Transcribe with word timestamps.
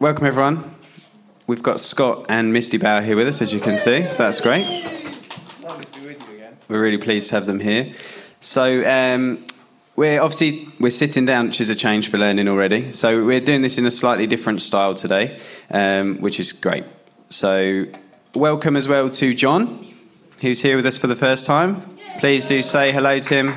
welcome 0.00 0.26
everyone. 0.26 0.64
We've 1.46 1.62
got 1.62 1.78
Scott 1.78 2.24
and 2.30 2.54
Misty 2.54 2.78
Bauer 2.78 3.02
here 3.02 3.16
with 3.16 3.28
us, 3.28 3.42
as 3.42 3.52
you 3.52 3.60
can 3.60 3.76
see, 3.76 4.08
so 4.08 4.22
that's 4.22 4.40
great. 4.40 4.64
We're 6.68 6.80
really 6.80 6.96
pleased 6.96 7.28
to 7.28 7.34
have 7.34 7.44
them 7.44 7.60
here. 7.60 7.92
So 8.40 8.82
um, 8.90 9.44
we're 9.96 10.18
obviously 10.18 10.68
we're 10.80 10.90
sitting 10.90 11.26
down, 11.26 11.48
which 11.48 11.60
is 11.60 11.68
a 11.68 11.74
change 11.74 12.08
for 12.08 12.16
learning 12.16 12.48
already. 12.48 12.92
So 12.92 13.26
we're 13.26 13.42
doing 13.42 13.60
this 13.60 13.76
in 13.76 13.84
a 13.84 13.90
slightly 13.90 14.26
different 14.26 14.62
style 14.62 14.94
today, 14.94 15.38
um, 15.70 16.16
which 16.22 16.40
is 16.40 16.54
great. 16.54 16.84
So 17.28 17.84
welcome 18.34 18.76
as 18.76 18.88
well 18.88 19.10
to 19.10 19.34
John, 19.34 19.86
who's 20.40 20.62
here 20.62 20.76
with 20.76 20.86
us 20.86 20.96
for 20.96 21.08
the 21.08 21.16
first 21.16 21.44
time. 21.44 21.82
Please 22.20 22.46
do 22.46 22.62
say 22.62 22.90
hello 22.90 23.18
to 23.18 23.34
him 23.34 23.54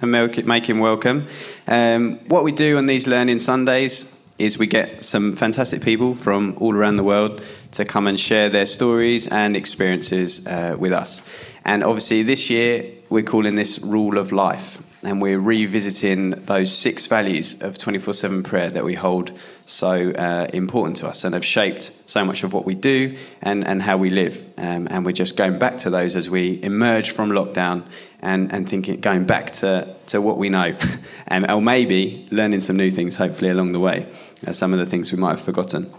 and 0.00 0.10
make 0.46 0.66
him 0.66 0.78
welcome. 0.78 1.26
Um, 1.68 2.20
what 2.28 2.42
we 2.42 2.52
do 2.52 2.78
on 2.78 2.86
these 2.86 3.06
Learning 3.06 3.38
Sundays 3.38 4.14
is 4.38 4.58
we 4.58 4.66
get 4.66 5.04
some 5.04 5.34
fantastic 5.34 5.82
people 5.82 6.14
from 6.14 6.56
all 6.58 6.74
around 6.74 6.96
the 6.96 7.04
world 7.04 7.42
to 7.72 7.84
come 7.84 8.06
and 8.06 8.18
share 8.18 8.48
their 8.48 8.66
stories 8.66 9.26
and 9.28 9.56
experiences 9.56 10.46
uh, 10.46 10.76
with 10.78 10.92
us. 10.92 11.22
And 11.64 11.82
obviously, 11.82 12.22
this 12.22 12.50
year 12.50 12.92
we're 13.08 13.22
calling 13.22 13.54
this 13.54 13.78
Rule 13.78 14.18
of 14.18 14.32
Life, 14.32 14.82
and 15.02 15.20
we're 15.20 15.38
revisiting 15.38 16.30
those 16.30 16.72
six 16.76 17.06
values 17.06 17.60
of 17.62 17.78
24 17.78 18.14
7 18.14 18.42
prayer 18.42 18.70
that 18.70 18.84
we 18.84 18.94
hold 18.94 19.38
so 19.66 20.10
uh, 20.10 20.46
important 20.52 20.96
to 20.98 21.08
us 21.08 21.24
and 21.24 21.34
have 21.34 21.44
shaped 21.44 21.92
so 22.06 22.24
much 22.24 22.44
of 22.44 22.52
what 22.52 22.64
we 22.64 22.74
do 22.74 23.16
and, 23.40 23.66
and 23.66 23.82
how 23.82 23.96
we 23.96 24.10
live. 24.10 24.44
Um, 24.58 24.88
and 24.90 25.04
we're 25.06 25.12
just 25.12 25.36
going 25.36 25.58
back 25.58 25.78
to 25.78 25.90
those 25.90 26.16
as 26.16 26.28
we 26.28 26.62
emerge 26.62 27.10
from 27.10 27.30
lockdown 27.30 27.86
and, 28.20 28.52
and 28.52 28.68
thinking, 28.68 29.00
going 29.00 29.24
back 29.24 29.52
to, 29.52 29.94
to 30.08 30.20
what 30.20 30.38
we 30.38 30.48
know, 30.48 30.76
and, 31.28 31.50
or 31.50 31.62
maybe 31.62 32.26
learning 32.30 32.60
some 32.60 32.76
new 32.76 32.90
things, 32.90 33.16
hopefully, 33.16 33.50
along 33.50 33.72
the 33.72 33.80
way, 33.80 34.06
uh, 34.46 34.52
some 34.52 34.72
of 34.72 34.78
the 34.78 34.86
things 34.86 35.12
we 35.12 35.18
might 35.18 35.30
have 35.30 35.40
forgotten. 35.40 35.92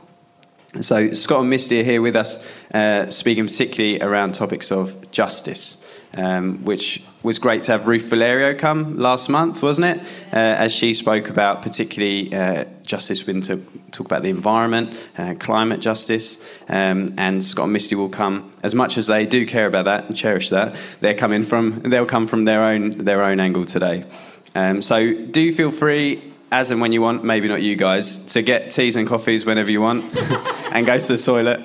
So, 0.81 1.13
Scott 1.13 1.41
and 1.41 1.49
Misty 1.49 1.79
are 1.79 1.83
here 1.83 2.01
with 2.01 2.17
us, 2.17 2.45
uh, 2.73 3.09
speaking 3.09 3.45
particularly 3.45 4.01
around 4.01 4.33
topics 4.33 4.71
of 4.71 5.09
justice 5.11 5.81
um, 6.15 6.63
which 6.63 7.03
was 7.23 7.39
great 7.39 7.63
to 7.63 7.71
have 7.71 7.87
Ruth 7.87 8.09
Valerio 8.09 8.57
come 8.57 8.97
last 8.97 9.29
month, 9.29 9.61
wasn't 9.61 9.97
it? 9.97 9.99
Uh, 10.31 10.37
as 10.37 10.73
she 10.73 10.93
spoke 10.93 11.29
about 11.29 11.61
particularly 11.61 12.33
uh, 12.33 12.65
justice, 12.83 13.25
we 13.25 13.39
to 13.41 13.65
talk 13.91 14.05
about 14.05 14.23
the 14.23 14.29
environment, 14.29 14.95
uh, 15.17 15.35
climate 15.39 15.79
justice, 15.79 16.43
um, 16.69 17.09
and 17.17 17.43
Scott 17.43 17.65
and 17.65 17.73
Misty 17.73 17.95
will 17.95 18.09
come 18.09 18.49
as 18.63 18.73
much 18.73 18.97
as 18.97 19.07
they 19.07 19.25
do 19.25 19.45
care 19.45 19.65
about 19.65 19.85
that 19.85 20.05
and 20.05 20.15
cherish 20.15 20.49
that. 20.49 20.75
They're 21.01 21.15
coming 21.15 21.43
from 21.43 21.79
they'll 21.81 22.05
come 22.05 22.27
from 22.27 22.45
their 22.45 22.63
own 22.63 22.91
their 22.91 23.23
own 23.23 23.39
angle 23.39 23.65
today. 23.65 24.05
Um, 24.53 24.81
so 24.81 25.13
do 25.13 25.51
feel 25.51 25.71
free 25.71 26.33
as 26.51 26.71
and 26.71 26.79
when 26.79 26.91
you 26.91 27.01
want, 27.01 27.23
maybe 27.23 27.47
not 27.47 27.61
you 27.61 27.75
guys, 27.75 28.17
to 28.33 28.41
get 28.41 28.71
teas 28.71 28.95
and 28.95 29.07
coffees 29.07 29.45
whenever 29.45 29.69
you 29.69 29.81
want 29.81 30.03
and 30.71 30.85
go 30.85 30.97
to 30.97 31.07
the 31.07 31.17
toilet. 31.17 31.59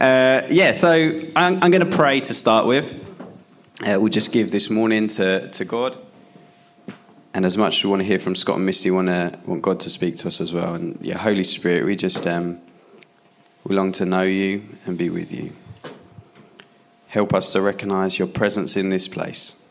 Uh, 0.00 0.46
yeah, 0.50 0.72
so 0.72 0.92
I'm, 1.36 1.62
I'm 1.62 1.70
going 1.70 1.88
to 1.88 1.96
pray 1.96 2.20
to 2.20 2.34
start 2.34 2.66
with 2.66 3.04
uh, 3.86 3.96
we'll 4.00 4.08
just 4.08 4.32
give 4.32 4.50
this 4.50 4.70
morning 4.70 5.06
to, 5.06 5.48
to 5.50 5.64
God. 5.64 5.96
And 7.32 7.46
as 7.46 7.56
much 7.56 7.78
as 7.78 7.84
we 7.84 7.90
want 7.90 8.02
to 8.02 8.06
hear 8.06 8.18
from 8.18 8.34
Scott 8.34 8.56
and 8.56 8.66
Misty, 8.66 8.90
we 8.90 8.96
want, 8.96 9.08
to, 9.08 9.38
want 9.46 9.62
God 9.62 9.78
to 9.80 9.90
speak 9.90 10.16
to 10.18 10.28
us 10.28 10.40
as 10.40 10.52
well. 10.52 10.74
And 10.74 11.00
yeah, 11.00 11.16
Holy 11.16 11.44
Spirit, 11.44 11.84
we 11.84 11.94
just 11.94 12.26
um, 12.26 12.60
we 13.62 13.76
long 13.76 13.92
to 13.92 14.04
know 14.04 14.22
you 14.22 14.64
and 14.86 14.98
be 14.98 15.10
with 15.10 15.30
you. 15.30 15.52
Help 17.06 17.32
us 17.32 17.52
to 17.52 17.60
recognize 17.60 18.18
your 18.18 18.26
presence 18.26 18.76
in 18.76 18.88
this 18.88 19.06
place. 19.06 19.67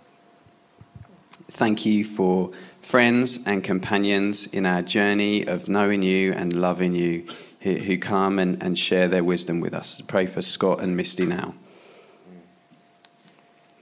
Thank 1.57 1.87
you 1.87 2.05
for 2.05 2.51
friends 2.81 3.47
and 3.47 3.63
companions 3.63 4.45
in 4.45 4.67
our 4.67 4.83
journey 4.83 5.47
of 5.47 5.67
knowing 5.67 6.03
you 6.03 6.31
and 6.31 6.53
loving 6.53 6.93
you 6.93 7.25
who 7.61 7.97
come 7.97 8.37
and, 8.37 8.61
and 8.61 8.77
share 8.77 9.07
their 9.07 9.23
wisdom 9.23 9.59
with 9.59 9.73
us. 9.73 9.99
Pray 10.01 10.27
for 10.27 10.43
Scott 10.43 10.83
and 10.83 10.95
Misty 10.95 11.25
now. 11.25 11.55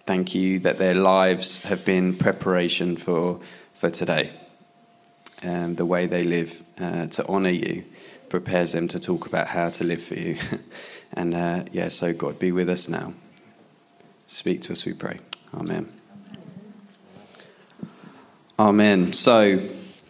Thank 0.06 0.34
you 0.34 0.60
that 0.60 0.78
their 0.78 0.94
lives 0.94 1.64
have 1.64 1.84
been 1.84 2.16
preparation 2.16 2.96
for, 2.96 3.42
for 3.74 3.90
today. 3.90 4.32
Um, 5.44 5.76
the 5.76 5.86
way 5.86 6.06
they 6.06 6.24
live 6.24 6.64
uh, 6.80 7.08
to 7.08 7.28
honour 7.28 7.50
you 7.50 7.84
prepares 8.30 8.72
them 8.72 8.88
to 8.88 9.02
talk 9.02 9.26
about 9.26 9.48
how 9.48 9.70
to 9.72 9.84
live 9.84 10.02
for 10.02 10.16
you. 10.16 10.38
and 11.12 11.36
uh, 11.36 11.66
yeah, 11.74 11.90
so 11.90 12.14
God, 12.14 12.40
be 12.40 12.54
with 12.54 12.70
us 12.70 12.88
now. 12.88 13.14
Speak 14.28 14.62
to 14.62 14.72
us, 14.72 14.86
we 14.86 14.94
pray. 14.94 15.20
Amen. 15.54 15.92
Amen. 18.58 19.12
So, 19.12 19.60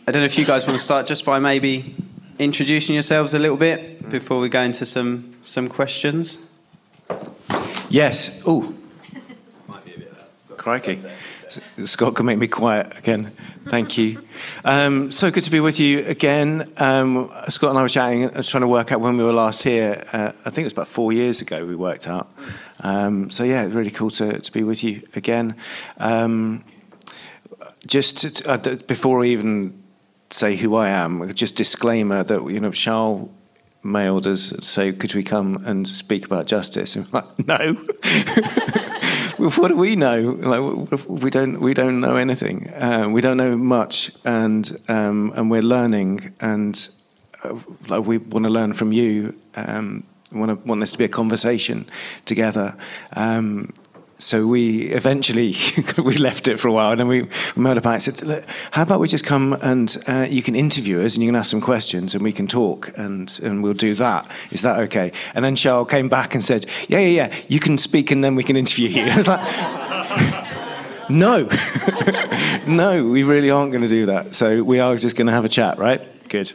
I 0.07 0.11
don't 0.11 0.21
know 0.21 0.25
if 0.25 0.37
you 0.37 0.45
guys 0.45 0.67
want 0.67 0.77
to 0.77 0.83
start 0.83 1.07
just 1.07 1.25
by 1.25 1.39
maybe 1.39 1.95
introducing 2.37 2.93
yourselves 2.93 3.33
a 3.33 3.39
little 3.39 3.57
bit 3.57 4.07
before 4.07 4.39
we 4.39 4.49
go 4.49 4.61
into 4.61 4.85
some 4.85 5.35
some 5.41 5.67
questions. 5.67 6.47
Yes. 7.89 8.43
Oh, 8.45 8.71
Crikey. 10.57 11.01
Scott 11.85 12.13
can 12.13 12.27
make 12.27 12.37
me 12.37 12.47
quiet 12.47 12.95
again. 12.95 13.31
Thank 13.65 13.97
you. 13.97 14.23
Um, 14.63 15.09
so 15.09 15.31
good 15.31 15.43
to 15.45 15.51
be 15.51 15.59
with 15.59 15.79
you 15.79 16.05
again. 16.05 16.71
Um, 16.77 17.31
Scott 17.49 17.71
and 17.71 17.79
I 17.79 17.81
were 17.81 17.89
chatting, 17.89 18.29
I 18.29 18.37
was 18.37 18.49
trying 18.49 18.61
to 18.61 18.67
work 18.67 18.91
out 18.91 19.01
when 19.01 19.17
we 19.17 19.23
were 19.23 19.33
last 19.33 19.63
here. 19.63 20.03
Uh, 20.13 20.33
I 20.45 20.49
think 20.51 20.59
it 20.59 20.63
was 20.65 20.73
about 20.73 20.87
four 20.87 21.13
years 21.13 21.41
ago 21.41 21.65
we 21.65 21.75
worked 21.75 22.07
out. 22.07 22.31
Um, 22.81 23.31
so 23.31 23.43
yeah, 23.43 23.65
really 23.65 23.91
cool 23.91 24.11
to, 24.11 24.39
to 24.39 24.51
be 24.51 24.63
with 24.63 24.83
you 24.83 25.01
again. 25.15 25.55
Um, 25.97 26.63
just 27.85 28.17
to, 28.17 28.49
uh, 28.49 28.75
before 28.87 29.23
I 29.23 29.27
even 29.27 29.81
say 30.29 30.55
who 30.55 30.75
I 30.75 30.89
am, 30.89 31.33
just 31.33 31.55
disclaimer 31.55 32.23
that 32.23 32.49
you 32.49 32.59
know 32.59 32.71
Charles 32.71 33.29
mailed 33.83 34.25
us 34.25 34.51
say, 34.61 34.91
could 34.91 35.13
we 35.13 35.23
come 35.23 35.63
and 35.65 35.87
speak 35.87 36.25
about 36.25 36.47
justice? 36.47 36.95
And 36.95 37.11
like, 37.13 37.39
no. 37.47 37.75
what 39.37 39.67
do 39.67 39.77
we 39.77 39.95
know? 39.95 40.37
Like, 40.41 41.07
we 41.07 41.29
don't 41.29 41.61
we 41.61 41.73
don't 41.73 41.99
know 41.99 42.15
anything. 42.15 42.69
Uh, 42.73 43.07
we 43.09 43.21
don't 43.21 43.37
know 43.37 43.57
much, 43.57 44.11
and 44.23 44.75
um, 44.87 45.33
and 45.35 45.51
we're 45.51 45.61
learning, 45.61 46.33
and 46.39 46.89
uh, 47.43 47.57
like 47.87 48.05
we 48.05 48.17
want 48.17 48.45
to 48.45 48.51
learn 48.51 48.73
from 48.73 48.91
you. 48.91 49.37
Um, 49.55 50.05
want 50.31 50.49
to 50.49 50.67
want 50.67 50.81
this 50.81 50.91
to 50.93 50.97
be 50.97 51.05
a 51.05 51.09
conversation 51.09 51.85
together. 52.25 52.75
Um, 53.13 53.73
so 54.25 54.47
we 54.47 54.87
eventually 54.87 55.53
we 56.03 56.17
left 56.17 56.47
it 56.47 56.59
for 56.59 56.67
a 56.67 56.71
while, 56.71 56.91
and 56.91 56.99
then 56.99 57.07
we, 57.07 57.27
met 57.55 57.77
up 57.77 57.85
and 57.85 58.01
said, 58.01 58.45
"How 58.71 58.81
about 58.81 58.99
we 58.99 59.07
just 59.07 59.23
come 59.23 59.53
and 59.61 59.95
uh, 60.07 60.25
you 60.27 60.41
can 60.41 60.55
interview 60.55 61.01
us, 61.03 61.15
and 61.15 61.23
you 61.23 61.29
can 61.29 61.35
ask 61.35 61.51
some 61.51 61.61
questions, 61.61 62.15
and 62.15 62.23
we 62.23 62.31
can 62.31 62.47
talk, 62.47 62.91
and 62.97 63.39
and 63.43 63.61
we'll 63.61 63.73
do 63.73 63.93
that. 63.93 64.29
Is 64.51 64.63
that 64.63 64.79
okay?" 64.79 65.11
And 65.35 65.45
then 65.45 65.55
Charles 65.55 65.89
came 65.89 66.09
back 66.09 66.33
and 66.33 66.43
said, 66.43 66.65
"Yeah, 66.89 66.99
yeah, 66.99 67.27
yeah. 67.27 67.35
You 67.47 67.59
can 67.59 67.77
speak, 67.77 68.09
and 68.09 68.23
then 68.23 68.33
we 68.35 68.43
can 68.43 68.57
interview 68.57 68.89
you." 68.89 69.03
I 69.11 69.17
was 69.17 69.27
like. 69.27 69.41
no, 71.09 71.47
no, 72.65 73.07
we 73.07 73.21
really 73.21 73.51
aren't 73.51 73.71
going 73.71 73.83
to 73.83 73.87
do 73.87 74.07
that. 74.07 74.33
So 74.33 74.63
we 74.63 74.79
are 74.79 74.95
just 74.95 75.15
going 75.15 75.27
to 75.27 75.33
have 75.33 75.45
a 75.45 75.49
chat, 75.49 75.77
right? 75.77 76.01
Good. 76.29 76.51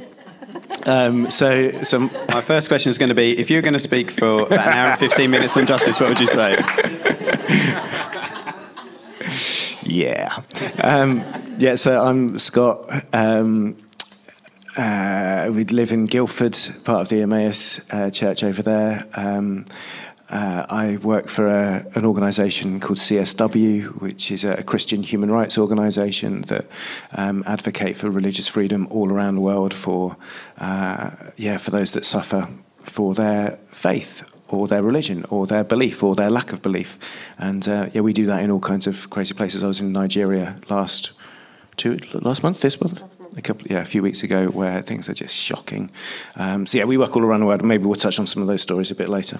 Um, 0.86 1.30
so, 1.30 1.82
so 1.84 2.00
my 2.00 2.40
first 2.40 2.66
question 2.66 2.90
is 2.90 2.98
going 2.98 3.10
to 3.10 3.14
be: 3.14 3.38
If 3.38 3.48
you're 3.48 3.62
going 3.62 3.74
to 3.74 3.78
speak 3.78 4.10
for 4.10 4.52
an 4.52 4.58
hour 4.58 4.90
and 4.90 4.98
fifteen 4.98 5.30
minutes 5.30 5.56
on 5.56 5.66
justice, 5.66 6.00
what 6.00 6.08
would 6.08 6.18
you 6.18 6.26
say? 6.26 6.56
Yeah. 9.90 10.42
Um, 10.82 11.24
yeah, 11.58 11.74
so 11.74 12.02
I'm 12.02 12.38
Scott. 12.38 13.14
Um, 13.14 13.76
uh, 14.76 15.50
we 15.52 15.64
live 15.64 15.92
in 15.92 16.06
Guildford, 16.06 16.56
part 16.84 17.00
of 17.02 17.08
the 17.08 17.22
Emmaus 17.22 17.80
uh, 17.92 18.10
church 18.10 18.44
over 18.44 18.62
there. 18.62 19.06
Um, 19.14 19.66
uh, 20.28 20.64
I 20.70 20.96
work 20.98 21.26
for 21.26 21.48
a, 21.48 21.84
an 21.96 22.04
organisation 22.04 22.78
called 22.78 22.98
CSW, 22.98 24.00
which 24.00 24.30
is 24.30 24.44
a 24.44 24.62
Christian 24.62 25.02
human 25.02 25.30
rights 25.30 25.58
organisation 25.58 26.42
that 26.42 26.66
um, 27.12 27.42
advocate 27.46 27.96
for 27.96 28.08
religious 28.10 28.46
freedom 28.46 28.86
all 28.90 29.10
around 29.10 29.34
the 29.34 29.40
world 29.40 29.74
for, 29.74 30.16
uh, 30.58 31.10
yeah, 31.36 31.58
for 31.58 31.72
those 31.72 31.92
that 31.94 32.04
suffer 32.04 32.48
for 32.78 33.12
their 33.14 33.58
faith 33.68 34.30
or 34.52 34.66
their 34.66 34.82
religion 34.82 35.24
or 35.30 35.46
their 35.46 35.64
belief 35.64 36.02
or 36.02 36.14
their 36.14 36.30
lack 36.30 36.52
of 36.52 36.62
belief. 36.62 36.98
And 37.38 37.66
uh, 37.68 37.88
yeah, 37.92 38.00
we 38.02 38.12
do 38.12 38.26
that 38.26 38.42
in 38.42 38.50
all 38.50 38.60
kinds 38.60 38.86
of 38.86 39.10
crazy 39.10 39.34
places. 39.34 39.64
I 39.64 39.68
was 39.68 39.80
in 39.80 39.92
Nigeria 39.92 40.56
last 40.68 41.12
two 41.76 41.98
last 42.12 42.42
month, 42.42 42.60
this 42.60 42.80
month. 42.80 43.02
A 43.36 43.42
couple, 43.42 43.68
yeah, 43.68 43.80
a 43.80 43.84
few 43.84 44.02
weeks 44.02 44.24
ago, 44.24 44.48
where 44.48 44.82
things 44.82 45.08
are 45.08 45.14
just 45.14 45.34
shocking. 45.34 45.90
Um, 46.36 46.66
so 46.66 46.78
yeah, 46.78 46.84
we 46.84 46.96
work 46.96 47.14
all 47.14 47.24
around 47.24 47.40
the 47.40 47.46
world. 47.46 47.62
Maybe 47.62 47.84
we'll 47.84 47.94
touch 47.94 48.18
on 48.18 48.26
some 48.26 48.42
of 48.42 48.48
those 48.48 48.62
stories 48.62 48.90
a 48.90 48.94
bit 48.94 49.08
later. 49.08 49.38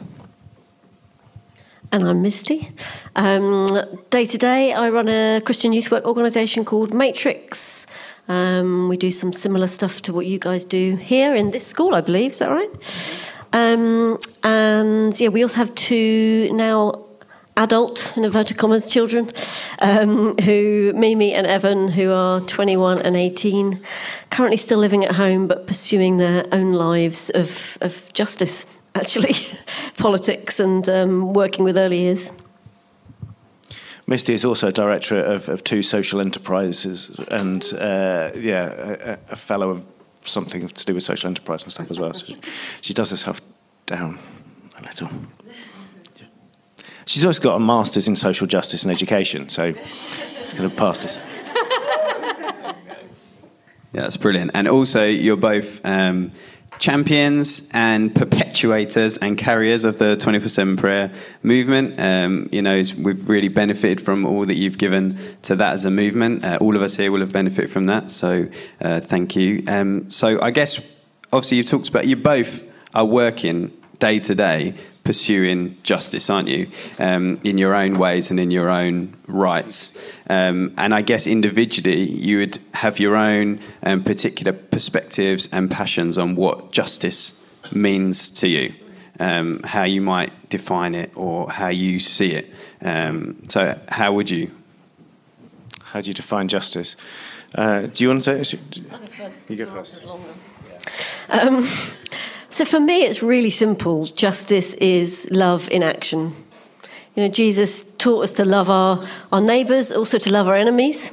And 1.92 2.04
I'm 2.04 2.22
Misty. 2.22 2.70
Um, 3.16 3.66
day 4.10 4.24
to 4.24 4.38
day, 4.38 4.72
I 4.72 4.90
run 4.90 5.08
a 5.08 5.40
Christian 5.44 5.72
youth 5.72 5.90
work 5.90 6.06
organisation 6.06 6.64
called 6.64 6.94
Matrix. 6.94 7.88
Um, 8.28 8.88
we 8.88 8.96
do 8.96 9.10
some 9.10 9.32
similar 9.32 9.66
stuff 9.66 10.00
to 10.02 10.12
what 10.12 10.26
you 10.26 10.38
guys 10.38 10.64
do 10.64 10.94
here 10.94 11.34
in 11.34 11.50
this 11.50 11.66
school, 11.66 11.96
I 11.96 12.00
believe. 12.00 12.30
Is 12.32 12.38
that 12.38 12.50
right? 12.50 12.70
Um, 13.52 14.18
and 14.42 15.18
yeah, 15.18 15.28
we 15.28 15.42
also 15.42 15.58
have 15.58 15.74
two 15.74 16.52
now 16.52 17.06
adult, 17.56 18.16
in 18.16 18.24
inverted 18.24 18.56
commas, 18.56 18.88
children, 18.88 19.30
um, 19.80 20.34
who 20.36 20.92
Mimi 20.94 21.34
and 21.34 21.46
Evan, 21.46 21.88
who 21.88 22.12
are 22.12 22.40
21 22.40 23.02
and 23.02 23.16
18, 23.16 23.80
currently 24.30 24.56
still 24.56 24.78
living 24.78 25.04
at 25.04 25.16
home 25.16 25.46
but 25.46 25.66
pursuing 25.66 26.16
their 26.16 26.46
own 26.52 26.72
lives 26.72 27.30
of, 27.30 27.76
of 27.80 28.10
justice, 28.12 28.66
actually, 28.94 29.34
politics 29.98 30.58
and 30.58 30.88
um, 30.88 31.32
working 31.32 31.64
with 31.64 31.76
early 31.76 31.98
years. 31.98 32.32
Misty 34.06 34.34
is 34.34 34.44
also 34.44 34.72
director 34.72 35.22
of, 35.22 35.48
of 35.48 35.62
two 35.62 35.82
social 35.82 36.20
enterprises 36.20 37.10
and, 37.30 37.62
uh, 37.74 38.30
yeah, 38.34 38.72
a, 38.74 39.18
a, 39.30 39.36
fellow 39.36 39.70
of 39.70 39.86
something 40.24 40.66
to 40.66 40.84
do 40.84 40.94
with 40.94 41.02
social 41.02 41.28
enterprise 41.28 41.62
and 41.62 41.72
stuff 41.72 41.90
as 41.90 41.98
well. 41.98 42.12
So 42.14 42.26
she, 42.26 42.36
she 42.80 42.94
does 42.94 43.10
herself 43.10 43.40
down 43.86 44.18
a 44.78 44.82
little. 44.82 45.08
She's 47.06 47.24
also 47.24 47.42
got 47.42 47.56
a 47.56 47.60
master's 47.60 48.06
in 48.06 48.14
social 48.16 48.46
justice 48.46 48.84
and 48.84 48.92
education, 48.92 49.48
so 49.48 49.72
she's 49.72 50.54
going 50.56 50.70
to 50.70 50.76
pass 50.76 51.02
this. 51.02 51.18
Yeah, 53.92 54.02
that's 54.02 54.16
brilliant. 54.16 54.52
And 54.54 54.68
also, 54.68 55.04
you're 55.04 55.36
both 55.36 55.84
um, 55.84 56.30
champions 56.80 57.68
and 57.72 58.12
perpetuators 58.14 59.18
and 59.20 59.38
carriers 59.38 59.84
of 59.84 59.98
the 59.98 60.16
24 60.16 60.48
7 60.48 60.76
prayer 60.76 61.12
movement. 61.42 62.00
Um, 62.00 62.48
you 62.50 62.62
know, 62.62 62.82
we've 62.98 63.28
really 63.28 63.48
benefited 63.48 64.00
from 64.00 64.26
all 64.26 64.46
that 64.46 64.56
you've 64.56 64.78
given 64.78 65.18
to 65.42 65.54
that 65.56 65.74
as 65.74 65.84
a 65.84 65.90
movement. 65.90 66.44
Uh, 66.44 66.58
all 66.60 66.74
of 66.74 66.82
us 66.82 66.96
here 66.96 67.12
will 67.12 67.20
have 67.20 67.32
benefited 67.32 67.70
from 67.70 67.86
that. 67.86 68.10
So, 68.10 68.48
uh, 68.80 69.00
thank 69.00 69.36
you. 69.36 69.62
Um, 69.68 70.10
so, 70.10 70.40
I 70.40 70.50
guess, 70.50 70.80
obviously, 71.32 71.58
you've 71.58 71.66
talked 71.66 71.90
about 71.90 72.06
you 72.06 72.16
both 72.16 72.64
are 72.94 73.04
working 73.04 73.70
day 73.98 74.18
to 74.18 74.34
day 74.34 74.74
pursuing 75.04 75.76
justice, 75.82 76.28
aren't 76.30 76.48
you, 76.48 76.68
um, 76.98 77.40
in 77.44 77.58
your 77.58 77.74
own 77.74 77.98
ways 77.98 78.30
and 78.30 78.38
in 78.38 78.50
your 78.50 78.68
own 78.68 79.16
rights. 79.26 79.96
Um, 80.28 80.72
and 80.76 80.94
I 80.94 81.02
guess 81.02 81.26
individually, 81.26 82.08
you 82.08 82.38
would 82.38 82.58
have 82.74 82.98
your 82.98 83.16
own 83.16 83.60
um, 83.82 84.04
particular 84.04 84.52
perspectives 84.52 85.48
and 85.52 85.70
passions 85.70 86.18
on 86.18 86.36
what 86.36 86.72
justice 86.72 87.44
means 87.72 88.30
to 88.30 88.48
you, 88.48 88.74
um, 89.18 89.62
how 89.64 89.84
you 89.84 90.00
might 90.00 90.48
define 90.48 90.94
it 90.94 91.10
or 91.16 91.50
how 91.50 91.68
you 91.68 91.98
see 91.98 92.32
it. 92.32 92.52
Um, 92.82 93.42
so, 93.48 93.78
how 93.88 94.12
would 94.12 94.30
you? 94.30 94.50
How 95.84 96.00
do 96.00 96.08
you 96.08 96.14
define 96.14 96.46
justice? 96.46 96.94
Uh, 97.54 97.82
do 97.82 98.04
you 98.04 98.10
want 98.10 98.22
to 98.22 98.44
say? 98.44 98.58
You 99.48 99.56
go 99.56 99.66
first. 99.66 100.06
Um, 101.30 101.66
so 102.50 102.64
for 102.64 102.80
me, 102.80 103.04
it's 103.04 103.22
really 103.22 103.50
simple. 103.50 104.06
Justice 104.06 104.74
is 104.74 105.28
love 105.30 105.68
in 105.70 105.82
action. 105.82 106.32
You 107.14 107.24
know, 107.24 107.28
Jesus 107.28 107.94
taught 107.96 108.24
us 108.24 108.32
to 108.34 108.44
love 108.44 108.70
our, 108.70 109.06
our 109.32 109.40
neighbours, 109.40 109.90
also 109.90 110.18
to 110.18 110.30
love 110.30 110.48
our 110.48 110.54
enemies. 110.54 111.12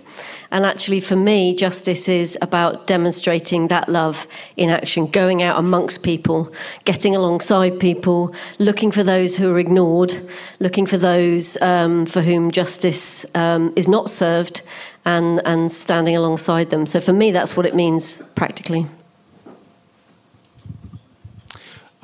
And 0.52 0.66
actually, 0.66 1.02
for 1.02 1.16
me, 1.16 1.56
justice 1.56 2.08
is 2.08 2.38
about 2.42 2.88
demonstrating 2.88 3.68
that 3.68 3.90
love 3.90 4.28
in 4.56 4.70
action, 4.70 5.08
going 5.08 5.44
out 5.44 5.60
amongst 5.60 6.04
people, 6.04 6.54
getting 6.86 7.16
alongside 7.16 7.80
people, 7.80 8.34
looking 8.58 8.92
for 8.92 9.04
those 9.04 9.38
who 9.38 9.52
are 9.52 9.60
ignored, 9.60 10.14
looking 10.60 10.86
for 10.86 10.98
those 10.98 11.62
um, 11.62 12.06
for 12.06 12.22
whom 12.22 12.52
justice 12.52 13.26
um, 13.36 13.74
is 13.76 13.88
not 13.88 14.10
served, 14.10 14.62
and, 15.06 15.42
and 15.46 15.72
standing 15.72 16.16
alongside 16.16 16.70
them. 16.70 16.86
So 16.86 17.00
for 17.00 17.14
me, 17.14 17.32
that's 17.32 17.58
what 17.58 17.66
it 17.66 17.76
means 17.76 18.22
practically. 18.36 18.88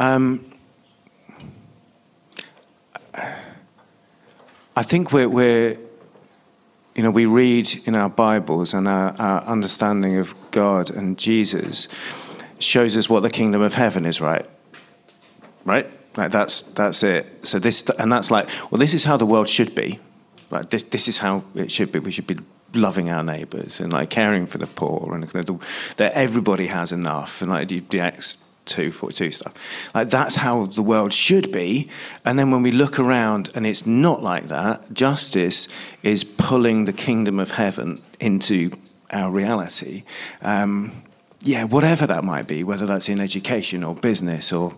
Um, 0.04 0.44
I 4.76 4.84
think 4.84 5.14
we're, 5.14 5.30
we're, 5.30 5.78
you 6.94 7.04
know, 7.04 7.10
we 7.10 7.26
read 7.26 7.70
in 7.86 7.96
our 7.96 8.10
Bibles 8.10 8.74
and 8.74 8.86
our, 8.90 9.16
our 9.18 9.42
understanding 9.46 10.18
of 10.18 10.36
God 10.52 10.90
and 10.90 11.18
Jesus 11.18 11.88
shows 12.60 12.98
us 12.98 13.08
what 13.08 13.22
the 13.22 13.30
kingdom 13.30 13.62
of 13.62 13.76
heaven 13.76 14.06
is, 14.06 14.20
right? 14.20 14.46
Right? 15.64 15.90
Like 16.18 16.32
that's 16.32 16.64
that's 16.64 17.02
it. 17.04 17.48
So 17.48 17.58
this 17.58 17.90
and 17.98 18.12
that's 18.12 18.30
like, 18.30 18.50
well, 18.70 18.80
this 18.80 18.94
is 18.94 19.06
how 19.06 19.16
the 19.16 19.26
world 19.26 19.48
should 19.48 19.74
be. 19.74 20.00
Like 20.52 20.70
this, 20.70 20.84
this 20.84 21.08
is 21.08 21.20
how 21.20 21.46
it 21.56 21.72
should 21.72 21.94
be. 21.94 22.00
We 22.00 22.12
should 22.12 22.28
be 22.28 22.40
loving 22.74 23.10
our 23.10 23.24
neighbours 23.24 23.80
and 23.80 23.94
like 23.94 24.10
caring 24.10 24.48
for 24.48 24.58
the 24.58 24.68
poor 24.68 25.16
and 25.16 25.24
that 25.24 26.12
everybody 26.14 26.68
has 26.68 26.92
enough 26.92 27.42
and 27.42 27.50
like 27.52 27.70
the, 27.70 27.80
the 27.80 28.02
242 28.66 29.32
stuff. 29.32 29.54
Like 29.94 30.10
that's 30.10 30.36
how 30.36 30.66
the 30.66 30.82
world 30.82 31.14
should 31.14 31.52
be. 31.52 31.90
And 32.26 32.38
then 32.40 32.52
when 32.52 32.62
we 32.62 32.72
look 32.72 33.00
around 33.00 33.52
and 33.56 33.66
it's 33.66 33.86
not 33.86 34.24
like 34.24 34.48
that, 34.48 34.94
justice 34.94 35.68
is 36.02 36.24
pulling 36.24 36.86
the 36.86 36.94
kingdom 36.94 37.40
of 37.40 37.52
heaven 37.52 38.02
into 38.20 38.72
our 39.12 39.32
reality. 39.32 40.04
Um, 40.42 41.04
yeah, 41.42 41.66
whatever 41.66 42.08
that 42.08 42.24
might 42.24 42.48
be, 42.48 42.64
whether 42.64 42.86
that's 42.86 43.10
in 43.10 43.20
education 43.20 43.84
or 43.84 43.94
business 43.96 44.54
or 44.54 44.76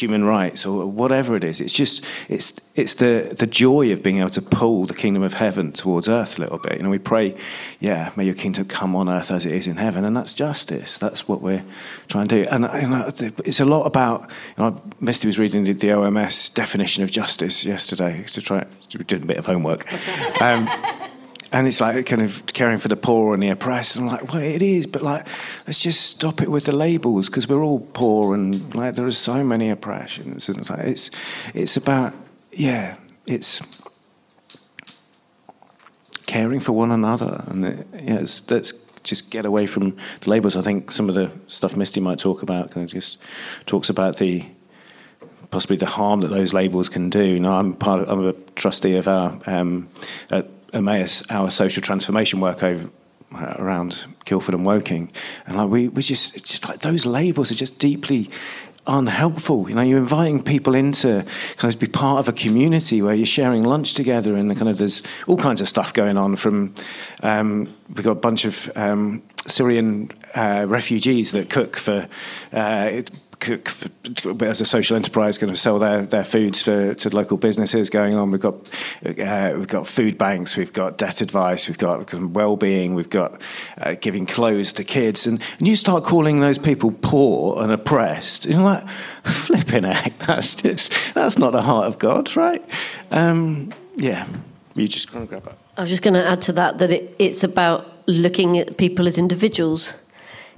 human 0.00 0.24
rights 0.24 0.66
or 0.66 0.86
whatever 0.86 1.36
it 1.36 1.44
is. 1.44 1.60
It's 1.60 1.72
just 1.72 2.04
it's 2.28 2.52
it's 2.74 2.94
the 2.94 3.34
the 3.38 3.46
joy 3.46 3.92
of 3.92 4.02
being 4.02 4.18
able 4.18 4.30
to 4.30 4.42
pull 4.42 4.86
the 4.86 4.94
kingdom 4.94 5.22
of 5.22 5.34
heaven 5.34 5.72
towards 5.72 6.08
earth 6.08 6.38
a 6.38 6.42
little 6.42 6.58
bit. 6.58 6.76
You 6.76 6.82
know, 6.82 6.90
we 6.90 6.98
pray, 6.98 7.34
yeah, 7.80 8.10
may 8.16 8.24
your 8.24 8.34
kingdom 8.34 8.64
come 8.66 8.96
on 8.96 9.08
earth 9.08 9.30
as 9.30 9.46
it 9.46 9.52
is 9.52 9.66
in 9.66 9.76
heaven, 9.76 10.04
and 10.04 10.16
that's 10.16 10.34
justice. 10.34 10.98
That's 10.98 11.28
what 11.28 11.40
we're 11.40 11.64
trying 12.08 12.28
to 12.28 12.42
do. 12.42 12.48
And 12.50 12.64
you 12.82 12.88
know, 12.88 13.10
it's 13.44 13.60
a 13.60 13.64
lot 13.64 13.84
about. 13.84 14.30
You 14.56 14.64
know, 14.64 14.82
Misty 15.00 15.26
was 15.26 15.38
reading 15.38 15.64
the, 15.64 15.72
the 15.72 15.88
OMS 15.88 16.52
definition 16.52 17.02
of 17.02 17.10
justice 17.10 17.64
yesterday 17.64 18.24
to 18.28 18.40
try. 18.40 18.64
We 18.96 19.04
did 19.04 19.24
a 19.24 19.26
bit 19.26 19.38
of 19.38 19.46
homework. 19.46 19.86
Um, 20.40 20.68
and 21.54 21.68
it's 21.68 21.80
like 21.80 22.04
kind 22.06 22.20
of 22.20 22.44
caring 22.46 22.78
for 22.78 22.88
the 22.88 22.96
poor 22.96 23.32
and 23.32 23.40
the 23.40 23.48
oppressed. 23.48 23.94
And 23.94 24.10
I'm 24.10 24.16
like, 24.16 24.32
well, 24.32 24.42
it 24.42 24.60
is, 24.60 24.88
but 24.88 25.02
like, 25.02 25.28
let's 25.68 25.80
just 25.80 26.00
stop 26.00 26.42
it 26.42 26.50
with 26.50 26.64
the 26.64 26.72
labels 26.74 27.28
because 27.28 27.48
we're 27.48 27.62
all 27.62 27.78
poor 27.78 28.34
and 28.34 28.74
like 28.74 28.96
there 28.96 29.06
are 29.06 29.12
so 29.12 29.44
many 29.44 29.70
oppressions. 29.70 30.48
And 30.48 30.58
it's 30.58 30.68
like, 30.68 30.80
it's, 30.80 31.12
it's 31.54 31.76
about, 31.76 32.12
yeah, 32.50 32.96
it's 33.24 33.62
caring 36.26 36.58
for 36.58 36.72
one 36.72 36.90
another. 36.90 37.44
And 37.46 37.64
it, 37.64 37.86
yeah, 38.02 38.26
let's 38.50 38.72
just 39.04 39.30
get 39.30 39.46
away 39.46 39.66
from 39.68 39.96
the 40.22 40.30
labels. 40.30 40.56
I 40.56 40.60
think 40.60 40.90
some 40.90 41.08
of 41.08 41.14
the 41.14 41.30
stuff 41.46 41.76
Misty 41.76 42.00
might 42.00 42.18
talk 42.18 42.42
about 42.42 42.72
kind 42.72 42.82
of 42.82 42.90
just 42.90 43.22
talks 43.66 43.88
about 43.88 44.16
the 44.16 44.44
possibly 45.52 45.76
the 45.76 45.86
harm 45.86 46.20
that 46.22 46.28
those 46.28 46.52
labels 46.52 46.88
can 46.88 47.10
do. 47.10 47.22
You 47.22 47.38
know, 47.38 47.52
I'm 47.56 47.74
part 47.74 48.00
of, 48.00 48.08
I'm 48.08 48.26
a 48.26 48.32
trustee 48.56 48.96
of 48.96 49.06
our 49.06 49.38
um, 49.46 49.88
Emmaus 50.74 51.22
our 51.30 51.50
social 51.50 51.82
transformation 51.82 52.40
work 52.40 52.62
over 52.62 52.90
uh, 53.34 53.54
around 53.58 54.06
Guildford 54.24 54.54
and 54.54 54.66
Woking, 54.66 55.10
and 55.46 55.56
like 55.56 55.68
we 55.68 55.88
we 55.88 56.02
just 56.02 56.44
just 56.44 56.68
like 56.68 56.80
those 56.80 57.06
labels 57.06 57.50
are 57.50 57.56
just 57.56 57.78
deeply 57.78 58.30
unhelpful. 58.86 59.68
You 59.68 59.74
know, 59.74 59.82
you're 59.82 59.98
inviting 59.98 60.42
people 60.42 60.74
into 60.74 61.24
kind 61.56 61.72
of 61.72 61.80
be 61.80 61.86
part 61.86 62.18
of 62.18 62.28
a 62.28 62.32
community 62.32 63.00
where 63.02 63.14
you're 63.14 63.26
sharing 63.26 63.64
lunch 63.64 63.94
together, 63.94 64.36
and 64.36 64.54
kind 64.56 64.68
of 64.68 64.78
there's 64.78 65.02
all 65.26 65.36
kinds 65.36 65.60
of 65.60 65.68
stuff 65.68 65.92
going 65.92 66.16
on. 66.16 66.36
From 66.36 66.74
um, 67.22 67.74
we've 67.88 68.04
got 68.04 68.12
a 68.12 68.16
bunch 68.16 68.44
of 68.44 68.70
um, 68.76 69.22
Syrian 69.46 70.10
uh, 70.34 70.66
refugees 70.68 71.32
that 71.32 71.50
cook 71.50 71.76
for 71.76 72.08
uh, 72.52 73.02
as 74.40 74.60
a 74.60 74.64
social 74.64 74.96
enterprise, 74.96 75.38
going 75.38 75.52
to 75.52 75.58
sell 75.58 75.78
their, 75.78 76.06
their 76.06 76.24
foods 76.24 76.62
to, 76.64 76.94
to 76.94 77.14
local 77.14 77.36
businesses 77.36 77.90
going 77.90 78.14
on. 78.14 78.30
We've 78.30 78.40
got 78.40 78.54
uh, 79.04 79.54
we've 79.56 79.68
got 79.68 79.86
food 79.86 80.18
banks, 80.18 80.56
we've 80.56 80.72
got 80.72 80.98
debt 80.98 81.20
advice, 81.20 81.68
we've 81.68 81.78
got 81.78 82.12
well-being, 82.14 82.94
we've 82.94 83.10
got 83.10 83.40
uh, 83.78 83.94
giving 84.00 84.26
clothes 84.26 84.72
to 84.74 84.84
kids, 84.84 85.26
and, 85.26 85.42
and 85.58 85.68
you 85.68 85.76
start 85.76 86.04
calling 86.04 86.40
those 86.40 86.58
people 86.58 86.92
poor 87.02 87.62
and 87.62 87.72
oppressed. 87.72 88.46
You're 88.46 88.62
like, 88.62 88.88
flipping 89.24 89.84
heck, 89.84 90.18
that's 90.26 90.54
just 90.54 90.92
that's 91.14 91.38
not 91.38 91.52
the 91.52 91.62
heart 91.62 91.86
of 91.86 91.98
God, 91.98 92.36
right? 92.36 92.64
Um, 93.10 93.72
yeah, 93.96 94.26
you 94.74 94.88
just 94.88 95.12
going 95.12 95.26
to 95.26 95.28
grab 95.28 95.44
that. 95.44 95.58
I 95.76 95.82
was 95.82 95.90
just 95.90 96.02
going 96.02 96.14
to 96.14 96.26
add 96.26 96.42
to 96.42 96.52
that 96.52 96.78
that 96.78 96.90
it, 96.90 97.14
it's 97.18 97.44
about 97.44 97.90
looking 98.06 98.58
at 98.58 98.76
people 98.76 99.06
as 99.06 99.18
individuals 99.18 100.00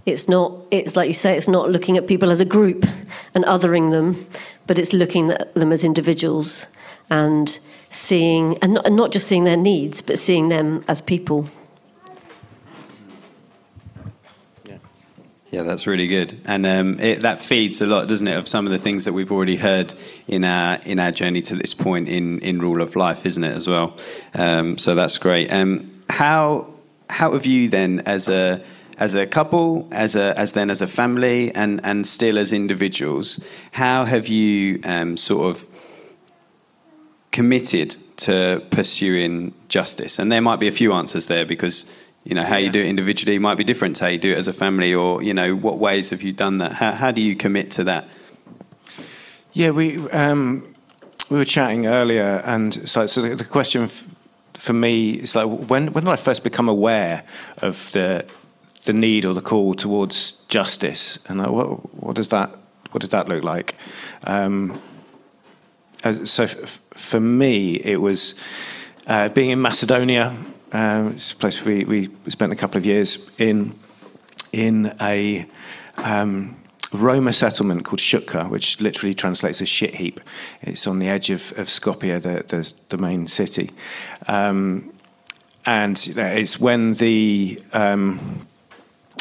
it's 0.06 0.28
not, 0.28 0.52
it's 0.70 0.96
like 0.96 1.08
you 1.08 1.14
say, 1.14 1.36
it's 1.36 1.48
not 1.48 1.70
looking 1.70 1.96
at 1.96 2.06
people 2.06 2.30
as 2.30 2.40
a 2.40 2.44
group 2.44 2.86
and 3.34 3.44
othering 3.44 3.90
them, 3.90 4.26
but 4.66 4.78
it's 4.78 4.92
looking 4.92 5.30
at 5.30 5.52
them 5.54 5.72
as 5.72 5.84
individuals 5.84 6.68
and 7.10 7.58
seeing, 7.90 8.56
and 8.58 8.74
not, 8.74 8.86
and 8.86 8.96
not 8.96 9.12
just 9.12 9.26
seeing 9.26 9.44
their 9.44 9.56
needs, 9.56 10.00
but 10.00 10.18
seeing 10.18 10.48
them 10.48 10.84
as 10.88 11.02
people. 11.02 11.48
Yeah, 15.48 15.62
that's 15.62 15.86
really 15.86 16.08
good, 16.08 16.38
and 16.44 16.66
um, 16.66 17.00
it, 17.00 17.20
that 17.20 17.38
feeds 17.38 17.80
a 17.80 17.86
lot, 17.86 18.08
doesn't 18.08 18.26
it, 18.26 18.36
of 18.36 18.46
some 18.46 18.66
of 18.66 18.72
the 18.72 18.78
things 18.78 19.04
that 19.06 19.14
we've 19.14 19.30
already 19.32 19.56
heard 19.56 19.94
in 20.26 20.44
our 20.44 20.74
in 20.84 20.98
our 20.98 21.12
journey 21.12 21.40
to 21.42 21.54
this 21.54 21.72
point 21.72 22.08
in 22.08 22.40
in 22.40 22.58
rule 22.58 22.82
of 22.82 22.94
life, 22.94 23.24
isn't 23.24 23.44
it, 23.44 23.56
as 23.56 23.66
well? 23.66 23.96
Um, 24.34 24.76
so 24.76 24.94
that's 24.94 25.16
great. 25.16 25.54
Um, 25.54 25.88
how 26.10 26.66
how 27.08 27.32
have 27.32 27.46
you 27.46 27.68
then, 27.68 28.00
as 28.00 28.28
a 28.28 28.60
as 28.98 29.14
a 29.14 29.26
couple, 29.26 29.86
as 29.90 30.16
a 30.16 30.38
as 30.38 30.52
then 30.52 30.70
as 30.70 30.80
a 30.80 30.86
family, 30.86 31.54
and 31.54 31.80
and 31.84 32.06
still 32.06 32.38
as 32.38 32.52
individuals, 32.52 33.38
how 33.72 34.04
have 34.04 34.28
you 34.28 34.80
um, 34.84 35.16
sort 35.16 35.50
of 35.50 35.66
committed 37.30 37.96
to 38.16 38.62
pursuing 38.70 39.52
justice? 39.68 40.18
And 40.18 40.32
there 40.32 40.40
might 40.40 40.60
be 40.60 40.68
a 40.68 40.72
few 40.72 40.92
answers 40.92 41.26
there 41.26 41.44
because 41.44 41.84
you 42.24 42.34
know 42.34 42.42
how 42.42 42.56
you 42.56 42.70
do 42.70 42.80
it 42.80 42.86
individually 42.86 43.38
might 43.38 43.58
be 43.58 43.64
different 43.64 43.96
to 43.96 44.04
how 44.04 44.10
you 44.10 44.18
do 44.18 44.32
it 44.32 44.38
as 44.38 44.48
a 44.48 44.52
family, 44.52 44.94
or 44.94 45.22
you 45.22 45.34
know 45.34 45.54
what 45.54 45.78
ways 45.78 46.10
have 46.10 46.22
you 46.22 46.32
done 46.32 46.58
that? 46.58 46.72
How, 46.72 46.92
how 46.92 47.10
do 47.10 47.20
you 47.20 47.36
commit 47.36 47.70
to 47.72 47.84
that? 47.84 48.08
Yeah, 49.52 49.70
we 49.70 49.98
um, 50.10 50.74
we 51.30 51.36
were 51.36 51.44
chatting 51.44 51.86
earlier, 51.86 52.42
and 52.44 52.88
so, 52.88 53.06
so 53.06 53.20
the, 53.20 53.34
the 53.34 53.44
question 53.44 53.82
f- 53.82 54.08
for 54.54 54.72
me 54.72 55.14
is 55.14 55.34
like 55.34 55.46
when 55.46 55.92
when 55.92 56.04
did 56.04 56.10
I 56.10 56.16
first 56.16 56.42
become 56.42 56.68
aware 56.68 57.24
of 57.58 57.92
the 57.92 58.26
the 58.86 58.92
need 58.92 59.24
or 59.24 59.34
the 59.34 59.42
call 59.42 59.74
towards 59.74 60.32
justice, 60.48 61.18
and 61.28 61.40
what 61.46 61.94
what 61.94 62.16
does 62.16 62.28
that 62.28 62.50
what 62.90 63.00
did 63.00 63.10
that 63.10 63.28
look 63.28 63.44
like? 63.44 63.76
Um, 64.24 64.80
uh, 66.02 66.24
so 66.24 66.44
f- 66.44 66.80
for 66.94 67.20
me, 67.20 67.74
it 67.76 68.00
was 68.00 68.34
uh, 69.06 69.28
being 69.28 69.50
in 69.50 69.60
Macedonia. 69.60 70.34
Um, 70.72 71.12
it's 71.12 71.32
a 71.32 71.36
place 71.36 71.64
we, 71.64 71.84
we 71.84 72.08
spent 72.28 72.52
a 72.52 72.56
couple 72.56 72.78
of 72.78 72.86
years 72.86 73.30
in 73.38 73.74
in 74.52 74.94
a 75.00 75.46
um, 75.98 76.56
Roma 76.92 77.32
settlement 77.32 77.84
called 77.84 78.00
Shutka, 78.00 78.48
which 78.48 78.80
literally 78.80 79.14
translates 79.14 79.60
as 79.60 79.68
shit 79.68 79.94
heap. 79.96 80.20
It's 80.62 80.86
on 80.86 80.98
the 80.98 81.08
edge 81.08 81.30
of, 81.30 81.52
of 81.58 81.66
Skopje, 81.66 82.22
the, 82.22 82.44
the, 82.46 82.72
the 82.88 82.98
main 82.98 83.26
city. 83.26 83.70
Um, 84.28 84.92
and 85.64 85.98
it's 86.16 86.60
when 86.60 86.92
the 86.92 87.60
um, 87.72 88.46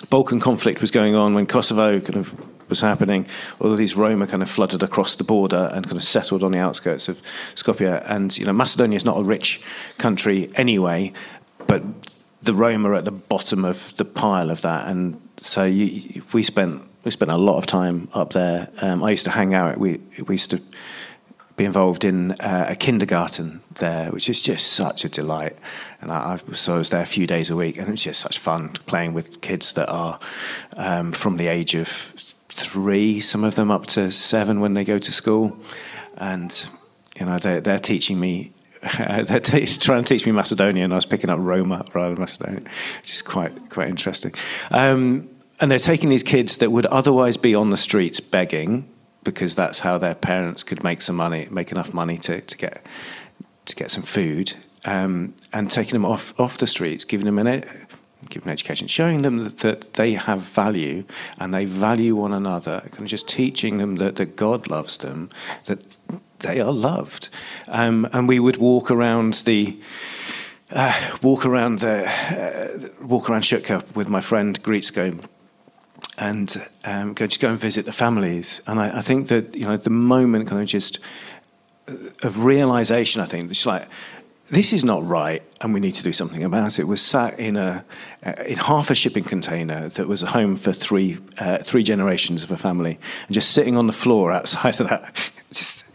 Balkan 0.10 0.40
conflict 0.40 0.82
was 0.82 0.92
going 0.92 1.16
on, 1.16 1.34
when 1.34 1.46
Kosovo 1.46 2.00
kind 2.00 2.16
of 2.16 2.36
was 2.70 2.82
happening, 2.82 3.28
all 3.60 3.72
of 3.72 3.78
these 3.78 3.96
Roma 3.96 4.28
kind 4.28 4.42
of 4.42 4.50
flooded 4.50 4.84
across 4.84 5.16
the 5.16 5.24
border 5.24 5.70
and 5.74 5.86
kind 5.86 5.98
of 5.98 6.04
settled 6.04 6.44
on 6.44 6.52
the 6.52 6.60
outskirts 6.60 7.08
of 7.08 7.22
Skopje. 7.56 8.04
And 8.08 8.36
you 8.38 8.46
know, 8.46 8.54
Macedonia 8.54 8.96
is 8.96 9.06
not 9.06 9.18
a 9.18 9.24
rich 9.24 9.62
country 9.98 10.50
anyway, 10.56 11.14
but 11.68 11.84
the 12.42 12.54
Roma 12.54 12.90
are 12.90 12.96
at 12.96 13.06
the 13.06 13.12
bottom 13.12 13.66
of 13.66 13.96
the 13.98 14.06
pile 14.06 14.50
of 14.50 14.62
that. 14.62 14.88
And 14.88 15.20
so 15.38 15.64
you, 15.64 16.24
we 16.34 16.44
spent 16.44 16.84
we 17.04 17.12
spent 17.12 17.30
a 17.30 17.38
lot 17.38 17.58
of 17.58 17.68
time 17.68 18.10
up 18.14 18.34
there. 18.34 18.70
Um, 18.82 19.04
I 19.04 19.12
used 19.12 19.26
to 19.26 19.32
hang 19.32 19.54
out. 19.54 19.78
We 19.78 20.00
we 20.26 20.36
used 20.36 20.50
to 20.52 20.62
be 21.56 21.64
involved 21.64 22.04
in 22.04 22.32
uh, 22.34 22.68
a 22.70 22.76
kindergarten 22.76 23.62
there, 23.76 24.12
which 24.12 24.30
is 24.30 24.42
just 24.42 24.74
such 24.74 25.06
a 25.06 25.10
delight. 25.10 25.56
And 26.02 26.12
I, 26.12 26.34
I, 26.34 26.54
so 26.54 26.76
I 26.76 26.78
was 26.78 26.90
there 26.90 27.02
a 27.02 27.06
few 27.06 27.26
days 27.28 27.50
a 27.50 27.56
week, 27.56 27.78
and 27.78 27.88
it's 27.88 28.04
just 28.04 28.20
such 28.20 28.40
fun 28.40 28.70
playing 28.86 29.14
with 29.14 29.42
kids 29.42 29.74
that 29.74 29.90
are 29.90 30.20
um, 30.76 31.14
from 31.14 31.38
the 31.38 31.48
age 31.48 31.74
of 31.76 31.88
three, 31.88 33.22
some 33.22 33.44
of 33.44 33.56
them 33.56 33.72
up 33.72 33.86
to 33.88 34.12
seven 34.12 34.60
when 34.60 34.74
they 34.74 34.84
go 34.84 35.00
to 35.00 35.12
school, 35.12 35.58
and 36.18 36.68
you 37.18 37.26
know 37.26 37.38
they're, 37.38 37.62
they're 37.62 37.80
teaching 37.80 38.20
me. 38.20 38.52
they're 38.98 39.40
t- 39.40 39.66
trying 39.66 40.04
to 40.04 40.14
teach 40.14 40.26
me 40.26 40.32
Macedonian. 40.32 40.92
I 40.92 40.96
was 40.96 41.06
picking 41.06 41.30
up 41.30 41.40
Roma 41.40 41.86
rather 41.94 42.14
than 42.14 42.22
Macedonian, 42.22 42.68
which 43.02 43.14
is 43.14 43.22
quite 43.22 43.70
quite 43.70 43.88
interesting. 43.88 44.34
Um, 44.72 45.30
and 45.62 45.72
they're 45.72 45.80
taking 45.80 46.10
these 46.10 46.24
kids 46.24 46.58
that 46.58 46.72
would 46.72 46.86
otherwise 46.88 47.38
be 47.38 47.56
on 47.56 47.70
the 47.70 47.78
streets 47.78 48.20
begging 48.20 48.90
because 49.26 49.56
that's 49.56 49.80
how 49.80 49.98
their 49.98 50.16
parents 50.16 50.64
could 50.64 50.82
make 50.84 51.02
some 51.02 51.18
money, 51.18 51.50
make 51.52 51.74
enough 51.74 51.94
money 51.94 52.18
to, 52.20 52.40
to 52.40 52.58
get 52.58 52.86
to 53.66 53.76
get 53.76 53.92
some 53.92 54.04
food, 54.04 54.54
um, 54.86 55.34
and 55.52 55.70
taking 55.70 55.94
them 55.94 56.06
off 56.06 56.40
off 56.40 56.58
the 56.60 56.68
streets, 56.68 57.04
giving 57.04 57.26
them 57.26 57.40
an 57.40 57.66
giving 58.30 58.52
education, 58.52 58.88
showing 58.88 59.22
them 59.22 59.44
that, 59.44 59.60
that, 59.60 59.94
they 59.94 60.14
have 60.14 60.42
value 60.42 61.04
and 61.38 61.54
they 61.54 61.66
value 61.66 62.16
one 62.16 62.34
another, 62.34 62.82
kind 62.92 63.02
of 63.02 63.08
just 63.08 63.28
teaching 63.28 63.78
them 63.78 63.98
that, 63.98 64.16
that 64.16 64.36
God 64.36 64.68
loves 64.68 64.98
them, 64.98 65.30
that 65.66 65.98
they 66.40 66.60
are 66.60 66.72
loved, 66.72 67.30
um, 67.68 68.08
and 68.14 68.28
we 68.28 68.40
would 68.40 68.58
walk 68.58 68.92
around 68.92 69.34
the. 69.46 69.80
Uh, 70.72 70.92
walk 71.22 71.46
around 71.46 71.78
the, 71.80 72.08
uh, 72.08 73.06
walk 73.06 73.30
around 73.30 73.42
Shutka 73.42 73.86
with 73.96 74.10
my 74.10 74.20
friend 74.20 74.62
Gritsko, 74.64 75.24
and 76.18 76.66
um, 76.84 77.14
go 77.14 77.28
just 77.28 77.42
go 77.42 77.50
and 77.50 77.60
visit 77.60 77.86
the 77.86 77.92
families. 77.92 78.62
And 78.68 78.80
I, 78.80 78.98
I, 78.98 79.02
think 79.02 79.28
that 79.28 79.56
you 79.56 79.66
know 79.66 79.78
the 79.78 79.90
moment 79.90 80.48
kind 80.48 80.62
of 80.62 80.68
just 80.68 81.00
uh, 81.88 81.94
of 82.24 82.44
realization. 82.44 83.22
I 83.22 83.26
think 83.26 83.50
it's 83.50 83.66
like 83.66 83.88
this 84.50 84.74
is 84.74 84.86
not 84.86 85.04
right, 85.04 85.44
and 85.62 85.74
we 85.74 85.80
need 85.80 85.94
to 85.94 86.04
do 86.04 86.14
something 86.14 86.44
about 86.44 86.80
it. 86.80 86.88
Was 86.88 87.02
sat 87.02 87.40
in 87.40 87.58
a 87.58 87.84
uh, 88.26 88.34
in 88.46 88.58
half 88.58 88.90
a 88.92 88.96
shipping 88.96 89.24
container 89.24 89.90
that 89.90 90.08
was 90.08 90.24
a 90.24 90.28
home 90.28 90.56
for 90.56 90.72
three 90.72 91.18
uh, 91.38 91.58
three 91.60 91.84
generations 91.84 92.44
of 92.44 92.52
a 92.52 92.58
family, 92.58 93.00
and 93.28 93.34
just 93.34 93.52
sitting 93.52 93.78
on 93.78 93.88
the 93.88 93.94
floor 93.94 94.32
outside 94.32 94.80
of 94.80 94.90
that, 94.90 95.32
just 95.52 95.86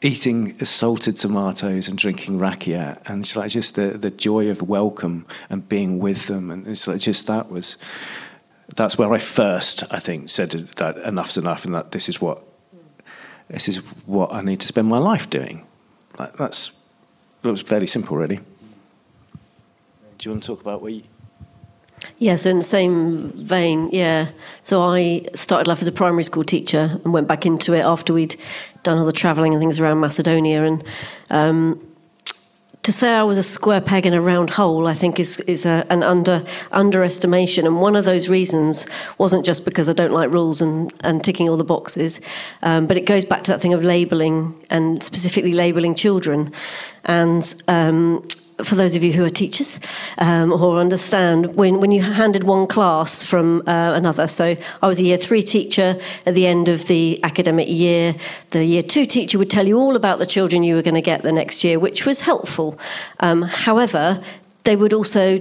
eating 0.00 0.56
salted 0.64 1.16
tomatoes 1.16 1.88
and 1.88 1.98
drinking 1.98 2.38
rakia 2.38 3.00
and 3.06 3.22
it's 3.22 3.34
like 3.34 3.50
just 3.50 3.74
the, 3.74 3.88
the 3.88 4.10
joy 4.10 4.48
of 4.48 4.62
welcome 4.62 5.26
and 5.50 5.68
being 5.68 5.98
with 5.98 6.28
them 6.28 6.52
and 6.52 6.68
it's 6.68 6.86
like 6.86 7.00
just 7.00 7.26
that 7.26 7.50
was 7.50 7.76
that's 8.76 8.98
where 8.98 9.12
I 9.12 9.18
first, 9.18 9.84
I 9.92 9.98
think, 9.98 10.28
said 10.28 10.50
that 10.76 10.98
enough's 10.98 11.36
enough, 11.36 11.64
and 11.64 11.74
that 11.74 11.92
this 11.92 12.08
is 12.08 12.20
what 12.20 12.42
this 13.48 13.68
is 13.68 13.78
what 14.06 14.32
I 14.32 14.42
need 14.42 14.60
to 14.60 14.66
spend 14.66 14.88
my 14.88 14.98
life 14.98 15.30
doing. 15.30 15.66
Like, 16.18 16.36
that's 16.36 16.72
that 17.42 17.50
was 17.50 17.62
fairly 17.62 17.86
simple, 17.86 18.16
really. 18.16 18.40
Do 20.18 20.28
you 20.28 20.30
want 20.32 20.42
to 20.42 20.46
talk 20.48 20.60
about 20.60 20.82
what 20.82 20.92
you? 20.92 21.02
Yes, 22.18 22.46
in 22.46 22.58
the 22.58 22.64
same 22.64 23.30
vein, 23.30 23.90
yeah. 23.92 24.30
So 24.62 24.82
I 24.82 25.26
started 25.34 25.68
life 25.68 25.80
as 25.80 25.86
a 25.86 25.92
primary 25.92 26.24
school 26.24 26.44
teacher 26.44 27.00
and 27.04 27.12
went 27.12 27.28
back 27.28 27.46
into 27.46 27.72
it 27.72 27.80
after 27.80 28.12
we'd 28.12 28.36
done 28.82 28.98
all 28.98 29.04
the 29.04 29.12
travelling 29.12 29.52
and 29.54 29.60
things 29.60 29.80
around 29.80 30.00
Macedonia. 30.00 30.64
And 30.64 30.84
um, 31.30 31.87
to 32.88 32.92
say 32.92 33.12
I 33.12 33.22
was 33.22 33.36
a 33.36 33.42
square 33.42 33.82
peg 33.82 34.06
in 34.06 34.14
a 34.14 34.20
round 34.22 34.48
hole, 34.48 34.86
I 34.86 34.94
think, 34.94 35.20
is 35.20 35.40
is 35.40 35.66
a, 35.66 35.84
an 35.90 36.02
under 36.02 36.42
underestimation. 36.72 37.66
And 37.66 37.82
one 37.82 37.96
of 37.96 38.06
those 38.06 38.30
reasons 38.30 38.86
wasn't 39.18 39.44
just 39.44 39.66
because 39.66 39.90
I 39.90 39.92
don't 39.92 40.10
like 40.10 40.32
rules 40.32 40.62
and, 40.62 40.90
and 41.00 41.22
ticking 41.22 41.50
all 41.50 41.58
the 41.58 41.64
boxes, 41.64 42.18
um, 42.62 42.86
but 42.86 42.96
it 42.96 43.04
goes 43.04 43.26
back 43.26 43.44
to 43.44 43.52
that 43.52 43.60
thing 43.60 43.74
of 43.74 43.84
labelling 43.84 44.54
and 44.70 45.02
specifically 45.02 45.52
labelling 45.52 45.94
children. 45.94 46.50
And 47.04 47.54
um, 47.68 48.26
for 48.64 48.74
those 48.74 48.96
of 48.96 49.02
you 49.02 49.12
who 49.12 49.24
are 49.24 49.30
teachers 49.30 49.78
um, 50.18 50.52
or 50.52 50.78
understand, 50.78 51.54
when, 51.54 51.80
when 51.80 51.90
you 51.90 52.02
handed 52.02 52.44
one 52.44 52.66
class 52.66 53.24
from 53.24 53.62
uh, 53.66 53.92
another, 53.94 54.26
so 54.26 54.56
I 54.82 54.86
was 54.86 54.98
a 54.98 55.04
year 55.04 55.16
three 55.16 55.42
teacher 55.42 55.96
at 56.26 56.34
the 56.34 56.46
end 56.46 56.68
of 56.68 56.86
the 56.86 57.22
academic 57.22 57.68
year, 57.68 58.14
the 58.50 58.64
year 58.64 58.82
two 58.82 59.06
teacher 59.06 59.38
would 59.38 59.50
tell 59.50 59.66
you 59.66 59.78
all 59.78 59.96
about 59.96 60.18
the 60.18 60.26
children 60.26 60.64
you 60.64 60.74
were 60.74 60.82
going 60.82 60.94
to 60.94 61.00
get 61.00 61.22
the 61.22 61.32
next 61.32 61.62
year, 61.62 61.78
which 61.78 62.04
was 62.04 62.22
helpful. 62.22 62.78
Um, 63.20 63.42
however, 63.42 64.20
they 64.64 64.76
would 64.76 64.92
also 64.92 65.38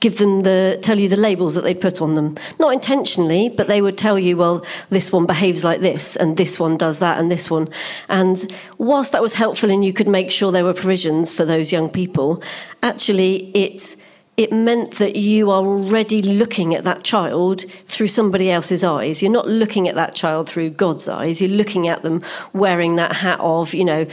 give 0.00 0.16
them 0.16 0.42
the 0.42 0.78
tell 0.82 0.98
you 0.98 1.08
the 1.08 1.16
labels 1.16 1.54
that 1.54 1.62
they 1.62 1.74
put 1.74 2.00
on 2.00 2.14
them 2.14 2.36
not 2.58 2.72
intentionally 2.72 3.48
but 3.48 3.68
they 3.68 3.80
would 3.80 3.96
tell 3.96 4.18
you 4.18 4.36
well 4.36 4.64
this 4.88 5.12
one 5.12 5.26
behaves 5.26 5.62
like 5.62 5.80
this 5.80 6.16
and 6.16 6.36
this 6.36 6.58
one 6.58 6.76
does 6.76 6.98
that 6.98 7.18
and 7.18 7.30
this 7.30 7.50
one 7.50 7.68
and 8.08 8.52
whilst 8.78 9.12
that 9.12 9.22
was 9.22 9.34
helpful 9.34 9.70
and 9.70 9.84
you 9.84 9.92
could 9.92 10.08
make 10.08 10.30
sure 10.30 10.50
there 10.50 10.64
were 10.64 10.74
provisions 10.74 11.32
for 11.32 11.44
those 11.44 11.70
young 11.70 11.88
people 11.88 12.42
actually 12.82 13.50
it 13.50 13.96
it 14.40 14.52
meant 14.52 14.92
that 14.92 15.16
you 15.16 15.50
are 15.50 15.62
already 15.62 16.22
looking 16.22 16.74
at 16.74 16.84
that 16.84 17.02
child 17.02 17.60
through 17.70 18.06
somebody 18.06 18.50
else's 18.50 18.82
eyes. 18.82 19.20
You're 19.20 19.30
not 19.30 19.46
looking 19.46 19.86
at 19.86 19.96
that 19.96 20.14
child 20.14 20.48
through 20.48 20.70
God's 20.70 21.10
eyes. 21.10 21.42
You're 21.42 21.50
looking 21.50 21.88
at 21.88 22.02
them 22.02 22.22
wearing 22.54 22.96
that 22.96 23.16
hat 23.16 23.38
of, 23.40 23.74
you 23.74 23.84
know, 23.84 24.06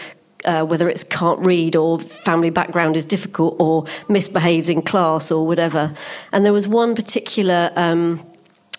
uh, 0.46 0.64
whether 0.64 0.90
it's 0.90 1.04
can't 1.04 1.40
read 1.40 1.76
or 1.76 2.00
family 2.00 2.50
background 2.50 2.98
is 2.98 3.06
difficult 3.06 3.56
or 3.60 3.86
misbehaves 4.08 4.70
in 4.70 4.82
class 4.82 5.32
or 5.32 5.46
whatever. 5.46 5.94
And 6.32 6.46
there 6.46 6.54
was 6.54 6.68
one 6.68 6.96
particular. 6.96 7.72
Um, 7.76 8.24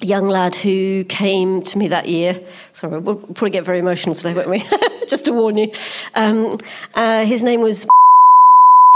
young 0.00 0.28
lad 0.28 0.54
who 0.54 1.02
came 1.04 1.60
to 1.60 1.76
me 1.76 1.88
that 1.88 2.08
year. 2.08 2.40
Sorry, 2.72 3.00
we'll 3.00 3.16
probably 3.16 3.50
get 3.50 3.64
very 3.64 3.80
emotional 3.80 4.14
today, 4.14 4.32
won't 4.32 4.48
we? 4.48 4.62
Just 5.08 5.24
to 5.24 5.32
warn 5.32 5.56
you. 5.56 5.72
Um, 6.14 6.56
uh, 6.94 7.24
his 7.24 7.42
name 7.42 7.62
was 7.62 7.84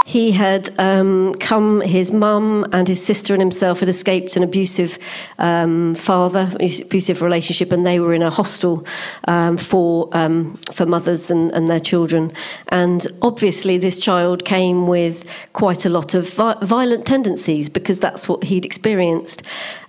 he 0.04 0.32
had 0.32 0.68
um, 0.80 1.34
come, 1.34 1.80
his 1.80 2.12
mum 2.12 2.66
and 2.72 2.88
his 2.88 3.04
sister 3.04 3.34
and 3.34 3.40
himself 3.40 3.80
had 3.80 3.88
escaped 3.88 4.36
an 4.36 4.42
abusive 4.42 4.98
um, 5.38 5.94
father, 5.94 6.50
abusive 6.54 7.22
relationship, 7.22 7.70
and 7.70 7.86
they 7.86 8.00
were 8.00 8.12
in 8.12 8.22
a 8.22 8.30
hostel 8.30 8.84
um, 9.28 9.56
for 9.56 10.08
um, 10.12 10.56
for 10.72 10.86
mothers 10.86 11.30
and, 11.30 11.52
and, 11.52 11.68
their 11.68 11.80
children. 11.80 12.32
And 12.68 13.06
obviously, 13.22 13.78
this 13.78 14.00
child 14.00 14.44
came 14.44 14.88
with 14.88 15.24
quite 15.52 15.86
a 15.86 15.88
lot 15.88 16.14
of 16.14 16.28
vi- 16.34 16.58
violent 16.62 17.06
tendencies 17.06 17.68
because 17.68 18.00
that's 18.00 18.28
what 18.28 18.44
he'd 18.44 18.64
experienced. 18.64 19.42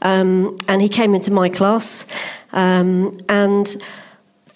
Um, 0.03 0.57
and 0.67 0.81
he 0.81 0.89
came 0.89 1.15
into 1.15 1.31
my 1.31 1.49
class, 1.49 2.05
um, 2.51 3.17
and 3.29 3.75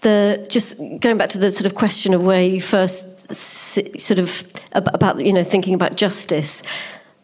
the 0.08 0.48
just 0.50 0.78
going 1.00 1.18
back 1.18 1.30
to 1.30 1.38
the 1.38 1.52
sort 1.52 1.66
of 1.66 1.76
question 1.76 2.14
of 2.14 2.24
where 2.24 2.44
you 2.44 2.62
first 2.62 3.34
sort 3.34 4.20
of 4.20 4.44
about 4.74 5.24
you 5.26 5.34
know 5.34 5.44
thinking 5.44 5.74
about 5.74 5.96
justice. 5.96 6.64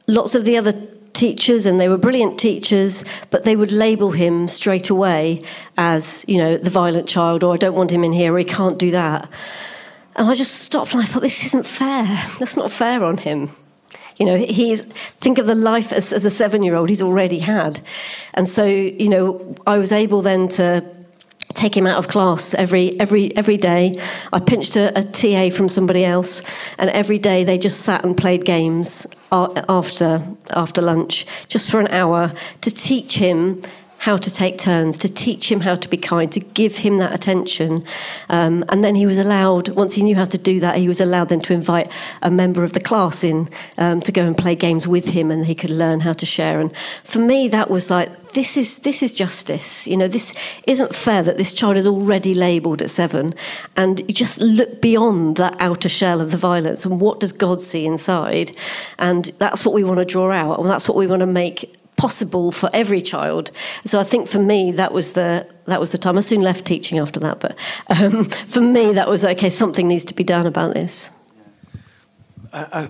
Lots 0.07 0.35
of 0.35 0.43
the 0.43 0.57
other 0.57 0.73
teachers, 1.13 1.65
and 1.65 1.79
they 1.79 1.87
were 1.87 1.97
brilliant 1.97 2.39
teachers, 2.39 3.05
but 3.29 3.43
they 3.45 3.55
would 3.55 3.71
label 3.71 4.11
him 4.11 4.47
straight 4.47 4.89
away 4.89 5.43
as 5.77 6.25
you 6.27 6.37
know 6.37 6.57
the 6.57 6.69
violent 6.69 7.07
child, 7.07 7.43
or 7.43 7.53
I 7.53 7.57
don't 7.57 7.75
want 7.75 7.91
him 7.91 8.03
in 8.03 8.11
here, 8.11 8.33
or 8.33 8.37
he 8.37 8.45
can't 8.45 8.77
do 8.77 8.91
that. 8.91 9.29
And 10.15 10.27
I 10.27 10.33
just 10.33 10.55
stopped 10.61 10.93
and 10.93 11.01
I 11.01 11.05
thought, 11.05 11.21
this 11.21 11.43
isn't 11.45 11.65
fair. 11.65 12.05
That's 12.37 12.55
not 12.55 12.69
fair 12.69 13.03
on 13.03 13.17
him. 13.17 13.49
You 14.19 14.27
know, 14.27 14.37
he's 14.37 14.83
think 15.23 15.39
of 15.39 15.47
the 15.47 15.55
life 15.55 15.91
as, 15.91 16.13
as 16.13 16.23
a 16.23 16.29
seven-year-old 16.29 16.89
he's 16.89 17.01
already 17.01 17.39
had, 17.39 17.79
and 18.33 18.47
so 18.47 18.65
you 18.65 19.09
know, 19.09 19.55
I 19.65 19.77
was 19.77 19.91
able 19.91 20.21
then 20.21 20.49
to 20.59 20.83
take 21.53 21.75
him 21.75 21.87
out 21.87 21.97
of 21.97 22.07
class 22.07 22.53
every 22.53 22.99
every 22.99 23.35
every 23.35 23.57
day. 23.57 23.95
I 24.31 24.39
pinched 24.39 24.75
a, 24.75 24.97
a, 24.97 25.03
TA 25.03 25.55
from 25.55 25.69
somebody 25.69 26.03
else, 26.05 26.43
and 26.77 26.89
every 26.89 27.19
day 27.19 27.43
they 27.43 27.57
just 27.57 27.81
sat 27.81 28.03
and 28.03 28.15
played 28.15 28.45
games 28.45 29.07
after 29.31 30.21
after 30.51 30.81
lunch, 30.81 31.25
just 31.47 31.69
for 31.69 31.79
an 31.79 31.87
hour, 31.87 32.31
to 32.61 32.71
teach 32.71 33.17
him 33.17 33.61
how 34.03 34.17
to 34.17 34.33
take 34.33 34.57
turns, 34.57 34.97
to 34.97 35.07
teach 35.07 35.49
him 35.49 35.61
how 35.61 35.75
to 35.75 35.87
be 35.87 35.95
kind, 35.95 36.29
to 36.29 36.41
give 36.41 36.77
him 36.77 36.97
that 36.97 37.13
attention. 37.13 37.85
Um, 38.27 38.65
and 38.67 38.83
then 38.83 38.95
he 38.95 39.05
was 39.05 39.17
allowed, 39.17 39.69
once 39.69 39.93
he 39.93 40.03
knew 40.03 40.17
how 40.17 40.25
to 40.25 40.37
do 40.37 40.59
that, 40.59 40.75
he 40.75 40.89
was 40.89 40.99
allowed 40.99 41.29
then 41.29 41.39
to 41.39 41.53
invite 41.53 41.89
a 42.21 42.29
member 42.29 42.65
of 42.65 42.73
the 42.73 42.81
class 42.81 43.23
in 43.23 43.49
um, 43.77 44.01
to 44.01 44.11
go 44.11 44.25
and 44.25 44.37
play 44.37 44.55
games 44.55 44.85
with 44.85 45.05
him, 45.05 45.31
and 45.31 45.45
he 45.45 45.55
could 45.55 45.69
learn 45.69 46.01
how 46.01 46.11
to 46.11 46.25
share. 46.25 46.59
And 46.59 46.75
for 47.05 47.19
me, 47.19 47.47
that 47.47 47.69
was 47.69 47.89
like, 47.89 48.09
this 48.33 48.57
is 48.57 48.79
this 48.79 49.03
is 49.03 49.13
justice. 49.13 49.87
You 49.87 49.95
know, 49.95 50.09
this 50.09 50.35
isn't 50.67 50.93
fair 50.93 51.23
that 51.23 51.37
this 51.37 51.53
child 51.53 51.77
is 51.77 51.87
already 51.87 52.33
labelled 52.33 52.81
at 52.81 52.89
seven, 52.89 53.33
and 53.77 54.01
you 54.01 54.13
just 54.13 54.41
look 54.41 54.81
beyond 54.81 55.37
that 55.37 55.55
outer 55.59 55.87
shell 55.87 56.19
of 56.19 56.31
the 56.31 56.37
violence 56.37 56.83
and 56.83 56.99
what 56.99 57.21
does 57.21 57.31
God 57.31 57.61
see 57.61 57.85
inside, 57.85 58.51
and 58.99 59.25
that's 59.37 59.63
what 59.65 59.73
we 59.73 59.85
want 59.85 59.99
to 59.99 60.05
draw 60.05 60.29
out, 60.31 60.59
and 60.59 60.67
that's 60.67 60.89
what 60.89 60.97
we 60.97 61.07
want 61.07 61.21
to 61.21 61.25
make 61.25 61.73
possible 61.97 62.51
for 62.51 62.69
every 62.73 63.01
child. 63.01 63.51
So 63.85 63.99
I 63.99 64.03
think 64.03 64.27
for 64.27 64.39
me 64.39 64.71
that 64.73 64.91
was 64.91 65.13
the 65.13 65.47
that 65.65 65.79
was 65.79 65.91
the 65.91 65.97
time. 65.97 66.17
I 66.17 66.21
soon 66.21 66.41
left 66.41 66.65
teaching 66.65 66.99
after 66.99 67.19
that, 67.21 67.39
but 67.39 67.57
um, 67.89 68.25
for 68.47 68.61
me 68.61 68.93
that 68.93 69.07
was 69.07 69.23
okay. 69.23 69.49
Something 69.49 69.87
needs 69.87 70.05
to 70.05 70.13
be 70.13 70.23
done 70.23 70.45
about 70.45 70.73
this. 70.73 71.09
I, 72.53 72.89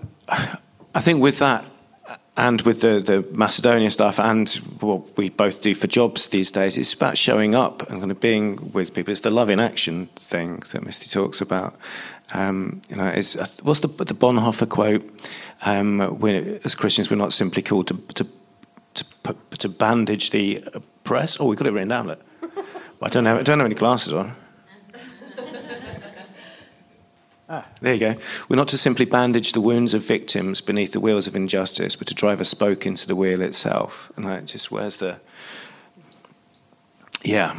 I, 0.93 0.99
think 0.99 1.21
with 1.21 1.39
that. 1.39 1.69
And 2.35 2.61
with 2.63 2.81
the, 2.81 2.99
the 2.99 3.25
Macedonia 3.37 3.91
stuff, 3.91 4.19
and 4.19 4.49
what 4.79 5.15
we 5.17 5.29
both 5.29 5.61
do 5.61 5.75
for 5.75 5.85
jobs 5.85 6.27
these 6.29 6.51
days, 6.51 6.79
it's 6.79 6.91
about 6.91 7.15
showing 7.15 7.53
up 7.53 7.87
and 7.89 7.99
kind 7.99 8.11
of 8.11 8.19
being 8.19 8.71
with 8.73 8.93
people. 8.93 9.11
It's 9.11 9.21
the 9.21 9.29
love 9.29 9.51
in 9.51 9.59
action 9.59 10.07
thing 10.15 10.63
that 10.71 10.83
Misty 10.83 11.07
talks 11.07 11.41
about. 11.41 11.77
Um, 12.33 12.81
you 12.89 12.95
know, 12.95 13.07
is 13.07 13.35
what's 13.61 13.81
the 13.81 13.87
the 13.87 14.15
Bonhoeffer 14.15 14.67
quote? 14.67 15.07
Um, 15.63 16.01
as 16.65 16.73
Christians, 16.73 17.11
we're 17.11 17.17
not 17.17 17.33
simply 17.33 17.61
called 17.61 17.87
to, 17.87 17.97
to 18.15 18.27
to, 18.93 19.05
to 19.59 19.69
bandage 19.69 20.31
the 20.31 20.63
press. 21.03 21.39
Oh, 21.39 21.45
we 21.45 21.55
got 21.55 21.67
it 21.67 21.73
written 21.73 21.89
down. 21.89 22.07
Look. 22.07 22.21
I 23.01 23.09
don't 23.09 23.23
know. 23.23 23.37
I 23.37 23.43
don't 23.43 23.59
have 23.59 23.65
any 23.65 23.75
glasses 23.75 24.13
on. 24.13 24.35
Ah, 27.49 27.67
there 27.81 27.93
you 27.93 27.99
go. 27.99 28.15
We're 28.47 28.55
not 28.55 28.69
to 28.69 28.77
simply 28.77 29.03
bandage 29.05 29.51
the 29.51 29.59
wounds 29.59 29.93
of 29.93 30.03
victims 30.03 30.61
beneath 30.61 30.93
the 30.93 31.01
wheels 31.01 31.27
of 31.27 31.35
injustice, 31.35 31.95
but 31.95 32.07
to 32.07 32.15
drive 32.15 32.39
a 32.39 32.45
spoke 32.45 32.85
into 32.85 33.05
the 33.05 33.17
wheel 33.17 33.41
itself. 33.41 34.11
And 34.15 34.25
that 34.25 34.45
just 34.45 34.71
where's 34.71 34.97
the. 34.97 35.19
Yeah 37.21 37.53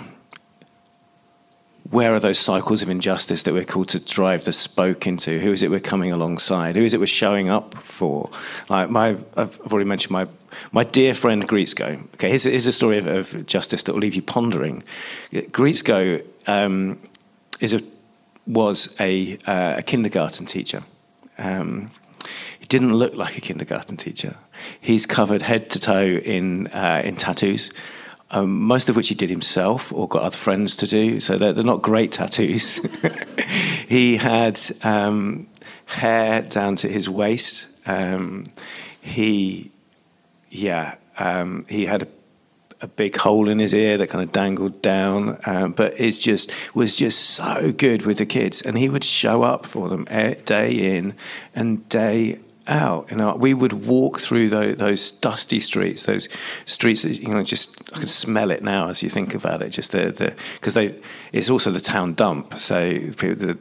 where 1.94 2.12
are 2.12 2.18
those 2.18 2.40
cycles 2.40 2.82
of 2.82 2.90
injustice 2.90 3.44
that 3.44 3.54
we're 3.54 3.64
called 3.64 3.88
to 3.88 4.00
drive 4.00 4.42
the 4.44 4.52
spoke 4.52 5.06
into? 5.06 5.38
Who 5.38 5.52
is 5.52 5.62
it 5.62 5.70
we're 5.70 5.78
coming 5.78 6.10
alongside? 6.10 6.74
Who 6.74 6.84
is 6.84 6.92
it 6.92 6.98
we're 6.98 7.06
showing 7.06 7.48
up 7.48 7.74
for? 7.74 8.30
Like 8.68 8.90
my, 8.90 9.16
I've 9.36 9.60
already 9.60 9.88
mentioned 9.88 10.10
my 10.10 10.26
my 10.72 10.82
dear 10.84 11.14
friend 11.14 11.48
Griezko. 11.48 12.04
Okay, 12.14 12.28
here's, 12.28 12.44
here's 12.44 12.66
a 12.66 12.72
story 12.72 12.98
of, 12.98 13.06
of, 13.06 13.46
justice 13.46 13.84
that 13.84 13.92
will 13.92 14.00
leave 14.00 14.14
you 14.14 14.22
pondering. 14.22 14.82
Griezko 15.32 16.24
um, 16.48 16.98
is 17.60 17.72
a 17.72 17.80
was 18.46 18.94
a, 18.98 19.38
uh, 19.46 19.78
a 19.78 19.82
kindergarten 19.82 20.46
teacher. 20.46 20.82
Um, 21.38 21.92
he 22.58 22.66
didn't 22.66 22.94
look 22.94 23.14
like 23.14 23.38
a 23.38 23.40
kindergarten 23.40 23.96
teacher. 23.96 24.36
He's 24.80 25.06
covered 25.06 25.42
head 25.42 25.70
to 25.70 25.80
toe 25.80 26.06
in 26.06 26.66
uh, 26.68 27.02
in 27.04 27.14
tattoos 27.14 27.70
um, 28.30 28.62
most 28.62 28.88
of 28.88 28.96
which 28.96 29.08
he 29.08 29.14
did 29.14 29.30
himself 29.30 29.92
or 29.92 30.08
got 30.08 30.22
other 30.22 30.36
friends 30.36 30.76
to 30.76 30.86
do. 30.86 31.20
So 31.20 31.38
they're, 31.38 31.52
they're 31.52 31.64
not 31.64 31.82
great 31.82 32.12
tattoos. 32.12 32.80
he 33.88 34.16
had 34.16 34.60
um, 34.82 35.46
hair 35.86 36.42
down 36.42 36.76
to 36.76 36.88
his 36.88 37.08
waist. 37.08 37.68
Um, 37.86 38.44
he, 39.00 39.70
yeah, 40.50 40.96
um, 41.18 41.64
he 41.68 41.86
had 41.86 42.02
a, 42.02 42.08
a, 42.80 42.88
big 42.88 43.16
hole 43.16 43.48
in 43.48 43.58
his 43.58 43.74
ear 43.74 43.98
that 43.98 44.08
kind 44.08 44.24
of 44.24 44.32
dangled 44.32 44.80
down. 44.80 45.38
Um, 45.44 45.72
but 45.72 45.98
it's 46.00 46.18
just 46.18 46.50
was 46.74 46.96
just 46.96 47.20
so 47.30 47.72
good 47.72 48.02
with 48.06 48.18
the 48.18 48.26
kids, 48.26 48.62
and 48.62 48.78
he 48.78 48.88
would 48.88 49.04
show 49.04 49.42
up 49.42 49.66
for 49.66 49.88
them 49.88 50.06
eh, 50.10 50.34
day 50.44 50.96
in 50.96 51.14
and 51.54 51.88
day 51.88 52.40
out. 52.66 53.10
You 53.10 53.16
know, 53.16 53.34
we 53.36 53.54
would 53.54 53.86
walk 53.86 54.20
through 54.20 54.50
those, 54.50 54.76
those, 54.76 55.12
dusty 55.12 55.60
streets, 55.60 56.04
those 56.04 56.28
streets 56.66 57.02
that 57.02 57.16
you 57.16 57.28
know, 57.28 57.42
just 57.42 57.80
I 57.94 57.98
can 57.98 58.08
smell 58.08 58.50
it 58.50 58.62
now 58.62 58.88
as 58.88 59.02
you 59.02 59.08
think 59.08 59.34
about 59.34 59.62
it. 59.62 59.70
Just 59.70 59.92
the 59.92 60.34
because 60.54 60.74
they, 60.74 60.94
it's 61.32 61.50
also 61.50 61.70
the 61.70 61.80
town 61.80 62.14
dump, 62.14 62.54
so 62.54 62.90
the, 62.90 63.58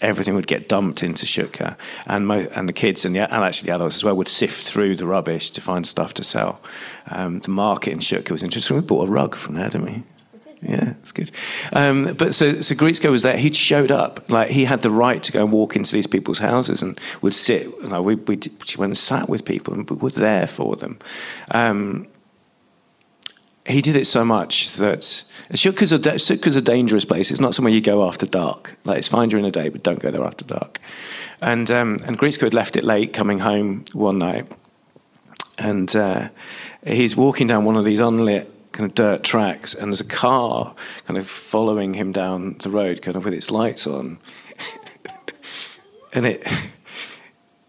everything 0.00 0.34
would 0.34 0.46
get 0.46 0.68
dumped 0.68 1.02
into 1.02 1.26
Shutka, 1.26 1.76
and 2.06 2.26
mo- 2.26 2.48
and 2.54 2.68
the 2.68 2.72
kids 2.72 3.04
and, 3.04 3.14
the, 3.14 3.20
and 3.20 3.44
actually 3.44 3.68
the 3.68 3.74
adults 3.74 3.96
as 3.96 4.04
well 4.04 4.16
would 4.16 4.28
sift 4.28 4.66
through 4.66 4.96
the 4.96 5.06
rubbish 5.06 5.50
to 5.52 5.60
find 5.60 5.86
stuff 5.86 6.14
to 6.14 6.24
sell. 6.24 6.60
Um, 7.10 7.40
the 7.40 7.50
market 7.50 7.92
in 7.92 7.98
Shutka 7.98 8.30
was 8.30 8.42
interesting. 8.42 8.76
We 8.76 8.82
bought 8.82 9.08
a 9.08 9.12
rug 9.12 9.34
from 9.34 9.54
there, 9.54 9.68
didn't 9.68 9.86
we? 9.86 10.02
Yeah, 10.66 10.94
it's 11.02 11.12
good. 11.12 11.30
Um, 11.72 12.14
but 12.14 12.34
so, 12.34 12.60
so 12.60 12.74
Griezko 12.74 13.10
was 13.10 13.22
there. 13.22 13.36
He 13.36 13.52
showed 13.52 13.90
up. 13.90 14.28
Like 14.30 14.50
he 14.50 14.64
had 14.64 14.82
the 14.82 14.90
right 14.90 15.22
to 15.22 15.32
go 15.32 15.42
and 15.42 15.52
walk 15.52 15.76
into 15.76 15.92
these 15.92 16.06
people's 16.06 16.38
houses 16.38 16.80
and 16.82 16.98
would 17.20 17.34
sit. 17.34 17.82
Know, 17.82 18.00
we, 18.00 18.14
we 18.14 18.36
went 18.78 18.90
and 18.90 18.98
sat 18.98 19.28
with 19.28 19.44
people 19.44 19.74
and 19.74 19.88
we 19.88 19.96
were 19.96 20.10
there 20.10 20.46
for 20.46 20.76
them. 20.76 20.98
Um, 21.50 22.06
he 23.66 23.80
did 23.80 23.96
it 23.96 24.06
so 24.06 24.24
much 24.24 24.74
that 24.76 25.00
Shutka's 25.52 25.92
a, 25.92 25.98
Shutka's 25.98 26.56
a 26.56 26.62
dangerous 26.62 27.04
place. 27.04 27.30
It's 27.30 27.40
not 27.40 27.54
somewhere 27.54 27.72
you 27.72 27.80
go 27.80 28.06
after 28.06 28.26
dark. 28.26 28.76
Like 28.84 28.98
it's 28.98 29.08
fine 29.08 29.28
during 29.28 29.44
the 29.44 29.50
day, 29.50 29.68
but 29.68 29.82
don't 29.82 30.00
go 30.00 30.10
there 30.10 30.24
after 30.24 30.44
dark. 30.44 30.80
And 31.40 31.70
um, 31.70 31.98
and 32.06 32.18
Griezko 32.18 32.42
had 32.42 32.54
left 32.54 32.76
it 32.76 32.84
late, 32.84 33.12
coming 33.12 33.40
home 33.40 33.84
one 33.92 34.18
night, 34.18 34.50
and 35.58 35.94
uh, 35.94 36.28
he's 36.86 37.16
walking 37.16 37.46
down 37.46 37.64
one 37.64 37.76
of 37.76 37.84
these 37.84 38.00
unlit 38.00 38.53
kind 38.74 38.90
of 38.90 38.94
dirt 38.94 39.24
tracks, 39.24 39.72
and 39.74 39.86
there's 39.86 40.00
a 40.00 40.04
car 40.04 40.74
kind 41.06 41.16
of 41.16 41.26
following 41.26 41.94
him 41.94 42.12
down 42.12 42.58
the 42.58 42.68
road, 42.68 43.00
kind 43.00 43.16
of 43.16 43.24
with 43.24 43.32
its 43.32 43.50
lights 43.50 43.86
on, 43.86 44.18
and 46.12 46.26
it. 46.26 46.46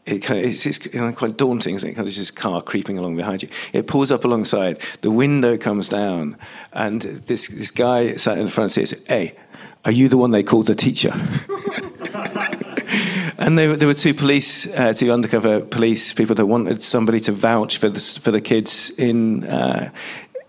It 0.08 0.20
kind 0.20 0.40
of, 0.40 0.46
it's, 0.46 0.68
it's 0.68 0.78
quite 1.18 1.36
daunting, 1.36 1.74
isn't 1.74 1.90
it? 1.90 1.94
Kind 1.96 2.08
of 2.08 2.14
this 2.14 2.30
car 2.30 2.62
creeping 2.62 3.00
along 3.00 3.16
behind 3.16 3.42
you. 3.42 3.50
It 3.74 3.88
pulls 3.88 4.12
up 4.12 4.24
alongside. 4.24 4.80
The 5.02 5.10
window 5.10 5.58
comes 5.58 5.90
down, 5.90 6.38
and 6.74 7.02
this 7.02 7.48
this 7.48 7.72
guy 7.72 8.14
sat 8.14 8.38
in 8.38 8.46
the 8.46 8.52
front 8.52 8.70
seat 8.70 8.90
says, 8.90 9.04
"Hey, 9.08 9.36
are 9.84 9.92
you 9.92 10.08
the 10.08 10.18
one 10.18 10.30
they 10.30 10.44
called 10.44 10.68
the 10.68 10.76
teacher?" 10.76 11.12
and 13.40 13.58
there, 13.58 13.76
there 13.76 13.88
were 13.88 13.96
two 13.96 14.14
police, 14.14 14.68
uh, 14.68 14.94
two 14.94 15.12
undercover 15.12 15.60
police 15.62 16.14
people 16.14 16.36
that 16.36 16.46
wanted 16.46 16.82
somebody 16.82 17.20
to 17.22 17.32
vouch 17.32 17.78
for 17.78 17.90
the 17.90 18.00
for 18.00 18.30
the 18.30 18.42
kids 18.42 18.92
in 18.98 19.44
uh, 19.46 19.90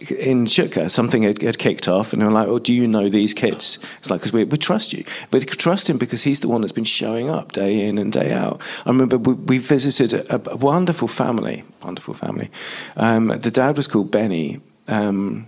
in 0.01 0.45
Shutka, 0.45 0.91
something 0.91 1.23
had, 1.23 1.41
had, 1.41 1.59
kicked 1.59 1.89
off, 1.89 2.13
and 2.13 2.21
they 2.21 2.27
were 2.27 2.33
like, 2.33 2.49
"Oh, 2.49 2.59
do 2.59 2.73
you 2.73 2.87
know 2.87 3.09
these 3.09 3.33
kids?" 3.33 3.79
It's 3.99 4.11
like, 4.11 4.21
"Because 4.21 4.33
we, 4.33 4.45
we 4.45 4.59
trust 4.59 4.93
you, 4.93 5.05
but 5.31 5.47
trust 5.47 5.89
him 5.89 5.97
because 5.97 6.23
he's 6.23 6.41
the 6.41 6.49
one 6.49 6.61
that's 6.61 6.73
been 6.73 6.85
showing 6.85 7.31
up 7.31 7.53
day 7.53 7.87
in 7.87 7.97
and 7.97 8.13
day 8.13 8.33
out." 8.33 8.61
I 8.85 8.91
remember 8.91 9.17
we, 9.17 9.35
we 9.35 9.59
visited 9.59 10.13
a, 10.13 10.51
a, 10.51 10.57
wonderful 10.57 11.09
family, 11.09 11.65
wonderful 11.83 12.13
family. 12.13 12.51
Um, 12.97 13.29
the 13.29 13.51
dad 13.51 13.77
was 13.77 13.87
called 13.87 14.11
Benny. 14.11 14.61
Um, 14.87 15.47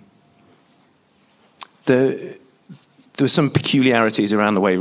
the, 1.84 2.38
there 3.14 3.24
were 3.24 3.28
some 3.28 3.50
peculiarities 3.50 4.32
around 4.32 4.54
the 4.54 4.60
way 4.60 4.78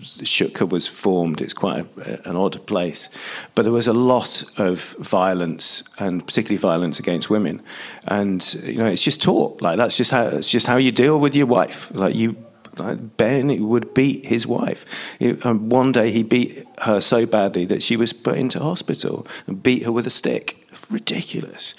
Shutka 0.00 0.68
was 0.68 0.86
formed. 0.86 1.40
It's 1.40 1.54
quite 1.54 1.86
a, 1.98 2.28
an 2.28 2.36
odd 2.36 2.66
place, 2.66 3.08
but 3.54 3.62
there 3.62 3.72
was 3.72 3.88
a 3.88 3.92
lot 3.92 4.44
of 4.58 4.94
violence, 4.98 5.82
and 5.98 6.26
particularly 6.26 6.56
violence 6.56 6.98
against 6.98 7.30
women. 7.30 7.62
And 8.04 8.54
you 8.64 8.78
know, 8.78 8.86
it's 8.86 9.04
just 9.04 9.22
taught 9.22 9.60
like 9.60 9.76
that's 9.76 9.96
just 9.96 10.10
how 10.10 10.26
it's 10.26 10.50
just 10.50 10.66
how 10.66 10.76
you 10.76 10.90
deal 10.90 11.18
with 11.18 11.36
your 11.36 11.46
wife. 11.46 11.90
Like 11.94 12.14
you, 12.14 12.36
like 12.76 13.16
Ben 13.16 13.68
would 13.68 13.94
beat 13.94 14.26
his 14.26 14.46
wife. 14.46 14.86
and 15.20 15.44
um, 15.44 15.68
one 15.68 15.92
day 15.92 16.10
he 16.10 16.22
beat 16.22 16.66
her 16.82 17.00
so 17.00 17.26
badly 17.26 17.64
that 17.66 17.82
she 17.82 17.96
was 17.96 18.12
put 18.12 18.38
into 18.38 18.58
hospital 18.60 19.26
and 19.46 19.62
beat 19.62 19.84
her 19.84 19.92
with 19.92 20.06
a 20.06 20.10
stick. 20.10 20.66
Ridiculous. 20.90 21.74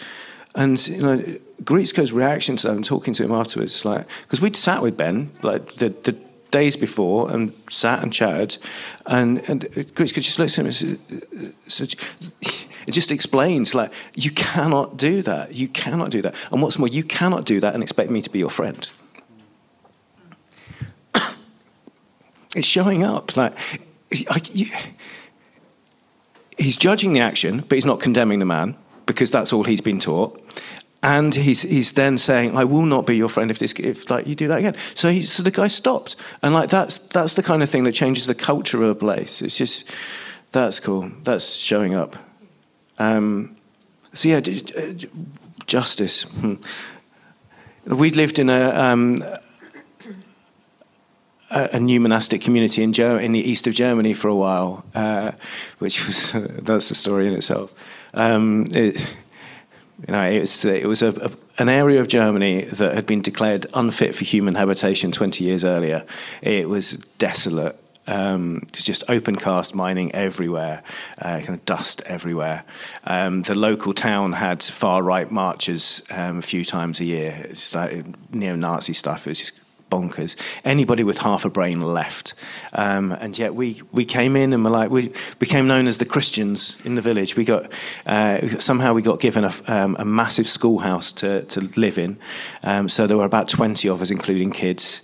And 0.53 0.85
you 0.87 1.01
know, 1.01 1.17
Griezko's 1.63 2.11
reaction 2.11 2.57
to 2.57 2.67
that 2.67 2.75
and 2.75 2.85
talking 2.85 3.13
to 3.13 3.23
him 3.23 3.31
afterwards, 3.31 3.85
like 3.85 4.07
because 4.23 4.41
we'd 4.41 4.55
sat 4.55 4.81
with 4.81 4.97
Ben, 4.97 5.31
like 5.41 5.73
the 5.73 5.89
the 5.89 6.17
days 6.51 6.75
before 6.75 7.31
and 7.31 7.53
sat 7.69 8.03
and 8.03 8.13
chatted, 8.13 8.57
and 9.05 9.39
and 9.49 9.67
Chris 9.95 10.11
could 10.11 10.23
just 10.23 10.37
look 10.37 10.49
at 10.49 10.55
him 10.55 10.65
and 10.67 10.99
it 12.87 12.91
just 12.91 13.11
explains 13.11 13.73
like 13.75 13.91
you 14.15 14.31
cannot 14.31 14.97
do 14.97 15.21
that. 15.21 15.53
You 15.53 15.67
cannot 15.67 16.09
do 16.09 16.21
that. 16.21 16.35
And 16.51 16.61
what's 16.61 16.77
more, 16.77 16.87
you 16.87 17.03
cannot 17.03 17.45
do 17.45 17.59
that 17.59 17.73
and 17.73 17.83
expect 17.83 18.09
me 18.09 18.21
to 18.21 18.29
be 18.29 18.39
your 18.39 18.49
friend. 18.49 18.89
it's 22.55 22.67
showing 22.67 23.03
up 23.03 23.37
like 23.37 23.57
he's 26.57 26.77
judging 26.77 27.13
the 27.13 27.19
action, 27.19 27.61
but 27.61 27.75
he's 27.75 27.85
not 27.85 27.99
condemning 27.99 28.39
the 28.39 28.45
man 28.45 28.75
because 29.05 29.31
that's 29.31 29.53
all 29.53 29.63
he's 29.63 29.81
been 29.81 29.99
taught. 29.99 30.41
And 31.03 31.33
he's, 31.33 31.63
he's 31.63 31.93
then 31.93 32.19
saying, 32.19 32.55
"I 32.55 32.63
will 32.63 32.85
not 32.85 33.07
be 33.07 33.17
your 33.17 33.29
friend 33.29 33.49
if 33.49 33.57
this 33.57 33.73
if 33.73 34.11
like 34.11 34.27
you 34.27 34.35
do 34.35 34.47
that 34.49 34.59
again." 34.59 34.75
So 34.93 35.09
he, 35.09 35.23
so 35.23 35.41
the 35.41 35.49
guy 35.49 35.67
stopped, 35.67 36.15
and 36.43 36.53
like 36.53 36.69
that's 36.69 36.99
that's 36.99 37.33
the 37.33 37.41
kind 37.41 37.63
of 37.63 37.69
thing 37.69 37.85
that 37.85 37.93
changes 37.93 38.27
the 38.27 38.35
culture 38.35 38.83
of 38.83 38.89
a 38.89 38.95
place. 38.95 39.41
It's 39.41 39.57
just 39.57 39.91
that's 40.51 40.79
cool. 40.79 41.11
That's 41.23 41.55
showing 41.55 41.95
up. 41.95 42.15
Um, 42.99 43.55
so 44.13 44.29
yeah, 44.29 44.41
justice. 45.65 46.23
Hmm. 46.23 46.55
We 47.85 48.11
lived 48.11 48.37
in 48.37 48.49
a, 48.49 48.69
um, 48.69 49.23
a, 51.49 51.79
new 51.79 51.99
monastic 51.99 52.41
community 52.41 52.83
in, 52.83 52.93
in 52.93 53.31
the 53.31 53.39
east 53.39 53.65
of 53.65 53.73
Germany 53.73 54.13
for 54.13 54.27
a 54.27 54.35
while, 54.35 54.85
uh, 54.93 55.31
which 55.79 56.05
was 56.05 56.33
that's 56.61 56.91
a 56.91 56.95
story 56.95 57.27
in 57.27 57.33
itself. 57.33 57.73
Um, 58.13 58.67
it, 58.71 59.11
you 60.07 60.13
know, 60.13 60.23
it 60.23 60.41
was, 60.41 60.65
it 60.65 60.87
was 60.87 61.01
a, 61.01 61.09
a, 61.09 61.31
an 61.59 61.69
area 61.69 61.99
of 61.99 62.07
Germany 62.07 62.65
that 62.65 62.95
had 62.95 63.05
been 63.05 63.21
declared 63.21 63.67
unfit 63.73 64.15
for 64.15 64.23
human 64.25 64.55
habitation 64.55 65.11
20 65.11 65.43
years 65.43 65.63
earlier. 65.63 66.05
It 66.41 66.67
was 66.69 66.93
desolate. 67.17 67.77
Um, 68.07 68.65
just 68.73 69.03
open 69.09 69.35
cast 69.35 69.75
mining 69.75 70.13
everywhere, 70.13 70.81
uh, 71.19 71.37
kind 71.37 71.49
of 71.49 71.63
dust 71.65 72.01
everywhere. 72.07 72.65
Um, 73.05 73.43
the 73.43 73.53
local 73.53 73.93
town 73.93 74.33
had 74.33 74.63
far 74.63 75.03
right 75.03 75.29
marches 75.29 76.01
um, 76.09 76.39
a 76.39 76.41
few 76.41 76.65
times 76.65 76.99
a 76.99 77.05
year. 77.05 77.45
It's 77.47 77.75
like 77.75 78.03
neo 78.33 78.55
Nazi 78.55 78.93
stuff. 78.93 79.27
It 79.27 79.29
was 79.29 79.39
just 79.39 79.53
bonkers. 79.91 80.35
Anybody 80.63 81.03
with 81.03 81.19
half 81.19 81.45
a 81.45 81.49
brain 81.49 81.81
left. 81.81 82.33
Um, 82.73 83.11
and 83.11 83.37
yet 83.37 83.53
we, 83.53 83.81
we 83.91 84.05
came 84.05 84.35
in 84.35 84.53
and 84.53 84.63
were 84.63 84.71
like, 84.71 84.89
we 84.89 85.13
became 85.37 85.67
known 85.67 85.85
as 85.85 85.99
the 85.99 86.05
Christians 86.05 86.83
in 86.85 86.95
the 86.95 87.01
village. 87.01 87.35
We 87.35 87.43
got, 87.43 87.71
uh, 88.07 88.47
somehow 88.59 88.93
we 88.93 89.03
got 89.03 89.19
given 89.19 89.43
a, 89.43 89.51
um, 89.67 89.95
a, 89.99 90.05
massive 90.05 90.47
schoolhouse 90.47 91.11
to, 91.13 91.43
to 91.43 91.61
live 91.77 91.97
in. 91.97 92.17
Um, 92.63 92.89
so 92.89 93.05
there 93.05 93.17
were 93.17 93.25
about 93.25 93.49
20 93.49 93.87
of 93.89 94.01
us, 94.01 94.09
including 94.09 94.51
kids. 94.51 95.01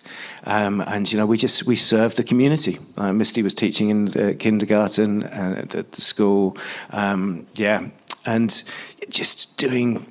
Um, 0.47 0.81
and 0.81 1.11
you 1.11 1.17
know, 1.17 1.25
we 1.25 1.37
just 1.37 1.67
we 1.67 1.75
served 1.75 2.15
the 2.15 2.23
community. 2.23 2.79
Uh, 2.95 3.11
Misty 3.11 3.43
was 3.43 3.53
teaching 3.53 3.89
in 3.89 4.05
the 4.05 4.33
kindergarten 4.33 5.23
uh, 5.23 5.65
at 5.73 5.91
the 5.91 6.01
school, 6.01 6.57
um, 6.91 7.45
yeah, 7.55 7.89
and 8.25 8.63
just 9.09 9.57
doing 9.57 10.09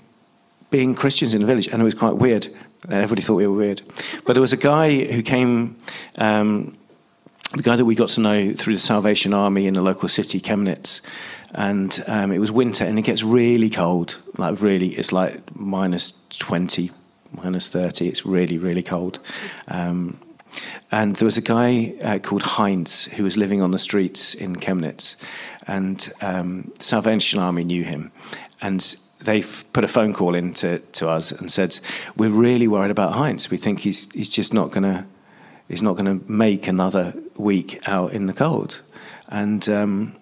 being 0.68 0.94
Christians 0.94 1.32
in 1.32 1.40
the 1.40 1.46
village, 1.46 1.68
and 1.68 1.80
it 1.80 1.84
was 1.84 1.94
quite 1.94 2.16
weird. 2.16 2.48
Everybody 2.88 3.22
thought 3.22 3.34
we 3.34 3.46
were 3.46 3.56
weird. 3.56 3.82
But 4.24 4.34
there 4.34 4.40
was 4.40 4.52
a 4.52 4.58
guy 4.58 5.04
who 5.04 5.22
came, 5.22 5.76
um, 6.18 6.76
the 7.52 7.62
guy 7.62 7.76
that 7.76 7.84
we 7.84 7.94
got 7.94 8.10
to 8.10 8.20
know 8.20 8.52
through 8.52 8.74
the 8.74 8.80
Salvation 8.80 9.34
Army 9.34 9.66
in 9.66 9.74
the 9.74 9.82
local 9.82 10.08
city, 10.08 10.40
Chemnitz. 10.40 11.00
And 11.52 12.02
um, 12.06 12.32
it 12.32 12.38
was 12.38 12.52
winter 12.52 12.84
and 12.84 12.98
it 12.98 13.02
gets 13.02 13.22
really 13.22 13.70
cold. 13.70 14.20
Like, 14.36 14.60
really, 14.60 14.88
it's 14.88 15.12
like 15.12 15.56
minus 15.56 16.12
20, 16.30 16.90
minus 17.32 17.72
30. 17.72 18.08
It's 18.08 18.26
really, 18.26 18.58
really 18.58 18.82
cold. 18.82 19.18
Um, 19.68 20.18
and 20.90 21.16
there 21.16 21.26
was 21.26 21.36
a 21.36 21.42
guy 21.42 21.94
uh, 22.02 22.18
called 22.18 22.42
Heinz 22.42 23.06
who 23.06 23.24
was 23.24 23.36
living 23.36 23.62
on 23.62 23.70
the 23.70 23.78
streets 23.78 24.34
in 24.34 24.56
Chemnitz. 24.56 25.16
And 25.66 26.10
um, 26.20 26.72
Salvation 26.78 27.40
Army 27.40 27.64
knew 27.64 27.84
him. 27.84 28.12
And 28.62 28.96
they've 29.24 29.64
put 29.72 29.85
a 29.85 29.88
phone 29.88 30.12
call 30.12 30.35
in 30.35 30.52
to, 30.55 30.79
to 30.79 31.09
us 31.09 31.33
and 31.33 31.50
said, 31.50 31.79
"We're 32.16 32.31
really 32.31 32.68
worried 32.68 32.90
about 32.90 33.14
Heinz. 33.14 33.50
We 33.50 33.57
think 33.57 33.81
he's 33.81 34.11
he's 34.12 34.31
just 34.31 34.52
not 34.52 34.70
going 34.70 34.85
to 34.85 35.05
he's 35.68 35.83
not 35.83 35.96
going 35.96 36.20
to 36.20 36.31
make 36.31 36.66
another 36.66 37.14
week 37.37 37.87
out 37.87 38.12
in 38.12 38.26
the 38.26 38.33
cold." 38.33 38.83
And 39.29 39.68
um, 39.68 40.16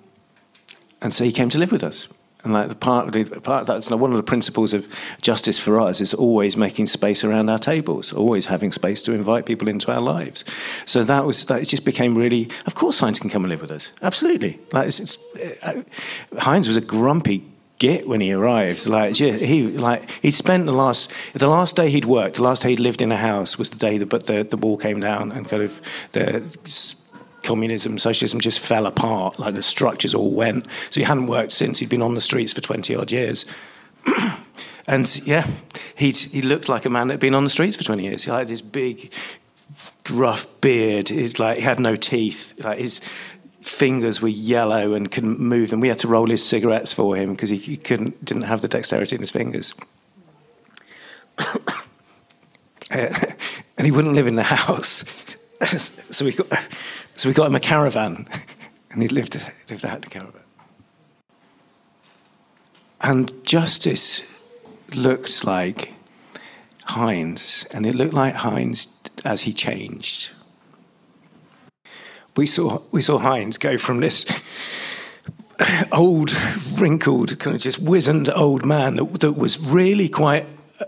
and 1.01 1.13
so 1.13 1.25
he 1.25 1.33
came 1.33 1.51
to 1.51 1.59
live 1.59 1.73
with 1.73 1.85
us. 1.85 2.09
And 2.45 2.53
like 2.53 2.69
the 2.69 2.75
part, 2.75 3.11
the 3.13 3.25
part 3.25 3.67
that's 3.67 3.89
one 3.89 4.11
of 4.11 4.19
the 4.19 4.23
principles 4.23 4.75
of 4.75 4.87
justice 5.23 5.59
for 5.59 5.81
us 5.81 6.03
is 6.03 6.13
always 6.13 6.59
making 6.59 6.89
space 6.89 7.25
around 7.25 7.49
our 7.49 7.59
tables, 7.59 8.13
always 8.13 8.47
having 8.47 8.71
space 8.71 9.01
to 9.03 9.13
invite 9.13 9.47
people 9.47 9.67
into 9.67 9.91
our 9.91 10.01
lives. 10.01 10.45
So 10.85 11.05
that 11.05 11.25
was 11.25 11.47
that. 11.47 11.63
It 11.63 11.65
just 11.65 11.87
became 11.87 12.15
really. 12.15 12.51
Of 12.67 12.75
course, 12.75 12.99
Heinz 12.99 13.19
can 13.19 13.31
come 13.31 13.45
and 13.45 13.51
live 13.51 13.63
with 13.63 13.71
us. 13.71 13.91
Absolutely. 14.03 14.61
Like 14.73 14.89
it's, 14.89 15.01
it's, 15.01 15.19
uh, 15.63 15.83
Heinz 16.39 16.69
was 16.69 16.77
a 16.77 16.83
grumpy 16.83 17.51
git 17.79 18.09
when 18.09 18.21
he 18.21 18.33
arrives. 18.33 18.87
Like 18.87 19.17
he 19.17 19.69
like 19.69 20.09
he'd 20.23 20.33
spent 20.33 20.67
the 20.67 20.73
last 20.73 21.13
the 21.33 21.49
last 21.49 21.77
day 21.77 21.91
he'd 21.91 22.05
worked, 22.05 22.37
the 22.37 22.43
last 22.43 22.63
day 22.63 22.71
he'd 22.71 22.81
lived 22.81 23.03
in 23.03 23.13
a 23.13 23.17
house 23.17 23.59
was 23.59 23.71
the 23.71 23.79
day 23.79 23.99
that 23.99 24.09
but 24.09 24.27
the 24.27 24.45
the 24.45 24.57
wall 24.57 24.77
came 24.77 25.01
down 25.01 25.33
and 25.33 25.49
kind 25.49 25.63
of 25.63 25.81
the 26.13 26.57
communism, 27.45 27.99
socialism 27.99 28.41
just 28.41 28.59
fell 28.59 28.87
apart. 28.87 29.39
Like 29.39 29.55
the 29.55 29.63
structures 29.63 30.15
all 30.15 30.33
went. 30.33 30.67
So 30.91 31.01
he 31.01 31.05
hadn't 31.05 31.29
worked 31.29 31.53
since. 31.53 31.79
He'd 31.79 31.89
been 31.89 32.03
on 32.03 32.15
the 32.15 32.21
streets 32.21 32.53
for 32.53 32.61
twenty 32.61 32.97
odd 32.97 33.13
years. 33.13 33.45
and 34.87 35.27
yeah, 35.27 35.47
he 35.95 36.11
he 36.11 36.43
looked 36.43 36.69
like 36.69 36.85
a 36.85 36.91
man 36.91 37.09
that 37.09 37.15
had 37.15 37.21
been 37.21 37.35
on 37.35 37.45
the 37.45 37.51
streets 37.51 37.77
for 37.77 37.85
twenty 37.85 38.05
years. 38.05 38.25
He 38.25 38.31
had 38.31 38.49
this 38.49 38.63
big, 38.63 39.13
gruff 40.03 40.49
beard. 40.61 41.09
He 41.09 41.29
like 41.29 41.59
he 41.59 41.63
had 41.63 41.79
no 41.79 41.95
teeth. 41.95 42.55
Like 42.65 42.79
his 42.79 43.01
fingers 43.65 44.21
were 44.21 44.29
yellow 44.29 44.93
and 44.93 45.11
couldn't 45.11 45.41
move 45.41 45.71
them. 45.71 45.81
We 45.81 45.89
had 45.89 45.99
to 46.01 46.09
roll 46.09 46.29
his 46.29 46.45
cigarettes 46.45 46.93
for 46.93 47.17
him 47.17 47.33
because 47.33 47.49
he, 47.49 47.57
he, 47.57 47.77
couldn't 47.79 48.23
didn't 48.23 48.43
have 48.43 48.61
the 48.61 48.69
dexterity 48.69 49.17
in 49.17 49.23
his 49.23 49.31
fingers. 49.31 49.75
Eh, 52.91 53.33
and 53.79 53.87
he 53.87 53.91
wouldn't 53.91 54.15
live 54.15 54.27
in 54.27 54.37
the 54.37 54.43
house, 54.43 55.05
so 56.11 56.25
we 56.25 56.33
got 56.33 56.47
so 57.15 57.29
we 57.29 57.33
got 57.33 57.47
him 57.47 57.55
a 57.55 57.61
caravan, 57.61 58.29
and 58.91 59.01
he 59.01 59.09
lived 59.09 59.35
lived 59.71 59.87
out 59.87 60.03
the 60.03 60.11
caravan. 60.11 60.43
And 63.01 63.33
justice 63.43 64.23
looked 64.95 65.45
like 65.45 65.95
Heinz, 66.85 67.67
and 67.73 67.87
it 67.87 67.95
looked 67.95 68.15
like 68.15 68.35
Heinz 68.35 68.87
as 69.25 69.41
he 69.41 69.53
changed 69.55 70.31
we 72.37 72.47
saw 72.47 72.81
we 72.91 73.03
saw 73.03 73.19
Heinz 73.19 73.59
go 73.59 73.79
from 73.79 74.01
this 74.01 74.27
old, 75.93 76.33
wrinkled, 76.79 77.39
kind 77.39 77.55
of 77.55 77.63
just 77.63 77.79
wizened 77.79 78.29
old 78.31 78.65
man 78.65 78.97
that, 78.97 79.21
that 79.21 79.33
was 79.33 79.61
really 79.61 80.09
quite 80.09 80.47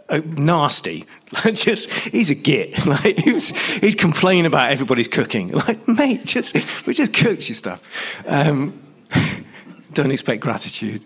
uh, 0.09 0.21
nasty. 0.25 1.05
Just 1.53 1.91
he's 1.91 2.31
a 2.31 2.35
git. 2.35 2.87
Like 2.87 3.19
he 3.19 3.39
he'd 3.81 3.99
complain 3.99 4.47
about 4.47 4.71
everybody's 4.71 5.09
cooking. 5.09 5.51
Like 5.67 5.89
mate, 5.89 6.25
just 6.25 6.55
we 6.87 6.95
just 6.95 7.13
cooked 7.13 7.49
your 7.49 7.57
stuff. 7.57 7.81
Um, 8.29 8.81
don't 9.93 10.11
expect 10.11 10.43
gratitude. 10.43 11.05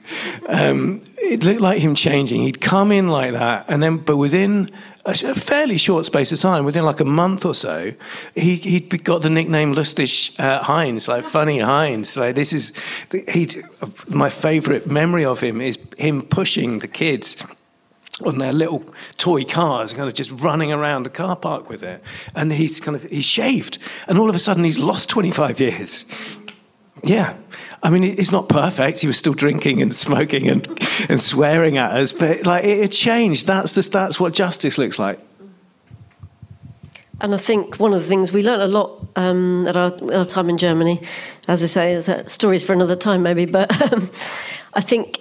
Um, 0.49 1.01
it 1.19 1.45
looked 1.45 1.61
like 1.61 1.79
him 1.79 1.95
changing. 1.95 2.43
He'd 2.43 2.61
come 2.61 2.91
in 2.93 3.09
like 3.09 3.33
that, 3.33 3.67
and 3.69 3.83
then, 3.83 3.99
but 3.99 4.17
within 4.17 4.69
a 5.05 5.35
fairly 5.35 5.79
short 5.79 6.05
space 6.05 6.31
of 6.33 6.41
time, 6.41 6.65
within 6.65 6.85
like 6.85 7.01
a 7.01 7.05
month 7.05 7.45
or 7.45 7.55
so, 7.55 7.93
he 8.35 8.57
he'd 8.57 9.05
got 9.05 9.23
the 9.23 9.31
nickname 9.31 9.75
Lustig 9.75 10.39
uh, 10.39 10.63
Heinz, 10.63 11.09
like 11.09 11.25
funny 11.25 11.61
Heinz. 11.61 12.17
Like 12.17 12.35
this 12.35 12.53
is, 12.53 12.73
he. 13.11 13.49
My 14.09 14.29
favourite 14.29 14.87
memory 14.87 15.25
of 15.25 15.41
him 15.41 15.61
is 15.61 15.79
him 15.99 16.23
pushing 16.23 16.81
the 16.81 16.89
kids 16.89 17.37
on 18.25 18.39
their 18.39 18.53
little 18.53 18.85
toy 19.17 19.45
cars, 19.45 19.93
kind 19.93 20.09
of 20.09 20.15
just 20.15 20.31
running 20.33 20.73
around 20.73 21.05
the 21.05 21.11
car 21.11 21.37
park 21.37 21.71
with 21.71 21.83
it. 21.83 22.03
And 22.35 22.53
he's 22.53 22.81
kind 22.81 22.95
of 22.95 23.05
he's 23.05 23.25
shaved, 23.25 23.79
and 24.07 24.19
all 24.19 24.29
of 24.29 24.37
a 24.37 24.41
sudden 24.41 24.65
he's 24.65 24.79
lost 24.79 25.09
25 25.09 25.61
years. 25.61 26.05
Yeah, 27.03 27.37
I 27.83 27.91
mean, 27.91 28.05
it's 28.05 28.31
not 28.31 28.49
perfect. 28.49 29.01
He 29.01 29.07
was 29.07 29.17
still 29.17 29.33
drinking 29.33 29.81
and 29.81 29.95
smoking 29.95 30.49
and, 30.49 30.67
and 31.09 31.21
swearing 31.21 31.79
at 31.79 31.93
us, 31.93 32.13
but 32.13 32.45
like 32.45 32.65
it, 32.65 32.81
it 32.81 32.93
changed. 32.93 33.47
That's 33.47 33.73
just 33.73 33.93
that's 33.93 34.21
what 34.21 34.35
justice 34.35 34.77
looks 34.77 34.99
like. 34.99 35.19
And 37.23 37.35
I 37.35 37.39
think 37.39 37.79
one 37.79 37.93
of 37.93 38.01
the 38.01 38.07
things 38.07 38.33
we 38.33 38.43
learned 38.43 38.63
a 38.63 38.67
lot 38.67 39.07
um, 39.17 39.67
at 39.67 39.77
our, 39.77 39.93
our, 40.15 40.25
time 40.25 40.49
in 40.49 40.57
Germany, 40.57 41.03
as 41.49 41.63
I 41.63 41.67
say, 41.67 41.93
is 41.93 42.11
stories 42.27 42.65
for 42.65 42.73
another 42.73 42.97
time 42.97 43.23
maybe. 43.23 43.45
But 43.45 43.71
um, 43.93 44.11
I 44.75 44.81
think 44.81 45.21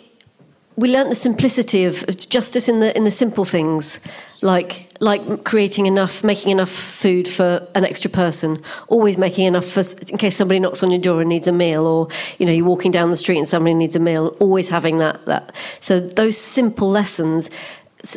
we 0.75 0.91
learned 0.91 1.11
the 1.11 1.15
simplicity 1.15 1.83
of, 1.83 2.03
of 2.07 2.29
justice 2.29 2.69
in 2.69 2.79
the 2.79 2.95
in 2.95 3.03
the 3.03 3.11
simple 3.11 3.45
things, 3.45 3.99
like 4.41 4.88
like 4.99 5.43
creating 5.45 5.85
enough, 5.85 6.23
making 6.23 6.51
enough 6.51 6.69
food 6.69 7.27
for 7.27 7.65
an 7.75 7.85
extra 7.85 8.09
person, 8.11 8.61
always 8.87 9.17
making 9.17 9.45
enough 9.45 9.65
for 9.65 9.83
in 10.09 10.17
case 10.17 10.35
somebody 10.35 10.59
knocks 10.59 10.83
on 10.83 10.91
your 10.91 10.99
door 10.99 11.21
and 11.21 11.29
needs 11.29 11.47
a 11.47 11.51
meal, 11.51 11.87
or 11.87 12.07
you 12.37 12.45
know 12.45 12.51
you're 12.51 12.65
walking 12.65 12.91
down 12.91 13.09
the 13.09 13.17
street 13.17 13.37
and 13.37 13.47
somebody 13.47 13.73
needs 13.73 13.95
a 13.95 13.99
meal. 13.99 14.35
Always 14.39 14.69
having 14.69 14.97
that 14.97 15.25
that. 15.25 15.55
So 15.79 15.99
those 15.99 16.37
simple 16.37 16.89
lessons, 16.89 17.49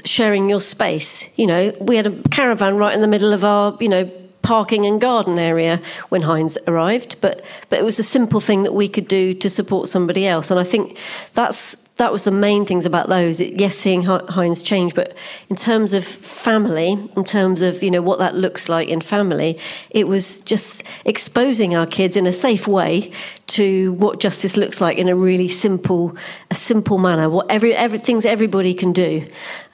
sharing 0.04 0.48
your 0.48 0.60
space. 0.60 1.36
You 1.38 1.46
know, 1.46 1.76
we 1.80 1.96
had 1.96 2.06
a 2.06 2.28
caravan 2.28 2.76
right 2.76 2.94
in 2.94 3.00
the 3.00 3.08
middle 3.08 3.32
of 3.32 3.44
our 3.44 3.76
you 3.80 3.88
know 3.88 4.10
parking 4.42 4.84
and 4.84 5.00
garden 5.00 5.38
area 5.38 5.80
when 6.08 6.22
Heinz 6.22 6.58
arrived, 6.66 7.20
but 7.20 7.44
but 7.68 7.78
it 7.78 7.84
was 7.84 7.98
a 7.98 8.04
simple 8.04 8.40
thing 8.40 8.62
that 8.64 8.74
we 8.74 8.88
could 8.88 9.06
do 9.06 9.32
to 9.34 9.48
support 9.48 9.88
somebody 9.88 10.26
else, 10.26 10.50
and 10.50 10.58
I 10.58 10.64
think 10.64 10.98
that's 11.34 11.76
that 12.02 12.10
was 12.10 12.24
the 12.24 12.32
main 12.32 12.66
things 12.66 12.84
about 12.84 13.08
those. 13.08 13.40
It, 13.40 13.60
yes, 13.60 13.76
seeing 13.76 14.02
Heinz 14.02 14.60
change, 14.60 14.92
but 14.92 15.16
in 15.48 15.54
terms 15.54 15.94
of 15.94 16.04
family, 16.04 16.92
in 17.16 17.22
terms 17.22 17.62
of 17.62 17.80
you 17.80 17.92
know 17.92 18.02
what 18.02 18.18
that 18.18 18.34
looks 18.34 18.68
like 18.68 18.88
in 18.88 19.00
family, 19.00 19.56
it 19.90 20.08
was 20.08 20.40
just 20.40 20.82
exposing 21.04 21.76
our 21.76 21.86
kids 21.86 22.16
in 22.16 22.26
a 22.26 22.32
safe 22.32 22.66
way 22.66 23.12
to 23.58 23.92
what 23.94 24.18
justice 24.18 24.56
looks 24.56 24.80
like 24.80 24.98
in 24.98 25.08
a 25.08 25.14
really 25.14 25.46
simple, 25.46 26.16
a 26.50 26.56
simple 26.56 26.98
manner. 26.98 27.30
What 27.30 27.48
every, 27.48 27.72
every 27.72 28.00
things 28.00 28.26
everybody 28.26 28.74
can 28.74 28.92
do, 28.92 29.24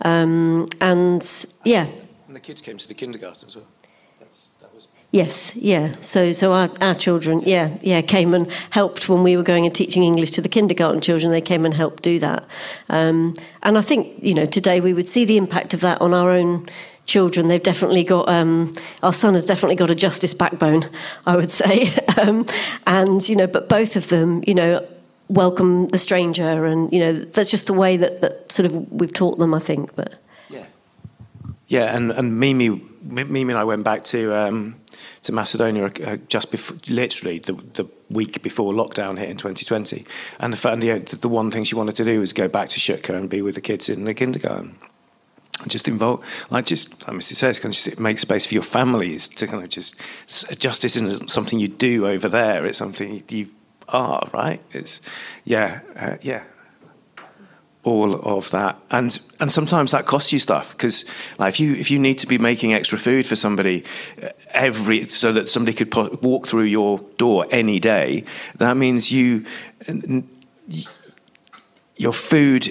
um, 0.04 0.66
and 0.82 1.22
yeah. 1.64 1.86
And 2.26 2.36
the 2.36 2.40
kids 2.40 2.60
came 2.60 2.76
to 2.76 2.86
the 2.86 2.94
kindergarten 2.94 3.48
as 3.48 3.56
well. 3.56 3.64
Yes, 5.11 5.57
yeah. 5.57 5.94
So, 6.01 6.33
so 6.33 6.53
our, 6.53 6.71
our 6.83 6.94
children, 6.94 7.40
yeah, 7.47 7.79
yeah, 7.81 8.03
came 8.03 8.35
and 8.35 8.47
helped 8.71 9.09
when 9.09 9.23
we 9.23 9.38
were 9.38 9.42
going 9.42 9.64
and 9.64 9.75
teaching 9.75 10.03
English 10.03 10.33
to 10.33 10.42
the 10.42 10.51
kindergarten 10.51 11.01
children. 11.01 11.33
They 11.33 11.40
came 11.40 11.64
and 11.64 11.73
helped 11.73 12.03
do 12.03 12.18
that. 12.18 12.44
Um, 12.90 13.35
and 13.62 13.79
I 13.79 13.81
think, 13.81 14.23
you 14.23 14.35
know, 14.35 14.44
today 14.44 14.81
we 14.81 14.92
would 14.92 15.09
see 15.09 15.25
the 15.25 15.38
impact 15.38 15.73
of 15.73 15.81
that 15.81 16.03
on 16.03 16.12
our 16.12 16.31
own 16.31 16.66
children. 17.07 17.49
They've 17.49 17.62
definitely 17.62 18.05
got, 18.05 18.29
um, 18.29 18.75
our 19.03 19.14
son 19.14 19.33
has 19.33 19.47
definitely 19.47 19.77
got 19.77 19.90
a 19.90 19.94
justice 19.94 20.35
backbone, 20.35 20.85
I 21.27 21.37
would 21.37 21.51
say. 21.51 21.94
um, 22.18 22.47
and, 22.87 23.27
you 23.27 23.35
know, 23.35 23.47
but 23.47 23.66
both 23.71 23.97
of 23.97 24.11
them, 24.11 24.44
you 24.47 24.55
know, 24.55 24.87
welcome 25.29 25.88
the 25.88 25.99
stranger. 25.99 26.66
And, 26.66 26.92
you 26.92 27.01
know, 27.01 27.12
that's 27.14 27.51
just 27.51 27.66
the 27.66 27.73
way 27.73 27.97
that, 27.97 28.21
that 28.21 28.53
sort 28.53 28.66
of 28.66 28.92
we've 28.92 29.12
taught 29.12 29.38
them, 29.38 29.55
I 29.55 29.59
think. 29.59 29.94
But 29.94 30.21
Yeah. 30.51 30.66
Yeah, 31.66 31.97
and, 31.97 32.11
and 32.11 32.38
Mimi, 32.38 32.83
Mimi 33.03 33.42
and 33.42 33.59
I 33.59 33.64
went 33.64 33.85
back 33.85 34.05
to 34.05 34.35
um, 34.37 34.75
to 35.22 35.33
Macedonia 35.33 35.87
uh, 36.04 36.16
just 36.28 36.50
before, 36.50 36.76
literally 36.88 37.38
the, 37.38 37.52
the 37.74 37.88
week 38.11 38.42
before 38.42 38.72
lockdown 38.72 39.18
hit 39.18 39.28
in 39.28 39.37
2020. 39.37 40.07
And 40.40 40.54
the, 40.54 40.70
and 40.70 40.83
the, 40.83 41.16
the 41.16 41.28
one 41.28 41.50
thing 41.50 41.64
she 41.64 41.74
wanted 41.74 41.96
to 41.96 42.04
do 42.04 42.20
was 42.20 42.33
go 42.33 42.48
back 42.48 42.68
to 42.70 42.81
Shutka 42.81 43.14
and 43.14 43.28
be 43.28 43.42
with 43.42 43.54
the 43.54 43.61
kids 43.61 43.88
in 43.88 44.04
the 44.04 44.14
kindergarten. 44.14 44.76
Just 45.66 45.88
involve, 45.88 46.24
like 46.50 46.66
just 46.66 47.02
like 47.07 47.16
Misty 47.16 47.35
says, 47.35 47.59
kind 47.59 47.74
of 47.74 47.81
just 47.81 47.98
make 47.98 48.20
space 48.20 48.46
for 48.46 48.54
your 48.54 48.62
families 48.62 49.28
to 49.31 49.46
kind 49.48 49.64
of 49.64 49.68
just 49.68 49.96
justice 50.57 50.94
isn't 50.94 51.31
something 51.31 51.59
you 51.59 51.66
do 51.66 52.07
over 52.07 52.28
there. 52.28 52.64
It's 52.64 52.78
something 52.78 53.24
you 53.28 53.48
are, 53.88 54.22
right? 54.33 54.62
It's 54.70 55.00
yeah, 55.44 55.81
uh, 55.96 56.16
yeah 56.22 56.44
all 57.88 58.14
of 58.14 58.51
that. 58.51 58.81
And 58.90 59.18
and 59.40 59.51
sometimes 59.51 59.92
that 59.92 60.07
costs 60.07 60.33
you 60.33 60.38
stuff 60.38 60.72
because 60.72 61.05
like 61.38 61.55
if 61.55 61.61
you 61.61 61.74
if 61.74 61.90
you 61.90 61.98
need 61.98 62.18
to 62.18 62.27
be 62.27 62.38
making 62.38 62.74
extra 62.74 62.98
food 62.98 63.27
for 63.27 63.37
somebody 63.37 63.85
uh, 64.22 64.29
every 64.51 65.07
so 65.07 65.33
that 65.33 65.48
somebody 65.48 65.74
could 65.74 66.22
walk 66.22 66.46
through 66.46 66.64
your 66.64 66.98
door 67.16 67.46
any 67.51 67.81
day 67.81 68.24
that 68.57 68.77
means 68.77 69.11
you 69.11 69.44
your 71.96 72.12
food 72.12 72.68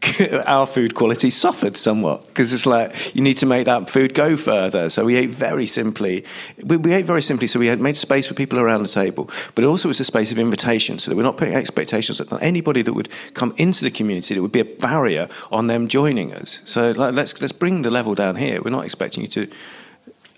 our 0.46 0.66
food 0.66 0.94
quality 0.94 1.30
suffered 1.30 1.76
somewhat 1.76 2.26
because 2.26 2.52
it's 2.52 2.66
like 2.66 3.14
you 3.14 3.22
need 3.22 3.36
to 3.38 3.46
make 3.46 3.64
that 3.66 3.88
food 3.90 4.14
go 4.14 4.36
further. 4.36 4.88
So 4.88 5.04
we 5.04 5.16
ate 5.16 5.30
very 5.30 5.66
simply. 5.66 6.24
We, 6.62 6.76
we, 6.76 6.92
ate 6.92 7.06
very 7.06 7.22
simply, 7.22 7.46
so 7.46 7.58
we 7.58 7.66
had 7.66 7.80
made 7.80 7.96
space 7.96 8.26
for 8.26 8.34
people 8.34 8.58
around 8.58 8.82
the 8.82 8.88
table, 8.88 9.30
but 9.54 9.64
it 9.64 9.66
also 9.66 9.88
was 9.88 10.00
a 10.00 10.04
space 10.04 10.32
of 10.32 10.38
invitation, 10.38 10.98
so 10.98 11.10
that 11.10 11.16
we're 11.16 11.22
not 11.22 11.36
putting 11.36 11.54
expectations 11.54 12.20
on 12.20 12.40
anybody 12.40 12.82
that 12.82 12.92
would 12.92 13.08
come 13.34 13.54
into 13.56 13.84
the 13.84 13.90
community. 13.90 14.34
That 14.34 14.42
would 14.42 14.52
be 14.52 14.60
a 14.60 14.64
barrier 14.64 15.28
on 15.50 15.66
them 15.66 15.88
joining 15.88 16.32
us. 16.32 16.60
So 16.64 16.92
like, 16.92 17.14
let's 17.14 17.40
let's 17.40 17.52
bring 17.52 17.82
the 17.82 17.90
level 17.90 18.14
down 18.14 18.36
here. 18.36 18.60
We're 18.62 18.70
not 18.70 18.84
expecting 18.84 19.22
you 19.22 19.28
to 19.30 19.48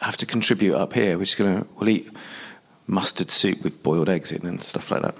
have 0.01 0.17
to 0.19 0.27
contribute 0.27 0.75
up 0.75 0.93
here. 0.93 1.19
We're 1.19 1.25
just 1.25 1.39
gonna 1.39 1.67
we'll 1.77 1.89
eat 1.89 2.09
mustard 2.87 3.31
soup 3.31 3.63
with 3.63 3.83
boiled 3.83 4.09
eggs 4.09 4.33
in 4.33 4.45
and 4.47 4.63
stuff 4.63 4.91
like 4.91 5.03
that. 5.03 5.17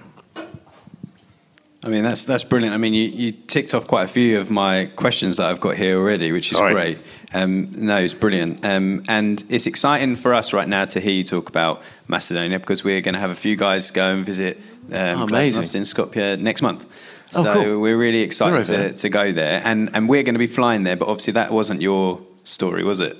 I 1.83 1.89
mean, 1.89 2.03
that's 2.03 2.25
that's 2.25 2.43
brilliant. 2.43 2.75
I 2.75 2.77
mean, 2.77 2.93
you, 2.93 3.05
you 3.05 3.31
ticked 3.31 3.73
off 3.73 3.87
quite 3.87 4.03
a 4.03 4.07
few 4.07 4.39
of 4.39 4.51
my 4.51 4.85
questions 4.95 5.37
that 5.37 5.49
I've 5.49 5.59
got 5.59 5.75
here 5.75 5.97
already, 5.97 6.31
which 6.31 6.51
is 6.51 6.59
great. 6.59 6.99
Um, 7.33 7.71
no, 7.71 7.97
it's 7.97 8.13
brilliant. 8.13 8.63
Um, 8.63 9.03
and 9.09 9.43
it's 9.49 9.65
exciting 9.65 10.15
for 10.15 10.31
us 10.33 10.53
right 10.53 10.67
now 10.67 10.85
to 10.85 10.99
hear 10.99 11.13
you 11.13 11.23
talk 11.23 11.49
about 11.49 11.81
Macedonia 12.07 12.59
because 12.59 12.83
we're 12.83 13.01
going 13.01 13.15
to 13.15 13.19
have 13.19 13.31
a 13.31 13.35
few 13.35 13.55
guys 13.55 13.89
go 13.89 14.11
and 14.11 14.23
visit 14.23 14.57
um, 14.91 15.21
oh, 15.21 15.23
amazing. 15.23 15.79
in 15.79 15.83
Skopje 15.83 16.39
next 16.39 16.61
month. 16.61 16.85
So 17.31 17.49
oh, 17.49 17.53
cool. 17.53 17.79
we're 17.79 17.97
really 17.97 18.21
excited 18.21 18.69
we're 18.69 18.89
to, 18.89 18.93
to 18.93 19.09
go 19.09 19.31
there. 19.31 19.61
And, 19.63 19.89
and 19.95 20.07
we're 20.07 20.23
going 20.23 20.35
to 20.35 20.39
be 20.39 20.47
flying 20.47 20.83
there, 20.83 20.97
but 20.97 21.07
obviously 21.07 21.33
that 21.33 21.51
wasn't 21.51 21.81
your 21.81 22.21
story, 22.43 22.83
was 22.83 22.99
it? 22.99 23.17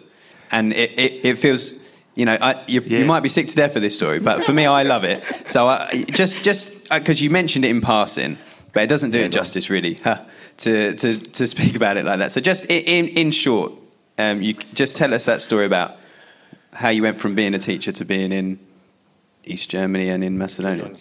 And 0.51 0.73
it, 0.73 0.91
it, 0.99 1.25
it 1.25 1.37
feels 1.37 1.79
you 2.13 2.25
know, 2.25 2.37
I, 2.41 2.61
you, 2.67 2.81
yeah. 2.81 2.99
you, 2.99 3.05
might 3.05 3.21
be 3.21 3.29
sick 3.29 3.47
to 3.47 3.55
death 3.55 3.77
of 3.77 3.81
this 3.81 3.95
story, 3.95 4.19
but 4.19 4.43
for 4.43 4.51
me, 4.51 4.65
I 4.65 4.83
love 4.83 5.05
it. 5.05 5.23
So 5.49 5.69
I, 5.69 6.03
just, 6.09 6.43
just 6.43 6.89
because 6.89 7.21
uh, 7.21 7.23
you 7.23 7.29
mentioned 7.29 7.63
it 7.63 7.69
in 7.69 7.79
passing, 7.79 8.37
but 8.73 8.83
it 8.83 8.87
doesn't 8.87 9.11
do 9.11 9.19
yeah, 9.19 9.25
it 9.25 9.31
justice, 9.31 9.69
really, 9.69 9.95
huh, 9.95 10.23
to, 10.57 10.93
to, 10.95 11.17
to 11.17 11.47
speak 11.47 11.75
about 11.75 11.97
it 11.97 12.05
like 12.05 12.19
that. 12.19 12.31
So, 12.31 12.41
just 12.41 12.65
in, 12.65 13.07
in 13.09 13.31
short, 13.31 13.73
um, 14.17 14.41
you 14.41 14.53
just 14.73 14.95
tell 14.95 15.13
us 15.13 15.25
that 15.25 15.41
story 15.41 15.65
about 15.65 15.97
how 16.73 16.89
you 16.89 17.01
went 17.01 17.19
from 17.19 17.35
being 17.35 17.53
a 17.53 17.59
teacher 17.59 17.91
to 17.91 18.05
being 18.05 18.31
in 18.31 18.59
East 19.43 19.69
Germany 19.69 20.09
and 20.09 20.23
in 20.23 20.37
Macedonia. 20.37 20.91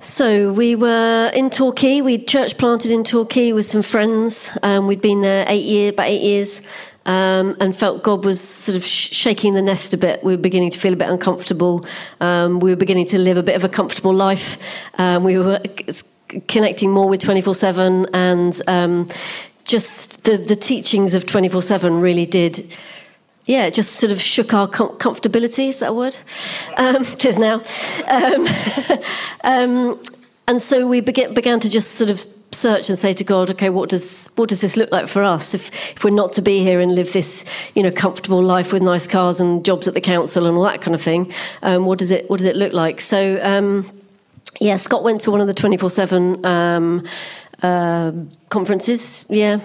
So 0.00 0.52
we 0.52 0.76
were 0.76 1.30
in 1.34 1.50
Torquay. 1.50 2.02
We'd 2.02 2.28
church 2.28 2.56
planted 2.56 2.92
in 2.92 3.02
Torquay 3.02 3.50
with 3.52 3.66
some 3.66 3.82
friends. 3.82 4.56
Um, 4.62 4.86
we'd 4.86 5.00
been 5.00 5.22
there 5.22 5.44
eight 5.48 5.64
year, 5.64 5.90
about 5.90 6.06
eight 6.06 6.22
years, 6.22 6.62
um, 7.08 7.56
and 7.58 7.74
felt 7.74 8.04
God 8.04 8.24
was 8.24 8.40
sort 8.40 8.76
of 8.76 8.84
sh- 8.84 9.12
shaking 9.14 9.54
the 9.54 9.62
nest 9.62 9.94
a 9.94 9.98
bit. 9.98 10.22
We 10.22 10.36
were 10.36 10.42
beginning 10.42 10.70
to 10.70 10.78
feel 10.78 10.92
a 10.92 10.96
bit 10.96 11.08
uncomfortable. 11.08 11.84
Um, 12.20 12.60
we 12.60 12.70
were 12.70 12.76
beginning 12.76 13.06
to 13.06 13.18
live 13.18 13.38
a 13.38 13.42
bit 13.42 13.56
of 13.56 13.64
a 13.64 13.68
comfortable 13.68 14.14
life. 14.14 14.58
Um, 15.00 15.24
we 15.24 15.38
were 15.38 15.60
connecting 16.46 16.92
more 16.92 17.08
with 17.08 17.20
24 17.20 17.54
7, 17.54 18.06
and 18.12 18.62
um, 18.68 19.06
just 19.64 20.24
the, 20.24 20.36
the 20.36 20.54
teachings 20.54 21.14
of 21.14 21.26
24 21.26 21.62
7 21.62 22.00
really 22.00 22.26
did 22.26 22.76
yeah, 23.46 23.64
it 23.64 23.72
just 23.72 23.96
sort 23.96 24.12
of 24.12 24.20
shook 24.20 24.52
our 24.52 24.68
com- 24.68 24.98
comfortability, 24.98 25.70
is 25.70 25.80
that 25.80 25.88
a 25.88 25.94
word? 25.94 26.14
Um, 26.76 26.96
it 27.00 27.24
is 27.24 27.38
now. 27.38 27.62
Um, 28.06 28.46
um, 29.42 30.02
and 30.46 30.60
so 30.60 30.86
we 30.86 31.00
began, 31.00 31.32
began 31.32 31.58
to 31.60 31.70
just 31.70 31.92
sort 31.92 32.10
of 32.10 32.26
search 32.52 32.88
and 32.88 32.98
say 32.98 33.12
to 33.12 33.24
God, 33.24 33.50
okay, 33.50 33.70
what 33.70 33.88
does 33.88 34.28
what 34.36 34.48
does 34.48 34.60
this 34.60 34.76
look 34.76 34.90
like 34.90 35.08
for 35.08 35.22
us 35.22 35.54
if 35.54 35.68
if 35.96 36.04
we're 36.04 36.10
not 36.10 36.32
to 36.32 36.42
be 36.42 36.60
here 36.60 36.80
and 36.80 36.94
live 36.94 37.12
this 37.12 37.44
you 37.74 37.82
know 37.82 37.90
comfortable 37.90 38.42
life 38.42 38.72
with 38.72 38.82
nice 38.82 39.06
cars 39.06 39.40
and 39.40 39.64
jobs 39.64 39.86
at 39.88 39.94
the 39.94 40.00
council 40.00 40.46
and 40.46 40.56
all 40.56 40.64
that 40.64 40.80
kind 40.80 40.94
of 40.94 41.02
thing? 41.02 41.32
Um, 41.62 41.86
what 41.86 41.98
does 41.98 42.10
it 42.10 42.28
what 42.30 42.38
does 42.38 42.46
it 42.46 42.56
look 42.56 42.72
like? 42.72 43.00
So 43.00 43.38
um, 43.42 43.90
yeah, 44.60 44.76
Scott 44.76 45.04
went 45.04 45.20
to 45.22 45.30
one 45.30 45.40
of 45.40 45.46
the 45.46 45.54
twenty 45.54 45.76
four 45.76 45.90
seven. 45.90 46.44
Um, 46.44 47.06
uh, 47.60 48.12
conferences, 48.50 49.24
yeah, 49.28 49.58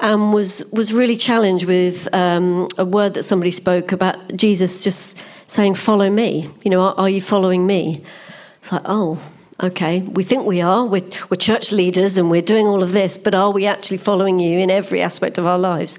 and 0.00 0.32
was 0.34 0.68
was 0.72 0.92
really 0.92 1.16
challenged 1.16 1.66
with 1.66 2.12
um, 2.12 2.66
a 2.78 2.84
word 2.84 3.14
that 3.14 3.22
somebody 3.22 3.52
spoke 3.52 3.92
about 3.92 4.16
Jesus 4.34 4.82
just 4.82 5.16
saying, 5.46 5.76
"Follow 5.76 6.10
me." 6.10 6.50
You 6.64 6.72
know, 6.72 6.80
are, 6.80 6.94
are 6.98 7.08
you 7.08 7.20
following 7.20 7.64
me? 7.64 8.02
It's 8.60 8.72
like, 8.72 8.82
oh, 8.86 9.20
okay, 9.60 10.02
we 10.02 10.22
think 10.22 10.46
we 10.46 10.60
are, 10.60 10.84
we're, 10.84 11.02
we're, 11.30 11.36
church 11.36 11.72
leaders 11.72 12.16
and 12.16 12.30
we're 12.30 12.40
doing 12.42 12.66
all 12.66 12.80
of 12.82 12.92
this, 12.92 13.18
but 13.18 13.34
are 13.34 13.50
we 13.50 13.66
actually 13.66 13.96
following 13.96 14.38
you 14.38 14.60
in 14.60 14.70
every 14.70 15.02
aspect 15.02 15.36
of 15.36 15.46
our 15.46 15.58
lives? 15.58 15.98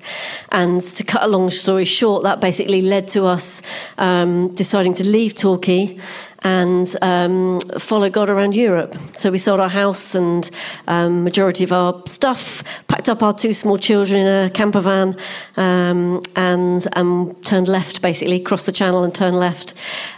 And 0.50 0.80
to 0.80 1.04
cut 1.04 1.24
a 1.24 1.28
long 1.28 1.50
story 1.50 1.84
short, 1.84 2.24
that 2.24 2.39
basically 2.39 2.82
led 2.82 3.10
to 3.10 3.26
us 3.26 3.62
um, 3.98 4.48
deciding 4.50 4.93
to 4.95 5.04
leave 5.04 5.36
Torquay 5.36 5.98
and 6.43 6.95
um, 7.02 7.60
follow 7.78 8.10
God 8.10 8.30
around 8.30 8.56
Europe. 8.56 8.95
So 9.13 9.32
we 9.32 9.38
sold 9.38 9.60
our 9.60 9.69
house 9.69 10.15
and 10.15 10.49
um, 10.88 11.23
majority 11.23 11.63
of 11.63 11.71
our 11.71 12.02
stuff, 12.06 12.63
packed 12.88 13.10
up 13.10 13.21
our 13.23 13.34
two 13.34 13.54
small 13.54 13.78
children 13.78 14.21
in 14.21 14.45
a 14.45 14.49
camper 14.49 14.82
van, 14.82 15.17
um, 15.58 16.21
and 16.36 16.88
um, 16.95 17.36
turned 17.43 17.67
left 17.67 18.02
basically, 18.02 18.39
crossed 18.39 18.65
the 18.65 18.71
channel 18.71 19.04
and 19.04 19.13
turned 19.13 19.38
left. 19.38 19.73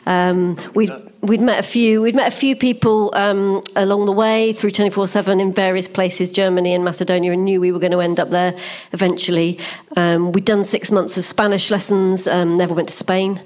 Um, 0.05 0.57
we 0.75 0.89
we'd 1.21 1.41
met 1.41 1.59
a 1.59 1.63
few 1.63 2.01
we'd 2.01 2.15
met 2.15 2.27
a 2.27 2.35
few 2.35 2.55
people 2.55 3.11
um, 3.15 3.61
along 3.75 4.05
the 4.05 4.11
way 4.11 4.53
through 4.53 4.71
24/7 4.71 5.39
in 5.39 5.53
various 5.53 5.87
places 5.87 6.31
Germany 6.31 6.73
and 6.73 6.83
Macedonia 6.83 7.31
and 7.31 7.45
knew 7.45 7.61
we 7.61 7.71
were 7.71 7.79
going 7.79 7.91
to 7.91 8.01
end 8.01 8.19
up 8.19 8.31
there 8.31 8.55
eventually 8.91 9.59
um, 9.95 10.31
we'd 10.31 10.45
done 10.45 10.63
6 10.63 10.91
months 10.91 11.17
of 11.17 11.25
Spanish 11.25 11.69
lessons 11.69 12.27
um, 12.27 12.57
never 12.57 12.73
went 12.73 12.89
to 12.89 12.95
Spain 12.95 13.39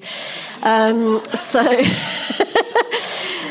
um, 0.65 1.23
so 1.33 1.61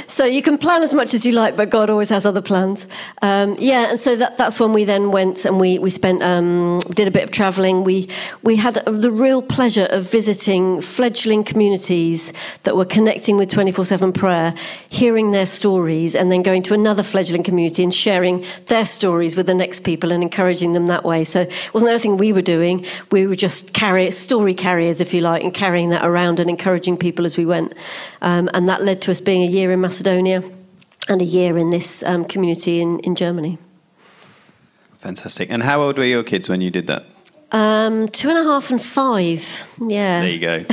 so 0.06 0.24
you 0.24 0.42
can 0.42 0.58
plan 0.58 0.82
as 0.82 0.92
much 0.92 1.14
as 1.14 1.24
you 1.26 1.32
like, 1.32 1.56
but 1.56 1.70
God 1.70 1.90
always 1.90 2.08
has 2.10 2.26
other 2.26 2.42
plans. 2.42 2.86
Um, 3.22 3.56
yeah, 3.58 3.90
and 3.90 4.00
so 4.00 4.16
that, 4.16 4.38
that's 4.38 4.60
when 4.60 4.72
we 4.72 4.84
then 4.84 5.10
went 5.10 5.44
and 5.44 5.58
we 5.60 5.78
we 5.78 5.90
spent 5.90 6.22
um, 6.22 6.80
did 6.90 7.08
a 7.08 7.10
bit 7.10 7.24
of 7.24 7.30
travelling. 7.30 7.84
We 7.84 8.08
we 8.42 8.56
had 8.56 8.74
the 8.86 9.10
real 9.10 9.42
pleasure 9.42 9.86
of 9.90 10.10
visiting 10.10 10.80
fledgling 10.80 11.44
communities 11.44 12.32
that 12.64 12.76
were 12.76 12.84
connecting 12.84 13.36
with 13.36 13.48
twenty 13.48 13.72
four 13.72 13.84
seven 13.84 14.12
prayer, 14.12 14.54
hearing 14.90 15.32
their 15.32 15.46
stories, 15.46 16.14
and 16.14 16.30
then 16.30 16.42
going 16.42 16.62
to 16.64 16.74
another 16.74 17.02
fledgling 17.02 17.42
community 17.42 17.82
and 17.82 17.94
sharing 17.94 18.44
their 18.66 18.84
stories 18.84 19.36
with 19.36 19.46
the 19.46 19.54
next 19.54 19.80
people 19.80 20.12
and 20.12 20.22
encouraging 20.22 20.72
them 20.72 20.86
that 20.86 21.04
way. 21.04 21.24
So 21.24 21.42
it 21.42 21.74
wasn't 21.74 21.90
anything 21.90 22.16
we 22.16 22.32
were 22.32 22.42
doing. 22.42 22.84
We 23.10 23.26
were 23.26 23.34
just 23.36 23.74
carry 23.74 24.10
story 24.10 24.54
carriers, 24.54 25.00
if 25.00 25.14
you 25.14 25.20
like, 25.20 25.42
and 25.42 25.52
carrying 25.52 25.90
that 25.90 26.04
around 26.04 26.40
and 26.40 26.50
encouraging 26.50 26.96
people 26.96 27.24
as 27.26 27.36
we 27.36 27.46
went. 27.46 27.74
Um, 28.22 28.48
and 28.54 28.68
that 28.68 28.82
led 28.82 29.02
to 29.02 29.10
us 29.10 29.20
being 29.20 29.42
a 29.42 29.46
year 29.46 29.72
in 29.72 29.80
Macedonia 29.94 30.42
and 31.09 31.22
a 31.22 31.24
year 31.24 31.57
in 31.57 31.70
this 31.70 32.02
um, 32.02 32.24
community 32.24 32.80
in, 32.80 32.98
in 33.00 33.14
Germany. 33.14 33.59
Fantastic. 34.98 35.50
And 35.50 35.62
how 35.62 35.83
old 35.83 35.98
were 35.98 36.04
your 36.04 36.24
kids 36.24 36.48
when 36.48 36.61
you 36.61 36.68
did 36.68 36.88
that? 36.88 37.04
Um, 37.52 38.09
two 38.09 38.28
and 38.28 38.37
a 38.38 38.42
half 38.42 38.72
and 38.72 38.83
five. 38.83 39.70
Yeah. 39.80 40.22
There 40.22 40.30
you 40.30 40.40
go. 40.40 40.64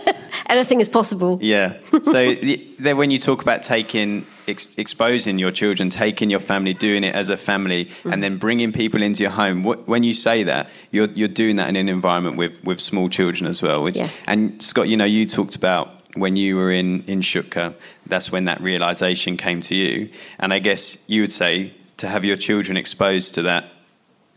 Anything 0.46 0.80
is 0.80 0.88
possible. 0.88 1.38
Yeah. 1.42 1.76
So 2.04 2.34
then 2.78 2.96
when 2.96 3.10
you 3.10 3.18
talk 3.18 3.42
about 3.42 3.62
taking, 3.62 4.24
ex- 4.48 4.74
exposing 4.78 5.38
your 5.38 5.50
children, 5.50 5.90
taking 5.90 6.30
your 6.30 6.40
family, 6.40 6.72
doing 6.72 7.04
it 7.04 7.14
as 7.14 7.28
a 7.28 7.36
family, 7.36 7.90
and 8.06 8.22
then 8.22 8.38
bringing 8.38 8.72
people 8.72 9.02
into 9.02 9.22
your 9.22 9.32
home, 9.32 9.62
what, 9.62 9.86
when 9.86 10.04
you 10.04 10.14
say 10.14 10.42
that, 10.44 10.70
you're, 10.90 11.10
you're 11.10 11.28
doing 11.28 11.56
that 11.56 11.68
in 11.68 11.76
an 11.76 11.90
environment 11.90 12.38
with, 12.38 12.64
with 12.64 12.80
small 12.80 13.10
children 13.10 13.46
as 13.46 13.60
well. 13.60 13.82
Which, 13.82 13.98
Yeah. 13.98 14.08
And 14.26 14.62
Scott, 14.62 14.88
you 14.88 14.96
know, 14.96 15.04
you 15.04 15.26
talked 15.26 15.54
about 15.54 15.99
when 16.14 16.36
you 16.36 16.56
were 16.56 16.70
in, 16.70 17.02
in 17.04 17.20
Shutka, 17.20 17.74
that's 18.06 18.32
when 18.32 18.44
that 18.46 18.60
realization 18.60 19.36
came 19.36 19.60
to 19.62 19.74
you. 19.74 20.10
And 20.38 20.52
I 20.52 20.58
guess 20.58 20.98
you 21.06 21.22
would 21.22 21.32
say 21.32 21.72
to 21.98 22.08
have 22.08 22.24
your 22.24 22.36
children 22.36 22.76
exposed 22.76 23.34
to 23.34 23.42
that 23.42 23.66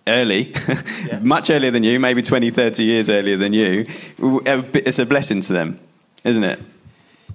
early, 0.07 0.53
much 1.21 1.49
earlier 1.49 1.71
than 1.71 1.83
you, 1.83 1.99
maybe 1.99 2.21
20, 2.21 2.51
30 2.51 2.83
years 2.83 3.09
earlier 3.09 3.37
than 3.37 3.53
you, 3.53 3.85
it's 4.19 4.99
a 4.99 5.05
blessing 5.05 5.41
to 5.41 5.53
them, 5.53 5.79
isn't 6.23 6.43
it? 6.43 6.59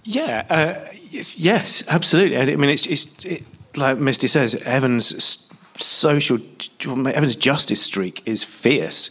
Yeah, 0.04 0.46
uh, 0.48 0.86
yes, 1.10 1.82
absolutely. 1.88 2.38
I 2.38 2.56
mean, 2.56 2.70
it's, 2.70 2.86
it's 2.86 3.24
it, 3.24 3.44
like 3.76 3.98
Misty 3.98 4.26
says, 4.26 4.54
Evan's 4.54 5.47
social, 5.78 6.38
Evan's 6.80 7.36
justice 7.36 7.80
streak 7.82 8.22
is 8.26 8.44
fierce. 8.44 9.10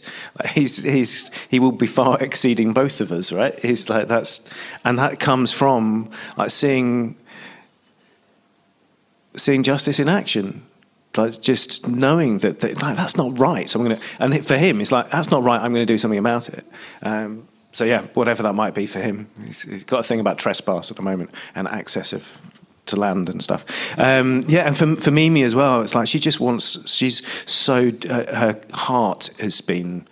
He's 0.52 0.82
he's 0.82 1.30
he 1.48 1.58
will 1.58 1.72
be 1.72 1.86
far 1.86 2.20
exceeding 2.22 2.72
both 2.72 3.00
of 3.00 3.10
us, 3.10 3.32
right? 3.32 3.58
He's 3.58 3.88
like 3.88 4.08
that's, 4.08 4.48
and 4.84 4.98
that 4.98 5.18
comes 5.18 5.52
from 5.52 6.10
like 6.36 6.50
seeing 6.50 7.16
seeing 9.36 9.62
justice 9.62 9.98
in 9.98 10.08
action. 10.08 10.62
Like 11.16 11.40
just 11.40 11.88
knowing 11.88 12.38
that, 12.38 12.60
that 12.60 12.80
like, 12.80 12.96
that's 12.96 13.16
not 13.16 13.36
right. 13.38 13.68
So 13.68 13.80
I'm 13.80 13.88
to, 13.88 14.02
and 14.20 14.46
for 14.46 14.56
him, 14.56 14.80
it's 14.80 14.92
like 14.92 15.10
that's 15.10 15.30
not 15.30 15.42
right. 15.42 15.60
I'm 15.60 15.72
going 15.72 15.86
to 15.86 15.92
do 15.92 15.98
something 15.98 16.18
about 16.18 16.48
it. 16.48 16.64
Um, 17.02 17.48
so 17.72 17.84
yeah, 17.84 18.02
whatever 18.14 18.42
that 18.44 18.54
might 18.54 18.74
be 18.74 18.86
for 18.86 19.00
him, 19.00 19.28
he's, 19.44 19.62
he's 19.62 19.84
got 19.84 20.00
a 20.00 20.02
thing 20.02 20.20
about 20.20 20.38
trespass 20.38 20.90
at 20.90 20.96
the 20.96 21.02
moment 21.02 21.30
and 21.54 21.66
access 21.68 22.12
of 22.12 22.40
to 22.88 22.96
land 22.96 23.28
and 23.28 23.42
stuff. 23.42 23.64
Um, 23.98 24.42
yeah, 24.48 24.66
and 24.66 24.76
for 24.76 24.96
for 24.96 25.10
Mimi 25.10 25.42
as 25.42 25.54
well, 25.54 25.82
it's 25.82 25.94
like 25.94 26.08
she 26.08 26.18
just 26.18 26.40
wants. 26.40 26.90
She's 26.90 27.22
so 27.50 27.90
uh, 28.08 28.34
her 28.34 28.60
heart 28.72 29.30
has 29.38 29.60
been 29.60 30.06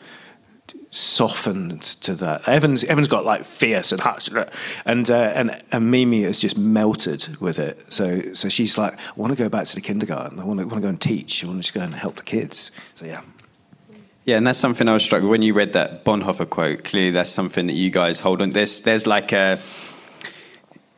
softened 0.90 1.82
to 1.82 2.14
that. 2.14 2.48
Evans 2.48 2.84
Evans 2.84 3.08
got 3.08 3.24
like 3.24 3.44
fierce 3.44 3.92
and 3.92 4.00
hot, 4.00 4.28
and 4.84 5.10
uh, 5.10 5.32
and 5.34 5.62
and 5.72 5.90
Mimi 5.90 6.22
has 6.22 6.40
just 6.40 6.56
melted 6.56 7.36
with 7.40 7.58
it. 7.58 7.92
So 7.92 8.32
so 8.32 8.48
she's 8.48 8.78
like, 8.78 8.94
I 8.98 9.12
want 9.16 9.32
to 9.32 9.38
go 9.38 9.48
back 9.48 9.66
to 9.66 9.74
the 9.74 9.80
kindergarten. 9.80 10.40
I 10.40 10.44
want 10.44 10.60
to 10.60 10.66
want 10.66 10.76
to 10.76 10.82
go 10.82 10.88
and 10.88 11.00
teach. 11.00 11.44
I 11.44 11.46
want 11.46 11.58
to 11.58 11.62
just 11.62 11.74
go 11.74 11.82
and 11.82 11.94
help 11.94 12.16
the 12.16 12.22
kids. 12.22 12.70
So 12.94 13.06
yeah. 13.06 13.22
Yeah, 14.24 14.38
and 14.38 14.46
that's 14.46 14.58
something 14.58 14.88
I 14.88 14.92
was 14.92 15.04
struck 15.04 15.22
with 15.22 15.30
when 15.30 15.42
you 15.42 15.54
read 15.54 15.72
that 15.74 16.04
Bonhoeffer 16.04 16.50
quote. 16.50 16.82
Clearly, 16.82 17.12
that's 17.12 17.30
something 17.30 17.68
that 17.68 17.74
you 17.74 17.90
guys 17.90 18.18
hold 18.18 18.42
on. 18.42 18.50
There's, 18.50 18.80
there's 18.80 19.06
like 19.06 19.30
a 19.30 19.60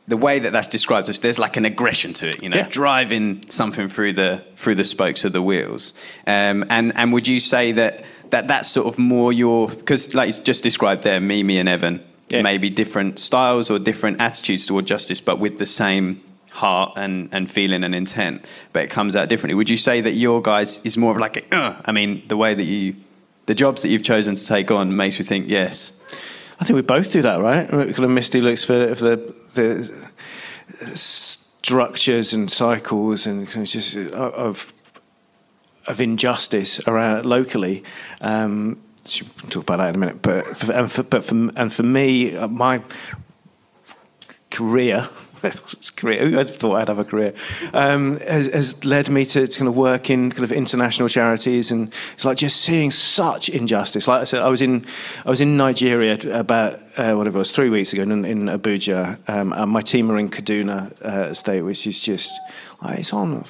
the 0.09 0.17
way 0.17 0.39
that 0.39 0.51
that's 0.51 0.67
described. 0.67 1.07
There's 1.21 1.39
like 1.39 1.55
an 1.57 1.65
aggression 1.65 2.11
to 2.19 2.27
it, 2.27 2.43
you 2.43 2.49
know, 2.49 2.57
Yeah. 2.57 2.67
driving 2.69 3.43
something 3.49 3.87
through 3.87 4.13
the 4.13 4.43
through 4.55 4.75
the 4.75 4.83
spokes 4.83 5.23
of 5.25 5.31
the 5.33 5.41
wheels. 5.41 5.93
Um, 6.27 6.65
and 6.69 6.85
and 6.95 7.13
would 7.13 7.27
you 7.27 7.39
say 7.39 7.71
that 7.73 8.03
that 8.31 8.47
that's 8.47 8.69
sort 8.69 8.87
of 8.87 8.97
more 8.99 9.31
your 9.33 9.67
because 9.67 10.13
like 10.13 10.27
you 10.35 10.43
just 10.43 10.63
described 10.63 11.03
there, 11.03 11.19
Mimi 11.21 11.57
and 11.59 11.69
Evan, 11.69 12.01
Yeah. 12.29 12.41
maybe 12.41 12.69
different 12.69 13.19
styles 13.19 13.69
or 13.71 13.79
different 13.79 14.19
attitudes 14.21 14.65
toward 14.67 14.85
justice, 14.85 15.21
but 15.21 15.39
with 15.39 15.57
the 15.59 15.65
same 15.65 16.21
heart 16.51 16.91
and, 16.97 17.29
and 17.31 17.49
feeling 17.49 17.83
and 17.83 17.93
intent, 17.95 18.43
but 18.73 18.83
it 18.83 18.89
comes 18.89 19.15
out 19.15 19.29
differently. 19.29 19.55
Would 19.55 19.69
you 19.69 19.77
say 19.77 20.01
that 20.01 20.13
your 20.13 20.41
guys 20.41 20.79
is 20.83 20.97
more 20.97 21.11
of 21.11 21.17
like 21.19 21.37
a, 21.37 21.55
uh, 21.55 21.81
I 21.85 21.91
mean, 21.91 22.23
the 22.27 22.35
way 22.37 22.53
that 22.55 22.63
you, 22.63 22.95
the 23.45 23.53
jobs 23.55 23.81
that 23.83 23.89
you've 23.89 24.03
chosen 24.03 24.35
to 24.35 24.45
take 24.45 24.69
on 24.71 24.95
makes 24.95 25.17
me 25.19 25.25
think, 25.25 25.47
yes. 25.49 25.91
I 26.59 26.65
think 26.65 26.75
we 26.75 26.81
both 26.81 27.11
do 27.11 27.21
that, 27.21 27.39
right? 27.39 27.71
We 27.71 27.93
Kind 27.93 28.03
of 28.03 28.09
Misty 28.09 28.41
looks 28.41 28.65
for, 28.65 28.93
for 28.95 29.03
the 29.03 29.35
the 29.53 30.95
structures 30.95 32.33
and 32.33 32.51
cycles 32.51 33.25
and 33.25 33.47
of 33.47 33.65
just 33.65 33.95
uh, 33.95 34.31
of 34.31 34.73
of 35.87 36.01
injustice 36.01 36.79
around 36.87 37.25
locally. 37.25 37.83
Um, 38.21 38.81
can 39.33 39.49
talk 39.49 39.63
about 39.63 39.77
that 39.77 39.89
in 39.89 39.95
a 39.95 39.97
minute. 39.97 40.21
But 40.21 40.55
for, 40.55 40.71
and 40.73 40.91
for, 40.91 41.03
but 41.03 41.23
for, 41.23 41.35
and 41.55 41.73
for 41.73 41.83
me, 41.83 42.35
uh, 42.35 42.47
my 42.47 42.83
career. 44.51 45.09
career. 45.95 46.27
Who 46.27 46.37
had 46.37 46.49
thought 46.49 46.75
I'd 46.75 46.87
have 46.87 46.99
a 46.99 47.05
career? 47.05 47.33
Um, 47.73 48.19
has, 48.19 48.47
has 48.47 48.83
led 48.85 49.09
me 49.09 49.25
to, 49.25 49.47
to 49.47 49.59
kind 49.59 49.67
of 49.67 49.75
work 49.75 50.09
in 50.09 50.31
kind 50.31 50.43
of 50.43 50.51
international 50.51 51.09
charities, 51.09 51.71
and 51.71 51.93
it's 52.13 52.25
like 52.25 52.37
just 52.37 52.61
seeing 52.61 52.91
such 52.91 53.49
injustice. 53.49 54.07
Like 54.07 54.21
I 54.21 54.23
said, 54.25 54.41
I 54.41 54.49
was 54.49 54.61
in 54.61 54.85
I 55.25 55.29
was 55.29 55.41
in 55.41 55.57
Nigeria 55.57 56.17
about 56.37 56.79
uh, 56.97 57.13
whatever 57.13 57.37
it 57.37 57.39
was 57.39 57.51
three 57.51 57.69
weeks 57.69 57.93
ago 57.93 58.03
in, 58.03 58.25
in 58.25 58.45
Abuja. 58.45 59.19
Um, 59.29 59.53
and 59.53 59.71
my 59.71 59.81
team 59.81 60.11
are 60.11 60.19
in 60.19 60.29
Kaduna 60.29 60.91
uh, 61.01 61.33
State, 61.33 61.61
which 61.61 61.87
is 61.87 61.99
just 61.99 62.33
like 62.81 62.99
it's 62.99 63.13
on 63.13 63.43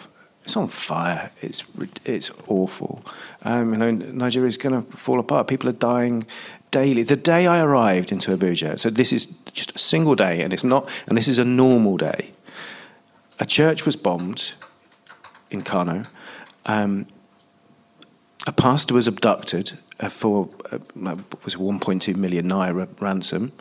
it's 0.49 0.57
on 0.57 0.67
fire. 0.67 1.31
It's 1.41 1.63
it's 2.05 2.31
awful. 2.47 3.05
Um, 3.43 3.73
you 3.73 3.77
know, 3.77 3.91
Nigeria 3.91 4.47
is 4.47 4.57
going 4.57 4.83
to 4.83 4.97
fall 4.97 5.19
apart. 5.19 5.47
People 5.47 5.69
are 5.69 5.73
dying 5.73 6.25
daily. 6.71 7.03
The 7.03 7.15
day 7.15 7.47
I 7.47 7.61
arrived 7.61 8.11
into 8.11 8.35
Abuja, 8.35 8.79
so 8.79 8.89
this 8.89 9.11
is 9.11 9.25
just 9.53 9.75
a 9.75 9.79
single 9.79 10.15
day, 10.15 10.41
and 10.41 10.53
it's 10.53 10.63
not, 10.63 10.89
and 11.07 11.17
this 11.17 11.27
is 11.27 11.39
a 11.39 11.45
normal 11.45 11.97
day. 11.97 12.31
A 13.39 13.45
church 13.45 13.85
was 13.85 13.95
bombed 13.95 14.53
in 15.49 15.61
Kano. 15.61 16.05
Um, 16.65 17.07
a 18.47 18.51
pastor 18.51 18.93
was 18.93 19.07
abducted 19.07 19.79
uh, 19.99 20.09
for 20.09 20.49
uh, 20.71 20.77
was 21.43 21.55
1.2 21.55 22.15
million 22.15 22.47
naira 22.47 22.87
ransom. 23.01 23.51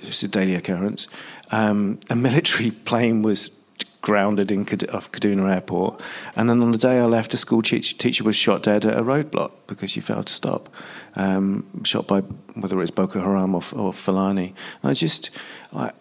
It's 0.00 0.22
a 0.22 0.28
daily 0.28 0.54
occurrence. 0.54 1.08
Um, 1.50 1.98
a 2.08 2.16
military 2.16 2.70
plane 2.88 3.22
was 3.22 3.57
grounded 4.00 4.50
in 4.50 4.60
off 4.92 5.10
Kaduna 5.12 5.52
Airport, 5.54 6.00
and 6.36 6.48
then 6.48 6.62
on 6.62 6.72
the 6.72 6.78
day 6.78 6.98
I 6.98 7.04
left, 7.04 7.34
a 7.34 7.36
school 7.36 7.62
teach- 7.62 7.98
teacher 7.98 8.24
was 8.24 8.36
shot 8.36 8.62
dead 8.62 8.84
at 8.84 8.96
a 8.96 9.02
roadblock 9.02 9.52
because 9.66 9.90
she 9.90 10.00
failed 10.00 10.26
to 10.26 10.34
stop. 10.34 10.68
Um, 11.16 11.66
shot 11.84 12.06
by 12.06 12.20
whether 12.54 12.80
it's 12.80 12.90
Boko 12.90 13.20
Haram 13.20 13.54
or, 13.54 13.62
or 13.74 13.92
Fulani. 13.92 14.54
And 14.82 14.90
I 14.90 14.94
just, 14.94 15.30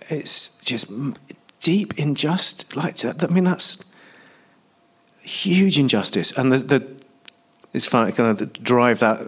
it's 0.10 0.50
just 0.62 0.92
deep 1.60 1.98
injustice. 1.98 2.76
Like, 2.76 3.04
I 3.04 3.28
mean, 3.28 3.46
that's 3.46 3.84
huge 5.22 5.80
injustice, 5.80 6.32
and 6.38 6.54
the, 6.54 6.58
the 6.60 6.98
it's 7.74 7.86
funny 7.86 8.12
kind 8.12 8.42
of 8.42 8.54
drive 8.64 9.00
that 9.00 9.22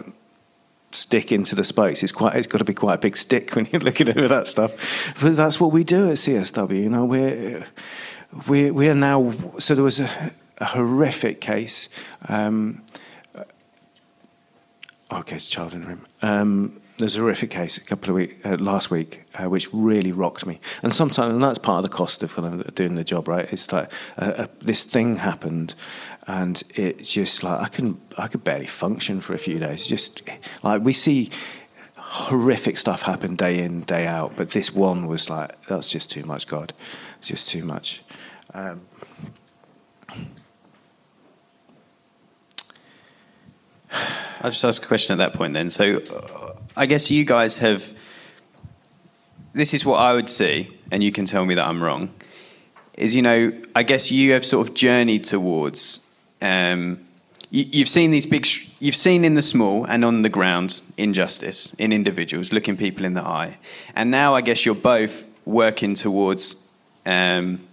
stick 0.92 1.32
into 1.32 1.56
the 1.56 1.64
spokes. 1.64 2.04
It's 2.04 2.12
quite. 2.12 2.36
It's 2.36 2.48
got 2.48 2.60
to 2.60 2.66
be 2.66 2.74
quite 2.74 2.96
a 2.96 2.98
big 2.98 3.18
stick 3.18 3.52
when 3.56 3.68
you're 3.72 3.82
looking 3.82 4.10
at 4.10 4.30
that 4.30 4.48
stuff. 4.48 5.14
But 5.22 5.36
that's 5.36 5.60
what 5.60 5.72
we 5.72 5.84
do 5.84 6.10
at 6.10 6.18
CSW. 6.18 6.84
You 6.84 6.90
know, 6.90 7.06
we're 7.06 7.66
we 8.48 8.72
we 8.72 8.90
are 8.90 8.96
now. 8.96 9.34
So 9.58 9.76
there 9.76 9.84
was 9.84 10.00
a, 10.00 10.32
a 10.58 10.66
horrific 10.66 11.42
case. 11.42 11.90
Um, 12.28 12.84
okay, 15.12 15.36
it's 15.36 15.50
child 15.50 15.74
in 15.74 15.82
the 15.82 15.88
room. 15.88 16.06
Um, 16.22 16.82
there's 16.98 17.16
a 17.16 17.22
horrific 17.22 17.50
case 17.50 17.78
a 17.78 17.82
couple 17.82 18.10
of 18.10 18.16
weeks 18.18 18.46
uh, 18.46 18.58
last 18.58 18.92
week, 18.92 19.24
uh, 19.36 19.50
which 19.50 19.70
really 19.74 20.12
rocked 20.12 20.46
me. 20.46 20.60
And 20.84 20.94
sometimes, 20.94 21.34
and 21.34 21.42
that's 21.42 21.58
part 21.58 21.84
of 21.84 21.90
the 21.90 21.96
cost 21.96 22.24
of 22.24 22.36
kind 22.36 22.62
of 22.62 22.76
doing 22.76 22.96
the 22.96 23.06
job, 23.06 23.28
right? 23.30 23.52
It's 23.52 23.72
like 23.72 23.92
uh, 24.18 24.26
uh, 24.26 24.48
this 24.60 24.84
thing 24.84 25.16
happened, 25.16 25.76
and 26.28 26.62
it's 26.76 27.14
just 27.14 27.42
like 27.42 27.62
I 27.62 27.68
can 27.70 28.00
I 28.18 28.28
could 28.28 28.44
barely 28.44 28.68
function 28.68 29.22
for 29.22 29.34
a 29.34 29.38
few 29.38 29.60
days. 29.60 29.88
Just 29.88 30.22
like 30.62 30.84
we 30.84 30.94
see 30.94 31.30
horrific 31.96 32.78
stuff 32.78 33.04
happen 33.04 33.36
day 33.36 33.60
in 33.60 33.82
day 33.82 34.06
out, 34.06 34.34
but 34.36 34.52
this 34.52 34.74
one 34.74 35.08
was 35.08 35.30
like 35.30 35.52
that's 35.68 35.90
just 35.90 36.10
too 36.10 36.26
much. 36.26 36.48
God, 36.48 36.74
it's 37.20 37.30
just 37.30 37.50
too 37.50 37.64
much. 37.64 38.02
Um, 38.54 38.82
I'll 44.42 44.52
just 44.52 44.64
ask 44.64 44.84
a 44.84 44.88
question 44.88 45.14
at 45.14 45.18
that 45.18 45.38
point 45.38 45.54
then. 45.54 45.70
So 45.70 45.98
uh, 45.98 46.56
I 46.76 46.86
guess 46.86 47.12
you 47.12 47.26
guys 47.26 47.58
have. 47.60 47.94
This 49.54 49.74
is 49.74 49.84
what 49.84 50.00
I 50.00 50.14
would 50.14 50.30
see, 50.30 50.78
and 50.92 51.04
you 51.04 51.12
can 51.12 51.26
tell 51.26 51.44
me 51.46 51.56
that 51.56 51.66
I'm 51.66 51.84
wrong. 51.84 52.14
Is, 52.94 53.16
you 53.16 53.22
know, 53.22 53.52
I 53.76 53.84
guess 53.84 54.12
you 54.12 54.34
have 54.34 54.46
sort 54.46 54.68
of 54.68 54.74
journeyed 54.74 55.24
towards. 55.24 56.02
Um, 56.42 57.06
you, 57.50 57.66
you've 57.72 57.88
seen 57.88 58.12
these 58.12 58.26
big. 58.26 58.46
Sh- 58.46 58.70
you've 58.80 58.96
seen 58.96 59.26
in 59.26 59.34
the 59.36 59.42
small 59.42 59.86
and 59.86 60.06
on 60.06 60.22
the 60.22 60.30
ground 60.30 60.82
injustice 60.98 61.74
in 61.78 61.92
individuals, 61.92 62.54
looking 62.54 62.78
people 62.78 63.06
in 63.06 63.14
the 63.14 63.24
eye. 63.24 63.58
And 63.96 64.10
now 64.12 64.36
I 64.36 64.42
guess 64.42 64.66
you're 64.66 64.76
both 64.76 65.26
working 65.46 65.94
towards. 65.96 66.68
Um, 67.06 67.66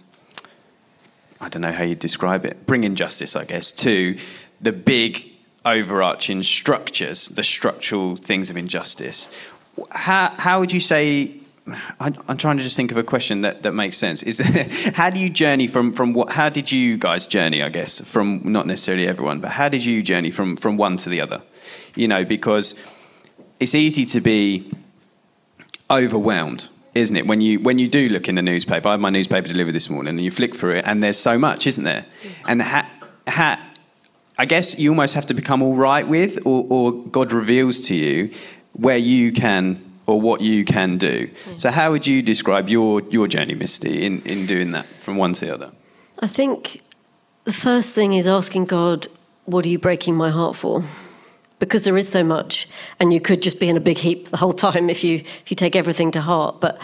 I 1.39 1.49
don't 1.49 1.61
know 1.61 1.71
how 1.71 1.83
you 1.83 1.95
describe 1.95 2.45
it, 2.45 2.65
bringing 2.65 2.95
justice, 2.95 3.35
I 3.35 3.45
guess, 3.45 3.71
to 3.73 4.17
the 4.61 4.71
big 4.71 5.29
overarching 5.65 6.43
structures, 6.43 7.27
the 7.29 7.43
structural 7.43 8.15
things 8.15 8.49
of 8.49 8.57
injustice. 8.57 9.29
How, 9.91 10.33
how 10.37 10.59
would 10.59 10.71
you 10.71 10.79
say 10.79 11.33
I, 11.99 12.13
I'm 12.27 12.37
trying 12.37 12.57
to 12.57 12.63
just 12.63 12.77
think 12.77 12.91
of 12.91 12.97
a 12.97 13.03
question 13.03 13.41
that, 13.41 13.63
that 13.63 13.73
makes 13.73 13.97
sense. 13.97 14.23
Is 14.23 14.39
how 14.95 15.09
do 15.09 15.19
you 15.19 15.29
journey 15.29 15.67
from 15.67 15.93
from 15.93 16.13
what? 16.13 16.31
How 16.31 16.49
did 16.49 16.71
you 16.71 16.97
guys 16.97 17.25
journey? 17.25 17.61
I 17.61 17.69
guess 17.69 17.99
from 17.99 18.41
not 18.45 18.67
necessarily 18.67 19.07
everyone, 19.07 19.39
but 19.41 19.51
how 19.51 19.67
did 19.69 19.83
you 19.83 20.01
journey 20.01 20.31
from 20.31 20.55
from 20.55 20.77
one 20.77 20.97
to 20.97 21.09
the 21.09 21.19
other? 21.21 21.41
You 21.95 22.07
know, 22.07 22.23
because 22.23 22.79
it's 23.59 23.75
easy 23.75 24.05
to 24.05 24.21
be 24.21 24.71
overwhelmed 25.89 26.69
isn't 26.97 27.15
it? 27.15 27.27
When 27.27 27.41
you 27.41 27.59
when 27.59 27.79
you 27.79 27.87
do 27.87 28.09
look 28.09 28.27
in 28.27 28.35
the 28.35 28.41
newspaper, 28.41 28.89
I 28.89 28.91
had 28.91 28.99
my 28.99 29.09
newspaper 29.09 29.47
delivered 29.47 29.73
this 29.73 29.89
morning, 29.89 30.15
and 30.15 30.21
you 30.21 30.31
flick 30.31 30.55
through 30.55 30.77
it, 30.77 30.85
and 30.85 31.03
there's 31.03 31.17
so 31.17 31.37
much, 31.37 31.67
isn't 31.67 31.83
there? 31.83 32.05
And 32.47 32.61
ha, 32.61 32.89
ha, 33.27 33.59
I 34.37 34.45
guess 34.45 34.77
you 34.77 34.89
almost 34.89 35.15
have 35.15 35.25
to 35.27 35.33
become 35.33 35.61
all 35.61 35.75
right 35.75 36.07
with, 36.07 36.39
or, 36.45 36.65
or 36.69 36.91
God 36.91 37.31
reveals 37.31 37.79
to 37.81 37.95
you 37.95 38.31
where 38.73 38.97
you 38.97 39.31
can 39.31 39.83
or 40.05 40.21
what 40.21 40.41
you 40.41 40.63
can 40.63 40.97
do. 40.97 41.29
Hmm. 41.45 41.57
So, 41.57 41.71
how 41.71 41.91
would 41.91 42.07
you 42.07 42.21
describe 42.21 42.69
your 42.69 43.01
your 43.09 43.27
journey, 43.27 43.55
Misty, 43.55 44.05
in 44.05 44.21
in 44.21 44.45
doing 44.45 44.71
that 44.71 44.85
from 44.85 45.17
one 45.17 45.33
to 45.33 45.45
the 45.45 45.53
other? 45.53 45.71
I 46.19 46.27
think 46.27 46.81
the 47.43 47.53
first 47.53 47.95
thing 47.95 48.13
is 48.13 48.27
asking 48.27 48.65
God, 48.65 49.07
"What 49.45 49.65
are 49.65 49.69
you 49.69 49.79
breaking 49.79 50.15
my 50.15 50.29
heart 50.29 50.55
for?" 50.55 50.83
Because 51.59 51.83
there 51.83 51.97
is 51.97 52.07
so 52.07 52.23
much, 52.23 52.67
and 52.99 53.11
you 53.11 53.19
could 53.19 53.41
just 53.41 53.59
be 53.59 53.67
in 53.67 53.77
a 53.77 53.81
big 53.81 53.97
heap 53.97 54.29
the 54.29 54.37
whole 54.37 54.53
time 54.53 54.89
if 54.89 55.03
you 55.03 55.15
if 55.15 55.45
you 55.49 55.55
take 55.55 55.75
everything 55.75 56.11
to 56.11 56.21
heart. 56.21 56.61
But 56.61 56.79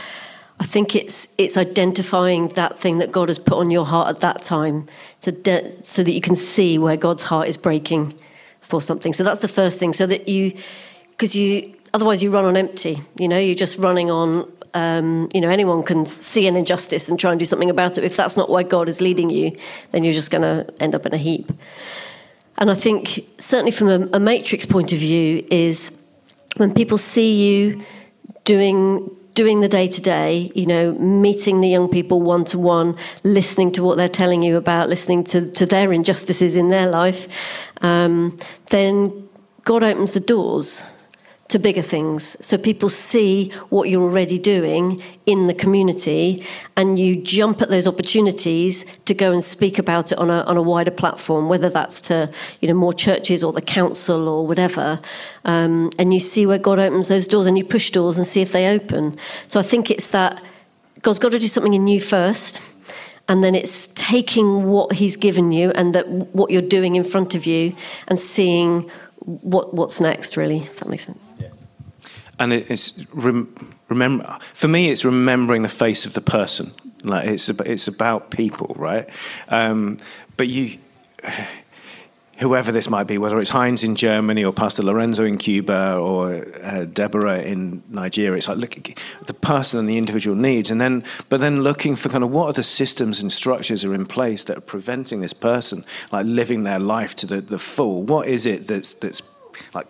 I 0.60 0.66
think 0.66 0.96
it's 0.96 1.34
it's 1.38 1.58
identifying 1.58 2.50
that 2.50 2.80
thing 2.80 3.00
that 3.00 3.12
God 3.12 3.30
has 3.30 3.40
put 3.40 3.58
on 3.58 3.72
your 3.72 3.86
heart 3.86 4.08
at 4.10 4.20
that 4.22 4.42
time, 4.42 4.88
to 5.22 5.32
de- 5.32 5.84
so 5.84 6.04
that 6.04 6.12
you 6.12 6.22
can 6.22 6.36
see 6.36 6.78
where 6.78 6.98
God's 6.98 7.24
heart 7.24 7.48
is 7.50 7.58
breaking 7.58 8.14
for 8.62 8.82
something. 8.82 9.14
So 9.14 9.24
that's 9.24 9.42
the 9.42 9.48
first 9.48 9.80
thing. 9.80 9.94
So 9.94 10.06
that 10.08 10.28
you, 10.28 10.54
because 11.12 11.36
you 11.36 11.76
otherwise 11.94 12.24
you 12.24 12.32
run 12.32 12.46
on 12.46 12.58
empty. 12.58 13.00
You 13.18 13.28
know, 13.28 13.38
you're 13.38 13.56
just 13.56 13.78
running 13.78 14.10
on. 14.12 14.52
Um, 14.76 15.30
you 15.36 15.40
know, 15.40 15.50
anyone 15.50 15.84
can 15.84 16.08
see 16.08 16.48
an 16.48 16.56
injustice 16.56 17.08
and 17.08 17.20
try 17.20 17.30
and 17.30 17.40
do 17.40 17.46
something 17.46 17.70
about 17.70 18.00
it. 18.00 18.04
If 18.04 18.18
that's 18.18 18.36
not 18.36 18.50
why 18.50 18.64
God 18.64 18.90
is 18.90 19.02
leading 19.02 19.30
you, 19.30 19.56
then 19.92 20.04
you're 20.04 20.14
just 20.14 20.32
going 20.32 20.42
to 20.42 20.74
end 20.82 20.96
up 20.96 21.06
in 21.06 21.14
a 21.14 21.18
heap. 21.18 21.52
And 22.64 22.72
I 22.72 22.76
think, 22.76 23.30
certainly 23.40 23.72
from 23.72 23.90
a, 23.90 24.08
a 24.14 24.22
matrix 24.22 24.66
point 24.66 24.94
of 24.94 24.98
view, 25.00 25.46
is 25.52 26.02
when 26.56 26.74
people 26.74 26.98
see 26.98 27.46
you 27.46 27.84
doing 28.46 29.10
doing 29.34 29.60
the 29.60 29.68
day 29.68 29.86
to 29.86 30.02
day, 30.02 30.50
you 30.56 30.66
know, 30.66 30.94
meeting 30.94 31.60
the 31.60 31.68
young 31.68 31.90
people 31.90 32.22
one 32.22 32.46
to 32.46 32.58
one, 32.58 32.96
listening 33.24 33.70
to 33.74 33.84
what 33.84 33.98
they're 33.98 34.08
telling 34.08 34.42
you 34.42 34.56
about, 34.56 34.88
listening 34.88 35.26
to, 35.26 35.52
to 35.52 35.66
their 35.66 35.92
injustices 35.92 36.56
in 36.56 36.70
their 36.70 36.88
life, 36.88 37.28
um, 37.84 38.40
then 38.70 39.28
God 39.66 39.84
opens 39.84 40.14
the 40.14 40.22
doors 40.22 40.90
to 41.50 41.60
bigger 41.60 41.82
things. 41.82 42.36
So 42.46 42.58
people 42.58 42.90
see 42.90 43.50
what 43.70 43.90
you're 43.90 44.02
already 44.02 44.40
doing 44.40 45.04
in 45.26 45.48
the 45.48 45.54
community 45.54 46.44
and 46.76 46.98
you 46.98 47.16
jump 47.16 47.62
at 47.62 47.70
those 47.70 47.86
opportunities 47.86 48.84
to 49.06 49.14
go 49.14 49.32
and 49.32 49.44
speak 49.44 49.78
about 49.78 50.12
it 50.12 50.18
on 50.18 50.30
a, 50.30 50.42
on 50.44 50.58
a 50.58 50.62
wider 50.62 50.92
platform, 50.92 51.50
whether 51.50 51.70
that's 51.70 52.02
to 52.02 52.32
you 52.62 52.68
know 52.68 52.74
more 52.74 52.94
churches 52.94 53.44
or 53.44 53.54
the 53.54 53.62
council 53.62 54.28
or 54.28 54.48
whatever. 54.48 55.00
Um, 55.46 55.92
and 56.00 56.14
you 56.14 56.20
see 56.20 56.46
where 56.46 56.58
God 56.58 56.80
opens 56.80 57.10
those 57.10 57.28
doors 57.28 57.46
and 57.46 57.58
you 57.58 57.66
push 57.66 57.92
doors 57.92 58.18
and 58.18 58.26
see 58.26 58.42
if 58.42 58.52
they 58.52 58.74
open. 58.74 59.18
So 59.48 59.60
I 59.60 59.64
think 59.64 59.92
it's 59.92 60.12
that 60.12 60.42
God's 61.02 61.20
got 61.20 61.34
to 61.34 61.40
do 61.40 61.48
something 61.48 61.74
in 61.74 61.88
you 61.88 62.00
first 62.00 62.62
and 63.28 63.44
then 63.44 63.56
it's 63.56 63.88
taking 63.96 64.66
what 64.66 64.94
he's 64.94 65.16
given 65.16 65.52
you 65.52 65.72
and 65.72 65.96
that 65.96 66.08
what 66.08 66.52
you're 66.52 66.62
doing 66.62 66.96
in 66.96 67.04
front 67.04 67.36
of 67.36 67.46
you 67.46 67.76
and 68.08 68.20
seeing 68.20 68.90
what 69.26 69.74
what's 69.74 70.00
next, 70.02 70.38
really. 70.38 70.60
If 70.60 70.80
that 70.80 70.90
makes 70.90 71.06
sense. 71.06 71.34
Yes. 71.40 71.64
And 72.40 72.52
it's 72.52 73.06
rem, 73.14 73.76
remember 73.90 74.38
for 74.54 74.68
me, 74.68 74.90
it's 74.90 75.06
remembering 75.06 75.62
the 75.62 75.70
face 75.70 76.06
of 76.06 76.14
the 76.14 76.22
person. 76.22 76.72
Like 77.04 77.28
it's 77.28 77.50
it's 77.50 77.88
about 77.88 78.32
people, 78.32 78.74
right? 78.78 79.10
Um, 79.50 80.00
but 80.38 80.48
you 80.48 80.78
whoever 82.44 82.72
this 82.72 82.90
might 82.90 83.06
be, 83.06 83.18
whether 83.18 83.40
it's 83.40 83.50
Heinz 83.50 83.84
in 83.84 83.96
Germany 83.96 84.44
or 84.44 84.54
Pastor 84.54 84.84
Lorenzo 84.84 85.24
in 85.24 85.38
Cuba 85.38 85.96
or 85.96 86.46
uh, 86.62 86.86
Deborah 86.86 87.42
in 87.42 87.82
Nigeria, 87.90 88.38
it's 88.38 88.48
like 88.48 88.58
look 88.58 88.78
the 89.26 89.34
person 89.34 89.80
and 89.80 89.90
the 89.90 89.98
individual 89.98 90.36
needs, 90.36 90.70
and 90.70 90.80
then 90.80 91.04
but 91.30 91.40
then 91.40 91.64
looking 91.64 91.96
for 91.96 92.10
kind 92.10 92.24
of 92.24 92.30
what 92.30 92.48
are 92.48 92.54
the 92.54 92.64
systems 92.64 93.22
and 93.22 93.32
structures 93.32 93.84
are 93.86 93.94
in 93.94 94.06
place 94.06 94.44
that 94.44 94.58
are 94.58 94.62
preventing 94.62 95.22
this 95.22 95.34
person 95.34 95.86
like 96.12 96.26
living 96.26 96.64
their 96.64 96.80
life 96.80 97.16
to 97.16 97.26
the, 97.26 97.42
the 97.42 97.58
full. 97.58 98.04
What 98.04 98.28
is 98.28 98.46
it 98.46 98.68
that's 98.68 98.94
that's 98.94 99.22
like 99.74 99.88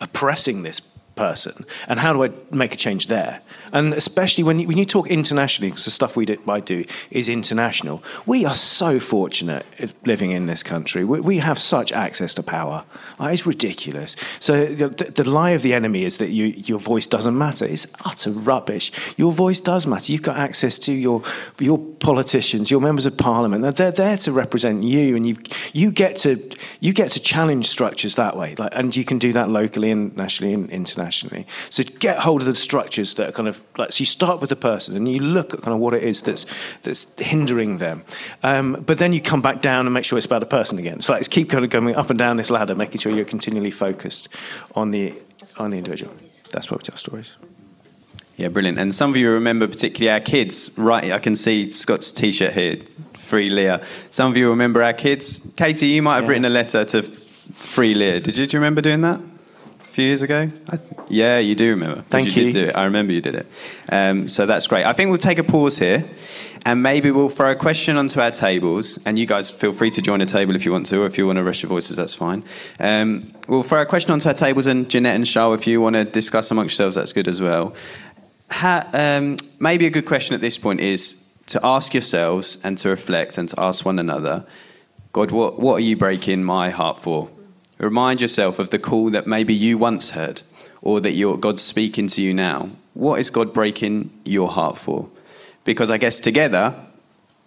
oppressing 0.00 0.62
this 0.62 0.80
person 1.16 1.64
and 1.88 1.98
how 1.98 2.12
do 2.12 2.22
I 2.22 2.30
make 2.50 2.74
a 2.74 2.76
change 2.76 3.08
there? 3.08 3.40
And 3.72 3.94
especially 3.94 4.44
when 4.44 4.60
you, 4.60 4.68
when 4.68 4.76
you 4.76 4.84
talk 4.84 5.08
internationally, 5.08 5.70
because 5.70 5.84
the 5.84 5.90
stuff 5.90 6.16
we 6.16 6.24
do, 6.24 6.38
I 6.48 6.60
do 6.60 6.84
is 7.10 7.28
international, 7.28 8.02
we 8.24 8.44
are 8.44 8.54
so 8.54 9.00
fortunate 9.00 9.66
eh, 9.78 9.88
living 10.04 10.30
in 10.30 10.46
this 10.46 10.62
country. 10.62 11.04
We, 11.04 11.20
we 11.20 11.38
have 11.38 11.58
such 11.58 11.92
access 11.92 12.34
to 12.34 12.42
power. 12.42 12.84
Like, 13.18 13.34
it's 13.34 13.46
ridiculous. 13.46 14.16
So 14.40 14.66
the, 14.66 14.88
the, 14.88 15.28
lie 15.28 15.50
of 15.50 15.62
the 15.62 15.74
enemy 15.74 16.04
is 16.04 16.18
that 16.18 16.30
you, 16.30 16.46
your 16.46 16.78
voice 16.78 17.06
doesn't 17.06 17.36
matter. 17.36 17.64
It's 17.64 17.86
utter 18.04 18.30
rubbish. 18.30 18.92
Your 19.16 19.32
voice 19.32 19.60
does 19.60 19.86
matter. 19.86 20.12
You've 20.12 20.22
got 20.22 20.36
access 20.36 20.78
to 20.80 20.92
your, 20.92 21.22
your 21.58 21.78
politicians, 21.78 22.70
your 22.70 22.80
members 22.80 23.06
of 23.06 23.16
parliament. 23.16 23.62
They're, 23.62 23.72
they're 23.72 23.90
there 23.90 24.16
to 24.18 24.32
represent 24.32 24.84
you, 24.84 25.16
and 25.16 25.26
you 25.26 25.36
you 25.72 25.90
get 25.90 26.16
to 26.18 26.50
you 26.80 26.92
get 26.92 27.10
to 27.12 27.20
challenge 27.20 27.68
structures 27.68 28.14
that 28.14 28.36
way. 28.36 28.54
Like, 28.56 28.72
and 28.74 28.94
you 28.94 29.04
can 29.04 29.18
do 29.18 29.32
that 29.32 29.48
locally 29.48 29.90
and 29.90 30.16
nationally 30.16 30.54
and 30.54 30.70
internationally. 30.70 31.46
So 31.70 31.82
get 31.84 32.18
hold 32.18 32.42
of 32.42 32.46
the 32.46 32.54
structures 32.54 33.14
that 33.14 33.28
are 33.28 33.32
kind 33.32 33.48
of 33.48 33.55
like 33.78 33.92
so 33.92 34.00
you 34.00 34.06
start 34.06 34.40
with 34.40 34.50
the 34.50 34.56
person 34.56 34.96
and 34.96 35.08
you 35.08 35.20
look 35.20 35.54
at 35.54 35.62
kind 35.62 35.74
of 35.74 35.80
what 35.80 35.94
it 35.94 36.02
is 36.02 36.22
that's 36.22 36.46
that's 36.82 37.18
hindering 37.20 37.78
them, 37.78 38.04
um, 38.42 38.82
but 38.86 38.98
then 38.98 39.12
you 39.12 39.20
come 39.20 39.42
back 39.42 39.62
down 39.62 39.86
and 39.86 39.94
make 39.94 40.04
sure 40.04 40.18
it's 40.18 40.26
about 40.26 40.40
the 40.40 40.46
person 40.46 40.78
again. 40.78 41.00
So 41.00 41.12
like, 41.12 41.28
keep 41.30 41.50
kind 41.50 41.64
of 41.64 41.70
going 41.70 41.94
up 41.94 42.10
and 42.10 42.18
down 42.18 42.36
this 42.36 42.50
ladder, 42.50 42.74
making 42.74 43.00
sure 43.00 43.12
you're 43.12 43.24
continually 43.24 43.70
focused 43.70 44.28
on 44.74 44.90
the 44.90 45.14
on 45.58 45.70
the 45.70 45.78
individual. 45.78 46.12
That's 46.50 46.70
why 46.70 46.76
we 46.76 46.82
tell 46.82 46.96
stories. 46.96 47.34
Yeah, 48.36 48.48
brilliant. 48.48 48.78
And 48.78 48.94
some 48.94 49.10
of 49.10 49.16
you 49.16 49.30
remember 49.30 49.66
particularly 49.66 50.10
our 50.10 50.20
kids, 50.20 50.70
right? 50.76 51.10
I 51.10 51.18
can 51.18 51.36
see 51.36 51.70
Scott's 51.70 52.12
T-shirt 52.12 52.52
here, 52.52 52.76
Free 53.14 53.48
Leah. 53.48 53.82
Some 54.10 54.30
of 54.30 54.36
you 54.36 54.50
remember 54.50 54.82
our 54.82 54.92
kids. 54.92 55.40
Katie, 55.56 55.86
you 55.86 56.02
might 56.02 56.16
have 56.16 56.24
yeah. 56.24 56.30
written 56.30 56.44
a 56.44 56.50
letter 56.50 56.84
to 56.84 57.02
Free 57.02 57.94
Leah. 57.94 58.20
Did 58.20 58.36
you, 58.36 58.46
do 58.46 58.56
you 58.56 58.60
remember 58.60 58.82
doing 58.82 59.00
that? 59.00 59.20
Few 59.96 60.04
years 60.04 60.20
ago. 60.20 60.50
Th- 60.70 60.82
yeah, 61.08 61.38
you 61.38 61.54
do 61.54 61.70
remember. 61.70 62.02
Thank 62.02 62.36
you. 62.36 62.44
you. 62.44 62.52
Did 62.52 62.64
do 62.64 62.68
it. 62.68 62.76
I 62.76 62.84
remember 62.84 63.14
you 63.14 63.22
did 63.22 63.34
it. 63.34 63.46
Um, 63.88 64.28
so 64.28 64.44
that's 64.44 64.66
great. 64.66 64.84
I 64.84 64.92
think 64.92 65.08
we'll 65.08 65.16
take 65.16 65.38
a 65.38 65.42
pause 65.42 65.78
here, 65.78 66.04
and 66.66 66.82
maybe 66.82 67.10
we'll 67.10 67.30
throw 67.30 67.52
a 67.52 67.56
question 67.56 67.96
onto 67.96 68.20
our 68.20 68.30
tables. 68.30 68.98
And 69.06 69.18
you 69.18 69.24
guys 69.24 69.48
feel 69.48 69.72
free 69.72 69.90
to 69.92 70.02
join 70.02 70.20
a 70.20 70.26
table 70.26 70.54
if 70.54 70.66
you 70.66 70.72
want 70.72 70.84
to, 70.88 71.00
or 71.00 71.06
if 71.06 71.16
you 71.16 71.26
want 71.26 71.38
to 71.38 71.42
rest 71.42 71.62
your 71.62 71.70
voices, 71.70 71.96
that's 71.96 72.12
fine. 72.12 72.44
Um, 72.78 73.32
we'll 73.48 73.62
throw 73.62 73.80
a 73.80 73.86
question 73.86 74.10
onto 74.10 74.28
our 74.28 74.34
tables, 74.34 74.66
and 74.66 74.86
Jeanette 74.90 75.16
and 75.16 75.26
Charles, 75.26 75.60
if 75.60 75.66
you 75.66 75.80
want 75.80 75.96
to 75.96 76.04
discuss 76.04 76.50
amongst 76.50 76.74
yourselves, 76.74 76.96
that's 76.96 77.14
good 77.14 77.26
as 77.26 77.40
well. 77.40 77.74
Ha- 78.50 78.86
um, 78.92 79.38
maybe 79.58 79.86
a 79.86 79.90
good 79.90 80.04
question 80.04 80.34
at 80.34 80.42
this 80.42 80.58
point 80.58 80.80
is 80.80 81.24
to 81.46 81.58
ask 81.64 81.94
yourselves 81.94 82.58
and 82.62 82.76
to 82.78 82.90
reflect 82.90 83.38
and 83.38 83.48
to 83.48 83.58
ask 83.58 83.86
one 83.86 83.98
another, 83.98 84.44
God, 85.12 85.30
what, 85.30 85.58
what 85.58 85.76
are 85.76 85.80
you 85.80 85.96
breaking 85.96 86.44
my 86.44 86.68
heart 86.68 86.98
for? 86.98 87.30
Remind 87.78 88.20
yourself 88.20 88.58
of 88.58 88.70
the 88.70 88.78
call 88.78 89.10
that 89.10 89.26
maybe 89.26 89.54
you 89.54 89.76
once 89.76 90.10
heard 90.10 90.42
or 90.82 91.00
that 91.00 91.38
God's 91.40 91.62
speaking 91.62 92.06
to 92.08 92.22
you 92.22 92.32
now. 92.32 92.70
What 92.94 93.20
is 93.20 93.28
God 93.30 93.52
breaking 93.52 94.10
your 94.24 94.48
heart 94.48 94.78
for? 94.78 95.08
Because 95.64 95.90
I 95.90 95.98
guess 95.98 96.20
together, 96.20 96.74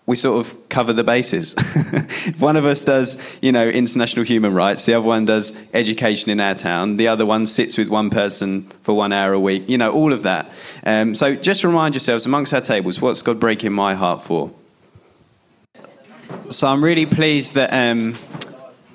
we 0.06 0.16
sort 0.16 0.46
of 0.46 0.70
cover 0.70 0.92
the 0.92 1.04
bases. 1.04 1.54
if 1.58 2.42
one 2.42 2.58
of 2.58 2.66
us 2.66 2.82
does, 2.82 3.38
you 3.44 3.52
know, 3.52 3.70
international 3.70 4.26
human 4.26 4.54
rights, 4.54 4.86
the 4.86 4.96
other 4.96 5.06
one 5.06 5.26
does 5.26 5.56
education 5.74 6.32
in 6.32 6.40
our 6.40 6.56
town, 6.56 6.98
the 6.98 7.08
other 7.08 7.26
one 7.26 7.46
sits 7.46 7.78
with 7.78 7.90
one 7.90 8.10
person 8.10 8.64
for 8.82 8.96
one 8.96 9.14
hour 9.14 9.34
a 9.34 9.40
week, 9.40 9.70
you 9.70 9.78
know, 9.78 9.92
all 9.92 10.12
of 10.12 10.24
that. 10.24 10.52
Um, 10.84 11.14
so 11.14 11.36
just 11.36 11.64
remind 11.64 11.94
yourselves 11.94 12.26
amongst 12.26 12.54
our 12.56 12.62
tables, 12.62 13.00
what's 13.00 13.22
God 13.22 13.40
breaking 13.40 13.72
my 13.72 13.94
heart 13.94 14.22
for? 14.22 14.52
So 16.50 16.68
I'm 16.68 16.84
really 16.84 17.06
pleased 17.06 17.54
that 17.54 17.72
um, 17.72 18.16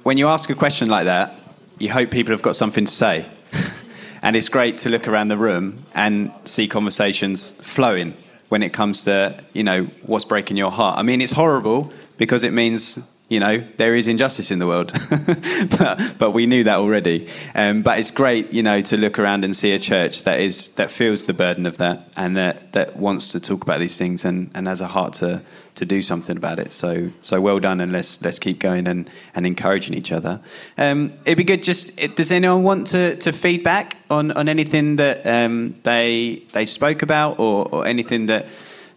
when 0.05 0.19
you 0.19 0.29
ask 0.29 0.51
a 0.51 0.55
question 0.55 0.89
like 0.89 1.07
that, 1.07 1.35
you 1.79 1.91
hope 1.91 2.11
people 2.11 2.33
have 2.33 2.43
got 2.43 2.55
something 2.55 2.85
to 2.85 2.93
say. 2.93 3.27
and 4.23 4.37
it's 4.37 4.51
great 4.51 4.79
to 4.79 4.91
look 4.91 5.09
around 5.09 5.29
the 5.29 5.39
room 5.39 5.79
and 5.95 6.31
see 6.45 6.69
conversations 6.69 7.53
flowing 7.53 8.15
when 8.51 8.63
it 8.63 8.73
comes 8.73 9.05
to, 9.05 9.43
you 9.55 9.65
know, 9.65 9.85
what's 10.03 10.27
breaking 10.27 10.59
your 10.59 10.71
heart. 10.71 10.99
I 10.99 11.03
mean, 11.03 11.23
it's 11.23 11.33
horrible 11.33 11.91
because 12.19 12.45
it 12.45 12.53
means 12.53 12.99
you 13.29 13.41
know, 13.41 13.65
there 13.79 13.95
is 13.95 14.07
injustice 14.07 14.51
in 14.51 14.59
the 14.59 14.67
world, 14.67 14.93
but, 15.79 16.19
but, 16.19 16.33
we 16.33 16.45
knew 16.45 16.65
that 16.65 16.77
already. 16.77 17.27
Um, 17.55 17.81
but 17.83 17.99
it's 17.99 18.11
great, 18.11 18.53
you 18.53 18.63
know, 18.63 18.83
to 18.83 18.99
look 18.99 19.19
around 19.19 19.47
and 19.47 19.57
see 19.57 19.73
a 19.73 19.79
church 19.79 20.25
that 20.25 20.41
is 20.41 20.69
that 20.75 20.91
feels 20.91 21.25
the 21.25 21.33
burden 21.33 21.65
of 21.65 21.79
that 21.79 22.13
and 22.19 22.37
that, 22.37 22.75
that 22.75 22.97
wants 22.97 23.33
to 23.33 23.41
talk 23.41 23.63
about 23.63 23.81
these 23.81 23.97
things 23.97 24.27
and, 24.27 24.51
and 24.55 24.69
has 24.69 24.83
a 24.83 24.87
heart 24.87 25.15
to, 25.15 25.41
to 25.77 25.87
do 25.87 26.03
something 26.03 26.37
about 26.37 26.59
it. 26.59 26.75
So 26.75 27.11
so 27.23 27.41
well 27.41 27.61
done, 27.61 27.81
and 27.81 27.93
let's 27.93 28.21
let's 28.23 28.39
keep 28.39 28.59
going 28.59 28.87
and, 28.87 29.11
and 29.35 29.47
encouraging 29.47 29.95
each 29.95 30.13
other. 30.13 30.41
Um, 30.77 31.15
it'd 31.25 31.39
be 31.39 31.45
good. 31.45 31.63
Just 31.63 31.97
does 32.17 32.31
anyone 32.31 32.63
want 32.63 32.89
to, 32.89 33.17
to 33.17 33.33
feedback 33.33 33.97
on, 34.11 34.33
on 34.33 34.51
anything 34.51 34.97
that 34.97 35.27
um, 35.27 35.77
they 35.83 36.43
they 36.53 36.67
spoke 36.67 37.01
about 37.01 37.39
or, 37.39 37.67
or 37.69 37.87
anything 37.87 38.27
that 38.27 38.49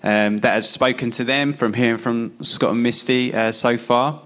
um, 0.08 0.38
that 0.40 0.54
has 0.54 0.70
spoken 0.70 1.12
to 1.12 1.26
them 1.26 1.52
from 1.52 1.74
hearing 1.74 1.98
from 1.98 2.42
Scott 2.42 2.72
and 2.72 2.82
Misty 2.82 3.34
uh, 3.34 3.52
so 3.52 3.78
far. 3.78 4.26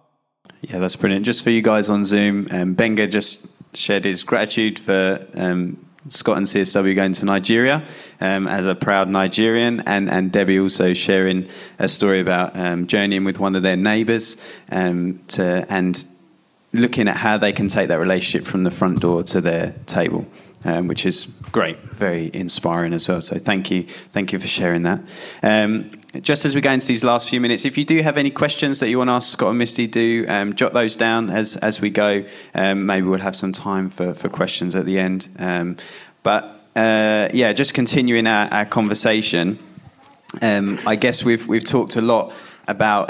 Yeah, 0.61 0.77
that's 0.77 0.95
brilliant. 0.95 1.25
Just 1.25 1.43
for 1.43 1.49
you 1.49 1.63
guys 1.63 1.89
on 1.89 2.05
Zoom, 2.05 2.47
um, 2.51 2.75
Benga 2.75 3.07
just 3.07 3.47
shared 3.75 4.05
his 4.05 4.21
gratitude 4.21 4.77
for 4.77 5.25
um, 5.33 5.83
Scott 6.07 6.37
and 6.37 6.45
CSW 6.45 6.93
going 6.93 7.13
to 7.13 7.25
Nigeria 7.25 7.83
um, 8.19 8.47
as 8.47 8.67
a 8.67 8.75
proud 8.75 9.09
Nigerian, 9.09 9.79
and, 9.87 10.07
and 10.07 10.31
Debbie 10.31 10.59
also 10.59 10.93
sharing 10.93 11.49
a 11.79 11.87
story 11.87 12.19
about 12.19 12.55
um, 12.55 12.85
journeying 12.85 13.23
with 13.23 13.39
one 13.39 13.55
of 13.55 13.63
their 13.63 13.75
neighbours 13.75 14.37
um, 14.71 15.19
to 15.29 15.65
and 15.67 16.05
looking 16.73 17.07
at 17.07 17.17
how 17.17 17.39
they 17.39 17.51
can 17.51 17.67
take 17.67 17.87
that 17.87 17.99
relationship 17.99 18.47
from 18.47 18.65
the 18.65 18.71
front 18.71 18.99
door 18.99 19.23
to 19.23 19.41
their 19.41 19.73
table 19.87 20.27
um, 20.63 20.87
which 20.87 21.05
is 21.05 21.25
great, 21.51 21.79
very 21.91 22.29
inspiring 22.33 22.93
as 22.93 23.07
well. 23.07 23.21
So 23.21 23.37
thank 23.37 23.71
you, 23.71 23.83
thank 24.11 24.31
you 24.31 24.39
for 24.39 24.47
sharing 24.47 24.83
that. 24.83 25.01
Um, 25.43 25.91
just 26.21 26.45
as 26.45 26.55
we 26.55 26.61
go 26.61 26.71
into 26.71 26.87
these 26.87 27.03
last 27.03 27.29
few 27.29 27.39
minutes, 27.39 27.63
if 27.63 27.77
you 27.77 27.85
do 27.85 28.01
have 28.01 28.17
any 28.17 28.29
questions 28.29 28.79
that 28.79 28.89
you 28.89 28.97
want 28.97 29.09
to 29.09 29.13
ask 29.13 29.31
Scott 29.31 29.49
and 29.49 29.57
Misty, 29.57 29.87
do 29.87 30.25
um, 30.27 30.53
jot 30.55 30.73
those 30.73 30.95
down 30.95 31.29
as 31.29 31.55
as 31.57 31.79
we 31.79 31.89
go. 31.89 32.25
Um, 32.53 32.85
maybe 32.85 33.07
we'll 33.07 33.19
have 33.19 33.35
some 33.35 33.53
time 33.53 33.89
for 33.89 34.13
for 34.13 34.27
questions 34.27 34.75
at 34.75 34.85
the 34.85 34.99
end. 34.99 35.29
Um, 35.39 35.77
but 36.23 36.43
uh, 36.75 37.29
yeah, 37.33 37.53
just 37.53 37.73
continuing 37.73 38.27
our, 38.27 38.47
our 38.51 38.65
conversation. 38.65 39.57
Um, 40.41 40.79
I 40.85 40.95
guess 40.95 41.23
we've 41.23 41.47
we've 41.47 41.63
talked 41.63 41.95
a 41.95 42.01
lot 42.01 42.33
about 42.67 43.09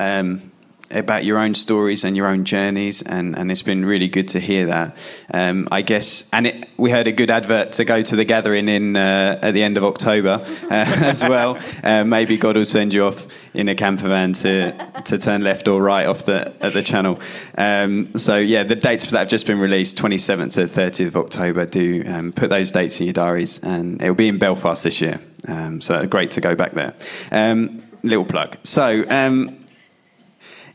about 0.91 1.25
your 1.25 1.37
own 1.37 1.53
stories 1.53 2.03
and 2.03 2.15
your 2.15 2.27
own 2.27 2.45
journeys, 2.45 3.01
and, 3.01 3.37
and 3.37 3.51
it's 3.51 3.61
been 3.61 3.85
really 3.85 4.07
good 4.07 4.27
to 4.29 4.39
hear 4.39 4.67
that. 4.67 4.97
Um, 5.33 5.67
I 5.71 5.81
guess, 5.81 6.29
and 6.33 6.47
it, 6.47 6.69
we 6.77 6.91
heard 6.91 7.07
a 7.07 7.11
good 7.11 7.31
advert 7.31 7.73
to 7.73 7.85
go 7.85 8.01
to 8.01 8.15
the 8.15 8.25
gathering 8.25 8.67
in 8.67 8.95
uh, 8.95 9.39
at 9.41 9.51
the 9.51 9.63
end 9.63 9.77
of 9.77 9.83
October 9.83 10.45
uh, 10.63 10.67
as 10.69 11.23
well. 11.23 11.57
Uh, 11.83 12.03
maybe 12.03 12.37
God 12.37 12.57
will 12.57 12.65
send 12.65 12.93
you 12.93 13.05
off 13.05 13.27
in 13.53 13.67
a 13.69 13.75
camper 13.75 14.07
van 14.07 14.33
to 14.33 14.71
to 15.05 15.17
turn 15.17 15.43
left 15.43 15.67
or 15.67 15.81
right 15.81 16.05
off 16.05 16.25
the 16.25 16.53
at 16.61 16.73
the 16.73 16.83
channel. 16.83 17.19
Um, 17.57 18.17
so 18.17 18.37
yeah, 18.37 18.63
the 18.63 18.75
dates 18.75 19.05
for 19.05 19.11
that 19.11 19.19
have 19.19 19.29
just 19.29 19.47
been 19.47 19.59
released, 19.59 19.97
27th 19.97 20.53
to 20.53 20.61
30th 20.61 21.07
of 21.07 21.17
October. 21.17 21.65
Do 21.65 22.03
um, 22.07 22.31
put 22.31 22.49
those 22.49 22.71
dates 22.71 22.99
in 22.99 23.05
your 23.07 23.13
diaries, 23.13 23.59
and 23.63 24.01
it'll 24.01 24.15
be 24.15 24.27
in 24.27 24.37
Belfast 24.37 24.83
this 24.83 25.01
year. 25.01 25.19
Um, 25.47 25.81
so 25.81 26.05
great 26.05 26.31
to 26.31 26.41
go 26.41 26.55
back 26.55 26.73
there. 26.73 26.93
Um, 27.31 27.81
little 28.03 28.25
plug. 28.25 28.57
So 28.63 29.05
um, 29.09 29.60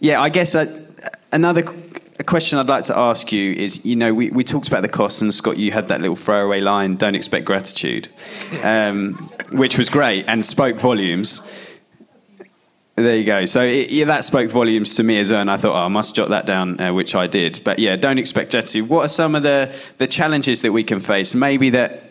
yeah, 0.00 0.20
I 0.20 0.28
guess 0.28 0.54
uh, 0.54 0.66
another 1.32 1.62
question 2.24 2.58
I'd 2.58 2.66
like 2.66 2.84
to 2.84 2.96
ask 2.96 3.32
you 3.32 3.52
is, 3.52 3.84
you 3.84 3.96
know, 3.96 4.12
we, 4.14 4.30
we 4.30 4.44
talked 4.44 4.68
about 4.68 4.82
the 4.82 4.88
costs, 4.88 5.20
and 5.22 5.32
Scott, 5.32 5.56
you 5.56 5.72
had 5.72 5.88
that 5.88 6.00
little 6.00 6.16
throwaway 6.16 6.60
line, 6.60 6.96
"Don't 6.96 7.14
expect 7.14 7.44
gratitude," 7.44 8.08
um, 8.62 9.14
which 9.52 9.78
was 9.78 9.88
great 9.88 10.24
and 10.28 10.44
spoke 10.44 10.78
volumes. 10.78 11.42
There 12.96 13.14
you 13.14 13.24
go. 13.24 13.44
So 13.44 13.60
it, 13.60 13.90
yeah, 13.90 14.06
that 14.06 14.24
spoke 14.24 14.50
volumes 14.50 14.96
to 14.96 15.02
me 15.02 15.18
as 15.18 15.30
well, 15.30 15.40
and 15.40 15.50
I 15.50 15.58
thought, 15.58 15.74
oh, 15.74 15.84
I 15.84 15.88
must 15.88 16.14
jot 16.14 16.30
that 16.30 16.46
down, 16.46 16.80
uh, 16.80 16.94
which 16.94 17.14
I 17.14 17.26
did. 17.26 17.60
But 17.62 17.78
yeah, 17.78 17.96
don't 17.96 18.18
expect 18.18 18.52
gratitude. 18.52 18.88
What 18.88 19.02
are 19.02 19.08
some 19.08 19.34
of 19.34 19.42
the 19.42 19.74
the 19.98 20.06
challenges 20.06 20.62
that 20.62 20.72
we 20.72 20.82
can 20.82 21.00
face? 21.00 21.34
Maybe 21.34 21.70
that 21.70 22.06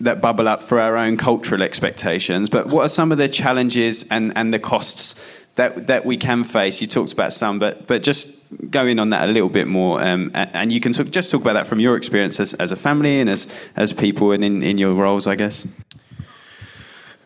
that 0.00 0.20
bubble 0.20 0.48
up 0.48 0.62
for 0.62 0.80
our 0.80 0.96
own 0.96 1.16
cultural 1.16 1.62
expectations, 1.62 2.50
but 2.50 2.66
what 2.66 2.82
are 2.82 2.88
some 2.88 3.12
of 3.12 3.18
the 3.18 3.28
challenges 3.28 4.04
and, 4.10 4.36
and 4.36 4.52
the 4.52 4.58
costs 4.58 5.14
that 5.56 5.88
that 5.88 6.06
we 6.06 6.16
can 6.16 6.44
face. 6.44 6.80
You 6.80 6.86
talked 6.86 7.12
about 7.12 7.32
some, 7.32 7.58
but 7.58 7.86
but 7.86 8.02
just 8.02 8.38
go 8.70 8.86
in 8.86 8.98
on 8.98 9.10
that 9.10 9.28
a 9.28 9.32
little 9.32 9.48
bit 9.48 9.66
more, 9.66 10.02
um, 10.02 10.30
and 10.34 10.72
you 10.72 10.80
can 10.80 10.92
talk, 10.92 11.10
just 11.10 11.30
talk 11.30 11.40
about 11.40 11.54
that 11.54 11.66
from 11.66 11.80
your 11.80 11.96
experience 11.96 12.38
as, 12.40 12.54
as 12.54 12.72
a 12.72 12.76
family 12.76 13.20
and 13.20 13.28
as 13.28 13.48
as 13.74 13.92
people 13.92 14.32
and 14.32 14.44
in, 14.44 14.62
in 14.62 14.78
your 14.78 14.94
roles, 14.94 15.26
I 15.26 15.34
guess. 15.34 15.66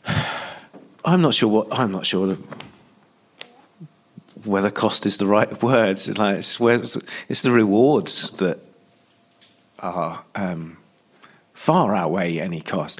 I'm 1.04 1.20
not 1.22 1.34
sure 1.34 1.48
what 1.48 1.68
I'm 1.70 1.92
not 1.92 2.06
sure 2.06 2.36
whether 4.44 4.70
cost 4.70 5.04
is 5.04 5.18
the 5.18 5.26
right 5.26 5.62
word. 5.62 5.90
It's 5.90 6.18
like 6.18 6.38
it's, 6.38 6.96
it's 7.28 7.42
the 7.42 7.50
rewards 7.50 8.30
that 8.38 8.58
are. 9.80 10.24
Um, 10.34 10.79
far 11.60 11.94
outweigh 11.94 12.38
any 12.38 12.62
cost. 12.62 12.98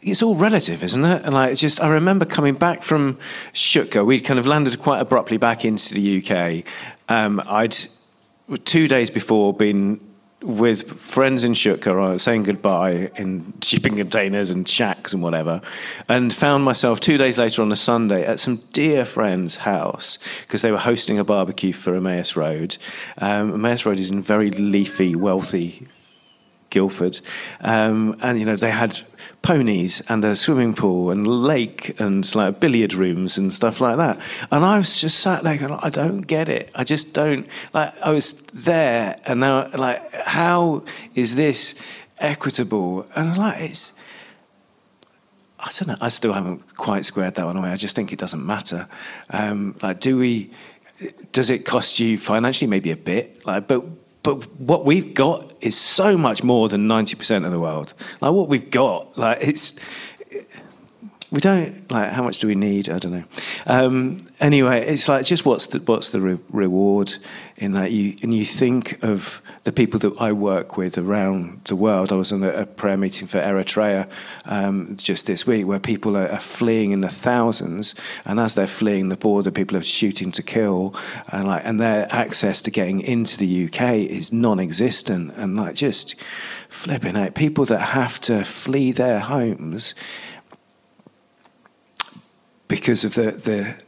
It's 0.00 0.22
all 0.22 0.36
relative, 0.36 0.84
isn't 0.84 1.04
it? 1.04 1.24
And 1.24 1.34
like, 1.34 1.56
just 1.56 1.80
I 1.80 1.88
remember 1.88 2.24
coming 2.24 2.54
back 2.54 2.84
from 2.84 3.18
Stuttgart. 3.52 4.06
We'd 4.06 4.20
kind 4.20 4.38
of 4.38 4.46
landed 4.46 4.78
quite 4.78 5.00
abruptly 5.00 5.38
back 5.38 5.64
into 5.64 5.92
the 5.92 6.22
UK. 6.22 6.64
Um, 7.08 7.42
I'd 7.46 7.76
two 8.64 8.86
days 8.86 9.10
before 9.10 9.52
been 9.52 10.00
with 10.40 10.88
friends 10.88 11.42
in 11.42 11.56
Stuttgart, 11.56 12.20
saying 12.20 12.44
goodbye 12.44 13.10
in 13.16 13.52
shipping 13.60 13.96
containers 13.96 14.50
and 14.50 14.68
shacks 14.68 15.12
and 15.12 15.20
whatever, 15.20 15.60
and 16.08 16.32
found 16.32 16.62
myself 16.62 17.00
two 17.00 17.18
days 17.18 17.40
later 17.40 17.60
on 17.62 17.72
a 17.72 17.76
Sunday 17.76 18.24
at 18.24 18.38
some 18.38 18.58
dear 18.72 19.04
friend's 19.04 19.56
house 19.56 20.20
because 20.42 20.62
they 20.62 20.70
were 20.70 20.78
hosting 20.78 21.18
a 21.18 21.24
barbecue 21.24 21.72
for 21.72 21.96
Emmaus 21.96 22.36
Road. 22.36 22.76
Um, 23.18 23.52
Emmaus 23.52 23.84
Road 23.84 23.98
is 23.98 24.10
in 24.10 24.22
very 24.22 24.50
leafy, 24.50 25.16
wealthy 25.16 25.88
Guildford, 26.70 27.20
um, 27.60 28.16
and 28.20 28.38
you 28.38 28.44
know 28.44 28.56
they 28.56 28.70
had 28.70 28.98
ponies 29.42 30.02
and 30.08 30.24
a 30.24 30.36
swimming 30.36 30.74
pool 30.74 31.10
and 31.10 31.26
lake 31.26 31.98
and 32.00 32.34
like 32.34 32.60
billiard 32.60 32.92
rooms 32.92 33.38
and 33.38 33.52
stuff 33.52 33.80
like 33.80 33.96
that. 33.96 34.20
And 34.50 34.64
I 34.64 34.78
was 34.78 35.00
just 35.00 35.20
sat 35.20 35.42
there 35.42 35.56
going, 35.56 35.72
I 35.72 35.90
don't 35.90 36.22
get 36.22 36.48
it. 36.48 36.70
I 36.74 36.84
just 36.84 37.14
don't 37.14 37.46
like. 37.72 37.94
I 38.02 38.10
was 38.10 38.32
there, 38.52 39.16
and 39.24 39.40
now 39.40 39.68
like, 39.70 40.12
how 40.14 40.84
is 41.14 41.36
this 41.36 41.74
equitable? 42.18 43.06
And 43.16 43.36
like, 43.36 43.56
it's. 43.60 43.92
I 45.60 45.70
don't 45.76 45.88
know. 45.88 45.96
I 46.00 46.08
still 46.08 46.32
haven't 46.32 46.76
quite 46.76 47.04
squared 47.04 47.34
that 47.34 47.44
one 47.44 47.56
away. 47.56 47.70
I 47.70 47.76
just 47.76 47.96
think 47.96 48.12
it 48.12 48.18
doesn't 48.18 48.46
matter. 48.46 48.86
Um, 49.30 49.76
like, 49.82 50.00
do 50.00 50.18
we? 50.18 50.52
Does 51.32 51.50
it 51.50 51.64
cost 51.64 51.98
you 51.98 52.16
financially? 52.18 52.68
Maybe 52.68 52.90
a 52.90 52.96
bit. 52.96 53.44
Like, 53.44 53.66
but 53.66 53.84
but 54.22 54.48
what 54.60 54.84
we've 54.84 55.14
got 55.14 55.47
is 55.60 55.76
so 55.76 56.16
much 56.16 56.42
more 56.42 56.68
than 56.68 56.88
90% 56.88 57.44
of 57.44 57.52
the 57.52 57.60
world. 57.60 57.94
Like 58.20 58.32
what 58.32 58.48
we've 58.48 58.70
got, 58.70 59.16
like 59.18 59.38
it's 59.40 59.78
we 61.30 61.40
don't 61.40 61.90
like 61.90 62.10
how 62.12 62.22
much 62.22 62.38
do 62.38 62.46
we 62.46 62.54
need? 62.54 62.88
I 62.88 62.98
don't 62.98 63.12
know. 63.12 63.24
Um, 63.66 64.18
anyway 64.40 64.86
it's 64.86 65.08
like 65.08 65.26
just 65.26 65.44
what's 65.44 65.66
the, 65.66 65.78
what's 65.80 66.12
the 66.12 66.20
re- 66.20 66.38
reward 66.50 67.14
in 67.56 67.72
that? 67.72 67.92
You 67.92 68.16
and 68.22 68.32
you 68.32 68.44
think 68.44 69.02
of 69.02 69.42
the 69.64 69.72
people 69.72 70.00
that 70.00 70.18
i 70.18 70.32
work 70.32 70.78
with 70.78 70.96
around 70.96 71.60
the 71.64 71.76
world. 71.76 72.12
I 72.12 72.16
was 72.16 72.32
in 72.32 72.42
a, 72.42 72.50
a 72.50 72.66
prayer 72.66 72.96
meeting 72.96 73.26
for 73.26 73.38
eritrea 73.40 74.10
um, 74.46 74.96
just 74.96 75.26
this 75.26 75.46
week 75.46 75.66
where 75.66 75.80
people 75.80 76.16
are, 76.16 76.28
are, 76.28 76.40
fleeing 76.40 76.92
in 76.92 77.02
the 77.02 77.10
thousands. 77.10 77.94
And 78.24 78.40
as 78.40 78.54
they're 78.54 78.66
fleeing 78.66 79.10
the 79.10 79.16
border 79.16 79.50
people 79.50 79.76
are 79.76 79.82
shooting 79.82 80.32
to 80.32 80.42
kill. 80.42 80.94
And 81.30 81.46
like 81.46 81.62
and 81.64 81.78
their 81.78 82.06
access 82.10 82.62
to 82.62 82.70
getting 82.70 83.00
into 83.00 83.36
the 83.36 83.66
uk 83.66 83.80
is 83.82 84.32
non-existent. 84.32 85.34
And 85.36 85.56
like 85.56 85.74
just 85.74 86.14
flipping 86.68 87.16
out. 87.16 87.34
People 87.34 87.64
that 87.66 87.78
have 87.78 88.20
to 88.22 88.44
flee 88.44 88.92
their 88.92 89.20
homes 89.20 89.94
because 92.68 93.04
of 93.04 93.14
the, 93.14 93.32
the, 93.32 93.82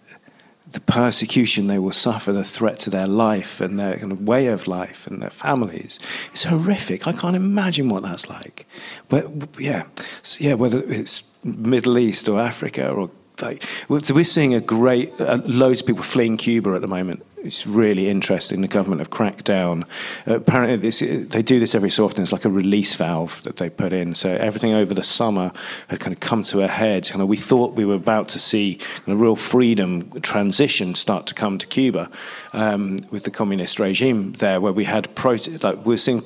the 0.71 0.81
persecution 0.81 1.67
they 1.67 1.79
will 1.79 1.93
suffer, 1.93 2.33
the 2.33 2.45
threat 2.45 2.79
to 2.81 2.91
their 2.91 3.07
life 3.07 3.61
and 3.61 3.79
their 3.79 3.97
kind 3.97 4.13
of 4.13 4.27
way 4.27 4.47
of 4.47 4.67
life 4.67 5.07
and 5.07 5.23
their 5.23 5.31
families. 5.31 5.99
It's 6.33 6.45
horrific. 6.45 7.07
I 7.07 7.13
can't 7.13 7.37
imagine 7.37 7.89
what 7.89 8.03
that's 8.03 8.29
like. 8.29 8.67
But 9.09 9.27
yeah, 9.59 9.85
so 10.23 10.45
yeah, 10.45 10.55
whether 10.55 10.83
it's 10.85 11.31
Middle 11.45 11.99
East 11.99 12.29
or 12.29 12.41
Africa 12.41 12.91
or 12.91 13.11
like, 13.43 13.63
so 14.03 14.15
we're 14.15 14.25
seeing 14.25 14.55
a 14.55 14.61
great 14.61 15.19
uh, 15.19 15.41
loads 15.47 15.81
of 15.81 15.87
people 15.87 16.03
fleeing 16.03 16.37
Cuba 16.37 16.75
at 16.75 16.83
the 16.83 16.89
moment 16.89 17.25
it's 17.43 17.67
really 17.67 18.09
interesting. 18.09 18.61
The 18.61 18.69
government 18.69 19.01
have 19.01 19.11
cracked 19.11 19.45
down. 19.45 19.85
Uh, 20.27 20.35
apparently, 20.35 20.77
this, 20.77 21.01
they 21.01 21.43
do 21.43 21.59
this 21.59 21.75
every 21.75 21.91
so 21.91 22.05
often. 22.05 22.23
It's 22.23 22.33
like 22.33 22.45
a 22.45 22.51
release 22.51 22.95
valve 22.95 23.43
that 23.45 23.57
they 23.57 23.71
put 23.71 23.93
in. 23.93 24.15
So 24.15 24.31
everything 24.31 24.75
over 24.75 24.93
the 24.93 25.03
summer 25.03 25.53
had 25.89 26.01
kind 26.01 26.15
of 26.15 26.21
come 26.21 26.43
to 26.45 26.63
a 26.63 26.69
head. 26.69 27.09
Kind 27.09 27.23
of, 27.23 27.29
we 27.29 27.37
thought 27.37 27.75
we 27.75 27.85
were 27.85 27.95
about 27.95 28.29
to 28.31 28.39
see 28.39 28.75
kind 28.75 29.09
of 29.09 29.21
real 29.21 29.37
freedom 29.37 30.11
transition 30.21 30.95
start 30.95 31.27
to 31.29 31.35
come 31.35 31.57
to 31.59 31.67
Cuba 31.67 32.11
um, 32.53 32.99
with 33.11 33.25
the 33.25 33.31
communist 33.31 33.81
regime 33.81 34.33
there, 34.33 34.61
where 34.61 34.73
we 34.73 34.85
had 34.85 35.15
pro- 35.15 35.39
like 35.63 35.85
we 35.87 35.95
were 35.95 35.99
seeing 35.99 36.23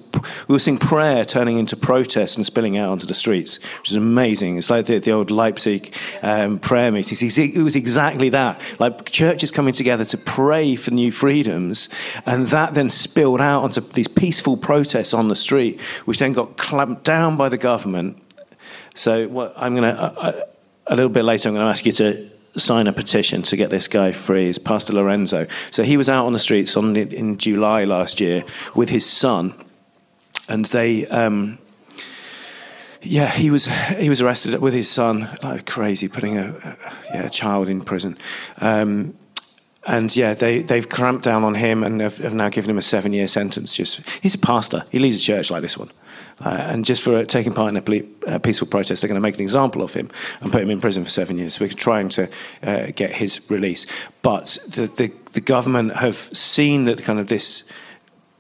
we 0.49 0.55
were 0.55 0.59
seeing 0.59 0.79
prayer 0.79 1.25
turning 1.25 1.59
into 1.59 1.77
protest 1.77 2.37
and 2.37 2.45
spilling 2.45 2.77
out 2.77 2.91
onto 2.91 3.07
the 3.07 3.15
streets, 3.15 3.63
which 3.79 3.91
is 3.91 3.97
amazing. 3.97 4.59
It's 4.59 4.71
like 4.71 4.87
the, 4.87 4.99
the 4.99 5.13
old 5.13 5.31
Leipzig 5.31 5.95
um, 6.23 6.59
prayer 6.59 6.91
meetings. 6.91 7.39
It 7.39 7.57
was 7.57 7.77
exactly 7.77 8.31
that, 8.31 8.61
like 8.81 9.11
churches 9.11 9.51
coming 9.51 9.75
together 9.75 10.05
to 10.07 10.19
pray 10.19 10.75
for 10.75 10.91
new 10.91 11.04
new 11.05 11.13
freedoms. 11.13 11.89
And 12.27 12.47
that 12.49 12.75
then 12.75 12.91
spilled 12.91 13.41
out 13.41 13.63
onto 13.63 13.81
these 13.81 14.09
peaceful 14.09 14.57
protests 14.57 15.15
on 15.15 15.29
the 15.29 15.37
street, 15.37 15.81
which 16.07 16.19
then 16.19 16.33
got 16.33 16.57
clamped 16.57 17.05
down 17.05 17.37
by 17.37 17.49
the 17.49 17.59
government. 17.59 18.17
So 18.95 19.29
what 19.29 19.53
I'm 19.57 19.75
going 19.75 19.95
to, 19.95 20.03
uh, 20.03 20.43
a 20.87 20.97
little 20.97 21.11
bit 21.11 21.25
later, 21.25 21.49
I'm 21.49 21.55
going 21.55 21.67
to 21.67 21.71
ask 21.71 21.85
you 21.87 21.93
to 21.93 22.31
sign 22.57 22.87
a 22.87 22.93
petition 22.93 23.43
to 23.43 23.57
get 23.57 23.71
this 23.71 23.89
guy 23.89 24.13
free 24.13 24.49
is 24.49 24.59
Pastor 24.59 24.93
Lorenzo. 24.93 25.47
So 25.71 25.83
he 25.83 25.97
was 25.97 26.09
out 26.09 26.27
on 26.27 26.33
the 26.33 26.39
streets 26.39 26.77
on, 26.77 26.97
in 26.97 27.37
July 27.39 27.85
last 27.85 28.21
year 28.21 28.45
with 28.75 28.91
his 28.91 29.05
son, 29.05 29.55
and 30.49 30.65
they. 30.67 31.07
Um, 31.07 31.59
yeah, 33.07 33.31
he 33.31 33.51
was 33.51 33.67
he 33.99 34.09
was 34.09 34.23
arrested 34.23 34.59
with 34.63 34.73
his 34.73 34.91
son, 34.91 35.29
like 35.43 35.67
crazy, 35.67 36.09
putting 36.09 36.39
a, 36.39 36.47
a 36.47 36.77
yeah, 37.13 37.27
a 37.27 37.29
child 37.29 37.69
in 37.69 37.83
prison. 37.83 38.17
Um, 38.63 39.15
and 39.87 40.15
yeah, 40.17 40.35
they, 40.35 40.63
they've 40.63 40.89
cramped 40.89 41.25
down 41.25 41.45
on 41.45 41.55
him 41.55 41.83
and 41.83 42.01
have, 42.01 42.19
have 42.19 42.35
now 42.35 42.49
given 42.49 42.71
him 42.71 42.79
a 42.79 42.83
seven 42.83 43.13
year 43.13 43.27
sentence. 43.27 43.77
Just 43.77 44.09
He's 44.21 44.35
a 44.35 44.39
pastor, 44.39 44.85
he 44.91 44.99
leads 44.99 45.19
a 45.19 45.23
church 45.23 45.51
like 45.51 45.63
this 45.63 45.77
one. 45.77 45.91
Uh, 46.41 46.49
and 46.49 46.85
just 46.85 47.03
for 47.03 47.25
taking 47.25 47.53
part 47.53 47.69
in 47.69 47.77
a 47.77 47.83
ple- 47.83 48.09
uh, 48.27 48.39
peaceful 48.39 48.67
protest, 48.67 49.03
they're 49.03 49.09
going 49.09 49.15
to 49.17 49.21
make 49.21 49.37
an 49.37 49.41
example 49.41 49.83
of 49.83 49.95
him 49.95 50.11
and 50.41 50.51
put 50.51 50.63
him 50.63 50.71
in 50.71 50.81
prison 50.81 51.05
for 51.05 51.11
seven 51.11 51.39
years. 51.39 51.55
So 51.55 51.65
we're 51.65 51.73
trying 51.73 52.09
to 52.11 52.29
uh, 52.63 52.87
get 52.95 53.15
his 53.15 53.41
release. 53.51 53.87
But 54.23 54.59
the, 54.67 54.87
the, 54.87 55.13
the 55.33 55.41
government 55.41 55.97
have 55.97 56.17
seen 56.17 56.87
that 56.87 57.03
kind 57.03 57.21
of 57.21 57.29
this 57.29 57.63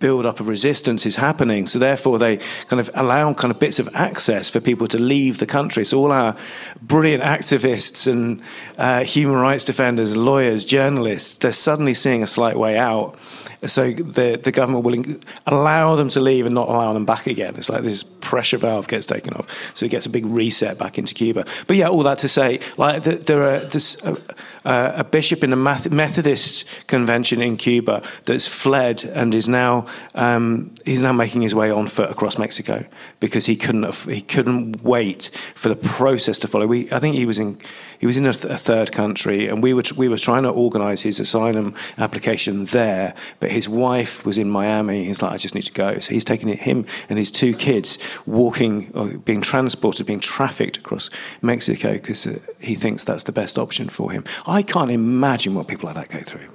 build 0.04 0.26
up 0.26 0.38
of 0.38 0.48
resistance 0.48 1.06
is 1.06 1.16
happening. 1.16 1.66
So 1.66 1.78
therefore, 1.78 2.18
they 2.18 2.36
kind 2.68 2.78
of 2.78 2.90
allow 2.92 3.32
kind 3.32 3.50
of 3.50 3.58
bits 3.58 3.78
of 3.78 3.88
access 3.94 4.50
for 4.50 4.60
people 4.60 4.86
to 4.88 4.98
leave 4.98 5.38
the 5.38 5.46
country. 5.46 5.82
So 5.86 5.98
all 5.98 6.12
our 6.12 6.36
brilliant 6.82 7.22
activists 7.22 8.06
and 8.06 8.42
uh, 8.76 9.04
human 9.04 9.36
rights 9.36 9.64
defenders, 9.64 10.14
lawyers, 10.14 10.66
journalists, 10.66 11.38
they're 11.38 11.52
suddenly 11.52 11.94
seeing 11.94 12.22
a 12.22 12.26
slight 12.26 12.58
way 12.58 12.76
out 12.76 13.18
so 13.66 13.90
the 13.90 14.38
the 14.42 14.52
government 14.52 14.84
will 14.84 15.16
allow 15.46 15.96
them 15.96 16.08
to 16.10 16.20
leave 16.20 16.46
and 16.46 16.54
not 16.54 16.68
allow 16.68 16.92
them 16.92 17.04
back 17.04 17.26
again. 17.26 17.54
It's 17.56 17.68
like 17.68 17.82
this 17.82 18.02
pressure 18.02 18.58
valve 18.58 18.88
gets 18.88 19.06
taken 19.06 19.34
off, 19.34 19.46
so 19.74 19.86
it 19.86 19.90
gets 19.90 20.06
a 20.06 20.10
big 20.10 20.26
reset 20.26 20.78
back 20.78 20.98
into 20.98 21.14
Cuba. 21.14 21.44
But 21.66 21.76
yeah, 21.76 21.88
all 21.88 22.02
that 22.02 22.18
to 22.18 22.28
say, 22.28 22.60
like 22.76 23.02
there 23.02 23.42
are 23.42 23.60
this 23.60 24.02
uh, 24.04 24.16
uh, 24.64 24.92
a 24.94 25.04
bishop 25.04 25.44
in 25.44 25.52
a 25.52 25.56
Methodist 25.56 26.64
convention 26.86 27.42
in 27.42 27.56
Cuba 27.56 28.02
that's 28.24 28.46
fled 28.46 29.04
and 29.04 29.34
is 29.34 29.48
now 29.48 29.86
um, 30.14 30.74
he's 30.84 31.02
now 31.02 31.12
making 31.12 31.42
his 31.42 31.54
way 31.54 31.70
on 31.70 31.86
foot 31.86 32.10
across 32.10 32.38
Mexico 32.38 32.84
because 33.20 33.46
he 33.46 33.56
couldn't 33.56 33.94
he 34.06 34.22
couldn't 34.22 34.82
wait 34.82 35.30
for 35.54 35.68
the 35.68 35.76
process 35.76 36.38
to 36.40 36.48
follow. 36.48 36.66
We 36.66 36.90
I 36.92 36.98
think 36.98 37.16
he 37.16 37.26
was 37.26 37.38
in 37.38 37.58
he 37.98 38.06
was 38.06 38.16
in 38.16 38.26
a, 38.26 38.32
th- 38.32 38.52
a 38.52 38.58
third 38.58 38.92
country 38.92 39.48
and 39.48 39.62
we 39.62 39.74
were 39.74 39.82
we 39.96 40.08
were 40.08 40.18
trying 40.18 40.44
to 40.44 40.50
organise 40.50 41.02
his 41.02 41.20
asylum 41.20 41.74
application 41.98 42.64
there, 42.66 43.14
but 43.40 43.50
his 43.50 43.68
wife 43.68 44.24
was 44.24 44.38
in 44.38 44.50
Miami. 44.50 45.04
He's 45.04 45.22
like, 45.22 45.32
I 45.32 45.36
just 45.36 45.54
need 45.54 45.62
to 45.62 45.72
go. 45.72 45.98
So 46.00 46.12
he's 46.12 46.24
taking 46.24 46.48
him 46.48 46.86
and 47.08 47.18
his 47.18 47.30
two 47.30 47.54
kids 47.54 47.98
walking, 48.26 48.90
or 48.94 49.18
being 49.18 49.40
transported, 49.40 50.06
being 50.06 50.20
trafficked 50.20 50.76
across 50.76 51.10
Mexico 51.42 51.92
because 51.92 52.26
uh, 52.26 52.38
he 52.60 52.74
thinks 52.74 53.04
that's 53.04 53.24
the 53.24 53.32
best 53.32 53.58
option 53.58 53.88
for 53.88 54.10
him. 54.10 54.24
Can't 54.62 54.90
imagine 54.90 55.54
what 55.54 55.68
people 55.68 55.86
like 55.86 55.96
that 55.96 56.08
go 56.08 56.20
through. 56.20 56.48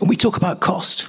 And 0.00 0.08
we 0.08 0.16
talk 0.16 0.36
about 0.36 0.60
cost. 0.60 1.08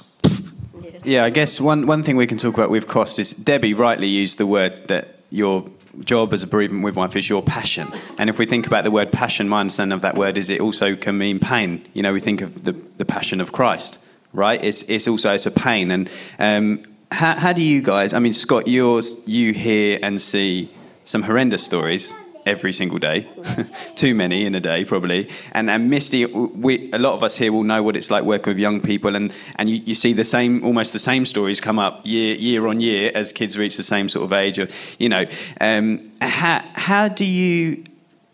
Yeah, 1.03 1.25
I 1.25 1.29
guess 1.29 1.59
one, 1.59 1.85
one 1.85 2.03
thing 2.03 2.15
we 2.15 2.27
can 2.27 2.37
talk 2.37 2.53
about 2.53 2.69
with 2.69 2.87
cost 2.87 3.19
is 3.19 3.31
Debbie 3.31 3.73
rightly 3.73 4.07
used 4.07 4.37
the 4.37 4.47
word 4.47 4.87
that 4.87 5.19
your 5.29 5.65
job 5.99 6.33
as 6.33 6.41
a 6.43 6.47
bereavement 6.47 6.83
midwife 6.83 7.15
is 7.15 7.29
your 7.29 7.43
passion. 7.43 7.87
And 8.17 8.29
if 8.29 8.39
we 8.39 8.45
think 8.45 8.65
about 8.67 8.83
the 8.83 8.91
word 8.91 9.11
passion, 9.11 9.49
my 9.49 9.59
understanding 9.59 9.93
of 9.93 10.01
that 10.01 10.15
word 10.15 10.37
is 10.37 10.49
it 10.49 10.61
also 10.61 10.95
can 10.95 11.17
mean 11.17 11.39
pain. 11.39 11.85
You 11.93 12.03
know, 12.03 12.13
we 12.13 12.19
think 12.19 12.41
of 12.41 12.63
the, 12.63 12.71
the 12.71 13.05
passion 13.05 13.41
of 13.41 13.51
Christ 13.51 13.99
right? 14.33 14.61
It's 14.63 14.83
it's 14.83 15.07
also 15.07 15.33
it's 15.33 15.45
a 15.45 15.51
pain. 15.51 15.91
And 15.91 16.09
um, 16.39 16.83
how 17.11 17.39
how 17.39 17.53
do 17.53 17.63
you 17.63 17.81
guys? 17.81 18.13
I 18.13 18.19
mean, 18.19 18.33
Scott, 18.33 18.67
yours 18.67 19.21
you 19.27 19.53
hear 19.53 19.99
and 20.01 20.21
see 20.21 20.69
some 21.05 21.21
horrendous 21.21 21.63
stories 21.63 22.13
every 22.45 22.73
single 22.73 22.99
day, 22.99 23.27
too 23.95 24.13
many 24.13 24.45
in 24.45 24.55
a 24.55 24.59
day 24.59 24.85
probably. 24.85 25.29
And 25.51 25.69
and 25.69 25.89
Misty, 25.89 26.25
we 26.25 26.91
a 26.91 26.99
lot 26.99 27.13
of 27.13 27.23
us 27.23 27.35
here 27.35 27.51
will 27.51 27.63
know 27.63 27.83
what 27.83 27.95
it's 27.95 28.11
like 28.11 28.23
working 28.23 28.51
with 28.51 28.59
young 28.59 28.81
people, 28.81 29.15
and 29.15 29.33
and 29.55 29.69
you, 29.69 29.77
you 29.85 29.95
see 29.95 30.13
the 30.13 30.23
same 30.23 30.63
almost 30.63 30.93
the 30.93 30.99
same 30.99 31.25
stories 31.25 31.61
come 31.61 31.79
up 31.79 32.01
year 32.03 32.35
year 32.35 32.67
on 32.67 32.79
year 32.79 33.11
as 33.15 33.31
kids 33.31 33.57
reach 33.57 33.77
the 33.77 33.83
same 33.83 34.09
sort 34.09 34.23
of 34.23 34.33
age, 34.33 34.59
or 34.59 34.67
you 34.99 35.09
know, 35.09 35.25
um, 35.61 36.11
how 36.21 36.63
how 36.75 37.07
do 37.07 37.25
you 37.25 37.83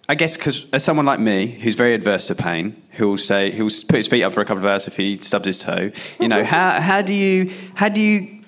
I 0.10 0.16
guess 0.16 0.36
because 0.36 0.66
as 0.74 0.84
someone 0.84 1.06
like 1.06 1.20
me 1.20 1.46
who's 1.46 1.76
very 1.76 1.94
adverse 1.94 2.26
to 2.28 2.36
pain, 2.36 2.82
who'll 2.94 3.16
say 3.16 3.52
he'll 3.52 3.70
put 3.88 3.98
his 3.98 4.08
feet 4.08 4.24
up 4.24 4.34
for 4.34 4.42
a 4.42 4.46
couple 4.46 4.64
of 4.64 4.70
hours 4.70 4.88
if 4.88 4.98
he 4.98 5.20
stubs 5.22 5.46
his 5.46 5.60
toe. 5.60 5.92
You 6.20 6.28
know, 6.28 6.44
how 6.44 6.82
how 6.82 7.04
do 7.04 7.14
you 7.14 7.54
how 7.76 7.90
do 7.90 8.02
you 8.02 8.42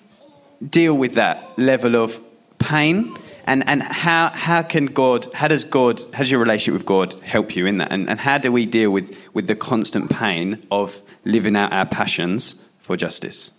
deal 0.68 0.95
with 0.95 1.14
that 1.14 1.59
level 1.59 1.95
of 1.95 2.20
pain? 2.57 3.16
And 3.46 3.68
and 3.68 3.82
how 3.84 4.32
how 4.34 4.62
can 4.64 4.86
God 4.86 5.28
how 5.34 5.48
does 5.48 5.66
God 5.66 6.02
how 6.14 6.20
does 6.20 6.32
your 6.32 6.39
relationship 6.39 6.74
with 6.74 6.86
God 6.86 7.14
help 7.24 7.56
you 7.56 7.66
in 7.66 7.78
that? 7.78 7.92
And 7.92 8.10
and 8.10 8.20
how 8.20 8.38
do 8.38 8.52
we 8.52 8.66
deal 8.66 8.92
with 8.92 9.18
with 9.34 9.48
the 9.48 9.56
constant 9.56 10.10
pain 10.10 10.64
of 10.72 11.02
living 11.26 11.56
out 11.56 11.74
our 11.74 11.86
passions 11.86 12.70
for 12.80 12.96
justice? 12.96 13.52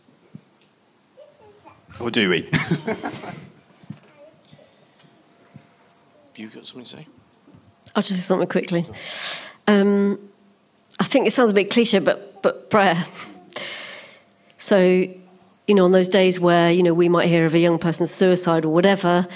Or 2.01 2.11
do 2.11 2.29
we? 2.31 2.49
you 6.37 6.49
got 6.49 6.67
something 6.67 6.85
to 6.85 6.91
say? 6.91 7.07
I'll 7.95 8.03
just 8.03 8.15
say 8.15 8.27
something 8.27 8.49
quickly. 8.49 8.87
Um, 9.67 10.19
I 10.99 11.05
think 11.05 11.27
it 11.27 11.33
sounds 11.33 11.51
a 11.51 11.55
bit 11.55 11.71
cliche, 11.71 11.99
but 11.99 12.43
but 12.43 12.71
prayer. 12.71 13.05
So, 14.59 14.79
you 14.79 15.75
know, 15.75 15.85
on 15.85 15.93
those 15.93 16.09
days 16.09 16.41
where 16.41 16.71
you 16.71 16.83
know 16.83 16.95
we 16.95 17.09
might 17.09 17.29
hear 17.29 17.45
of 17.45 17.55
a 17.55 17.59
young 17.59 17.79
person's 17.79 18.11
suicide 18.11 18.65
or 18.65 18.73
whatever, 18.73 19.27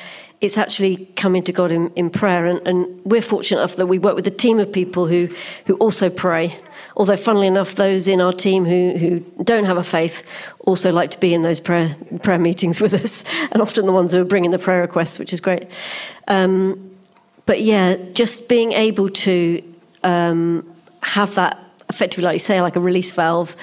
it's 0.41 0.59
actually 0.59 1.07
coming 1.17 1.43
to 1.45 1.53
God 1.53 1.73
in, 1.73 1.91
in 1.91 2.11
prayer. 2.11 2.47
And, 2.47 2.67
and 2.67 3.05
we're 3.05 3.23
fortunate 3.23 3.61
enough 3.61 3.77
that 3.77 3.87
we 3.87 3.99
work 3.99 4.15
with 4.15 4.27
a 4.27 4.31
team 4.31 4.59
of 4.59 4.73
people 4.73 5.07
who 5.07 5.29
who 5.67 5.75
also 5.77 6.11
pray. 6.11 6.59
Although, 6.97 7.17
funnily 7.17 7.47
enough, 7.47 7.75
those 7.75 8.09
in 8.09 8.21
our 8.21 8.33
team 8.33 8.65
who, 8.65 8.97
who 8.97 9.21
don't 9.45 9.65
have 9.65 9.77
a 9.77 9.85
faith 9.85 10.23
also 10.61 10.91
like 10.93 11.11
to 11.11 11.21
be 11.21 11.35
in 11.35 11.43
those 11.43 11.61
prayer 11.61 11.97
prayer 12.23 12.39
meetings 12.39 12.81
with 12.85 12.95
us, 12.95 13.25
and 13.51 13.63
often 13.63 13.87
the 13.87 13.93
ones 13.93 14.13
who 14.13 14.21
are 14.21 14.25
bringing 14.25 14.51
the 14.51 14.59
prayer 14.59 14.81
requests, 14.81 15.19
which 15.19 15.33
is 15.33 15.41
great. 15.41 15.69
Um, 16.29 16.97
but 17.47 17.63
yeah, 17.63 17.97
just 18.13 18.49
being 18.49 18.73
able 18.73 19.09
to 19.09 19.63
um, 20.03 20.69
have 21.03 21.35
that 21.37 21.59
effectively, 21.89 22.25
like 22.25 22.35
you 22.35 22.41
say, 22.41 22.61
like 22.61 22.77
a 22.77 22.81
release 22.81 23.13
valve 23.13 23.57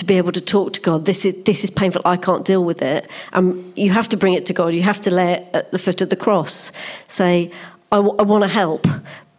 to 0.00 0.04
be 0.06 0.16
able 0.16 0.32
to 0.32 0.40
talk 0.40 0.72
to 0.72 0.80
God. 0.80 1.04
This 1.04 1.24
is 1.24 1.44
this 1.44 1.62
is 1.62 1.70
painful. 1.70 2.02
I 2.04 2.16
can't 2.16 2.44
deal 2.44 2.64
with 2.64 2.82
it. 2.82 3.08
Um, 3.34 3.72
you 3.76 3.90
have 3.90 4.08
to 4.08 4.16
bring 4.16 4.34
it 4.34 4.46
to 4.46 4.54
God. 4.54 4.74
You 4.74 4.82
have 4.82 5.00
to 5.02 5.10
lay 5.10 5.34
it 5.34 5.48
at 5.54 5.70
the 5.70 5.78
foot 5.78 6.00
of 6.00 6.08
the 6.08 6.16
cross. 6.16 6.72
Say, 7.06 7.52
I, 7.92 7.96
w- 7.96 8.16
I 8.18 8.22
want 8.22 8.42
to 8.42 8.48
help, 8.48 8.86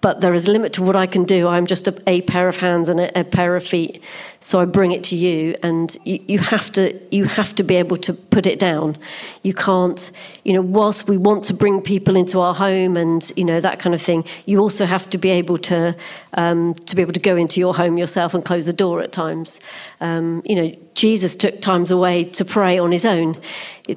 but 0.01 0.21
there 0.21 0.33
is 0.33 0.47
a 0.47 0.51
limit 0.51 0.73
to 0.73 0.83
what 0.83 0.95
I 0.95 1.07
can 1.07 1.23
do. 1.23 1.47
I'm 1.47 1.65
just 1.65 1.87
a, 1.87 2.03
a 2.07 2.21
pair 2.21 2.47
of 2.47 2.57
hands 2.57 2.89
and 2.89 2.99
a, 2.99 3.19
a, 3.19 3.23
pair 3.23 3.55
of 3.55 3.63
feet. 3.63 4.03
So 4.43 4.59
I 4.59 4.65
bring 4.65 4.91
it 4.91 5.03
to 5.05 5.15
you, 5.15 5.55
and 5.61 5.95
you, 6.03 6.19
you, 6.27 6.39
have 6.39 6.71
to 6.71 6.99
you 7.15 7.25
have 7.25 7.53
to 7.55 7.63
be 7.63 7.75
able 7.75 7.95
to 7.97 8.13
put 8.13 8.47
it 8.47 8.57
down. 8.57 8.97
You 9.43 9.53
can't, 9.53 10.11
you 10.43 10.53
know, 10.53 10.63
whilst 10.63 11.07
we 11.07 11.15
want 11.15 11.43
to 11.45 11.53
bring 11.53 11.79
people 11.79 12.15
into 12.15 12.39
our 12.39 12.55
home 12.55 12.97
and 12.97 13.31
you 13.35 13.45
know 13.45 13.61
that 13.61 13.77
kind 13.77 13.93
of 13.93 14.01
thing, 14.01 14.23
you 14.47 14.59
also 14.59 14.87
have 14.87 15.07
to 15.11 15.19
be 15.19 15.29
able 15.29 15.59
to 15.59 15.95
um, 16.33 16.73
to 16.73 16.95
be 16.95 17.03
able 17.03 17.13
to 17.13 17.19
go 17.19 17.37
into 17.37 17.59
your 17.59 17.75
home 17.75 17.99
yourself 17.99 18.33
and 18.33 18.43
close 18.43 18.65
the 18.65 18.73
door 18.73 18.99
at 19.01 19.11
times. 19.11 19.61
Um, 19.99 20.41
you 20.43 20.55
know, 20.55 20.75
Jesus 20.95 21.35
took 21.35 21.61
times 21.61 21.91
away 21.91 22.23
to 22.25 22.43
pray 22.43 22.77
on 22.77 22.91
his 22.91 23.05
own 23.05 23.37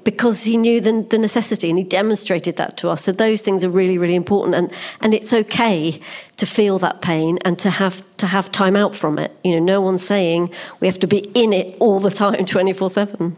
because 0.05 0.45
he 0.45 0.57
knew 0.57 0.80
the, 0.80 1.07
the, 1.11 1.18
necessity 1.18 1.68
and 1.68 1.78
he 1.78 1.84
demonstrated 1.84 2.57
that 2.57 2.76
to 2.78 2.88
us. 2.88 3.03
So 3.03 3.12
those 3.12 3.42
things 3.42 3.64
are 3.64 3.68
really, 3.68 3.99
really 3.99 4.14
important. 4.14 4.55
And, 4.55 4.72
and 5.01 5.14
it's 5.14 5.32
okay 5.32 6.01
to 6.36 6.47
feel 6.47 6.78
that 6.78 7.03
pain 7.03 7.38
and 7.45 7.59
to 7.61 7.70
have, 7.70 8.03
to 8.18 8.26
have 8.26 8.50
time 8.52 8.76
out 8.76 8.94
from 8.94 9.18
it. 9.18 9.36
You 9.44 9.52
know, 9.52 9.64
no 9.64 9.80
one's 9.80 10.04
saying 10.04 10.50
we 10.80 10.86
have 10.86 10.98
to 11.00 11.06
be 11.06 11.18
in 11.34 11.52
it 11.52 11.76
all 11.80 12.00
the 12.00 12.10
time, 12.10 12.44
24 12.46 12.90
7. 12.90 13.36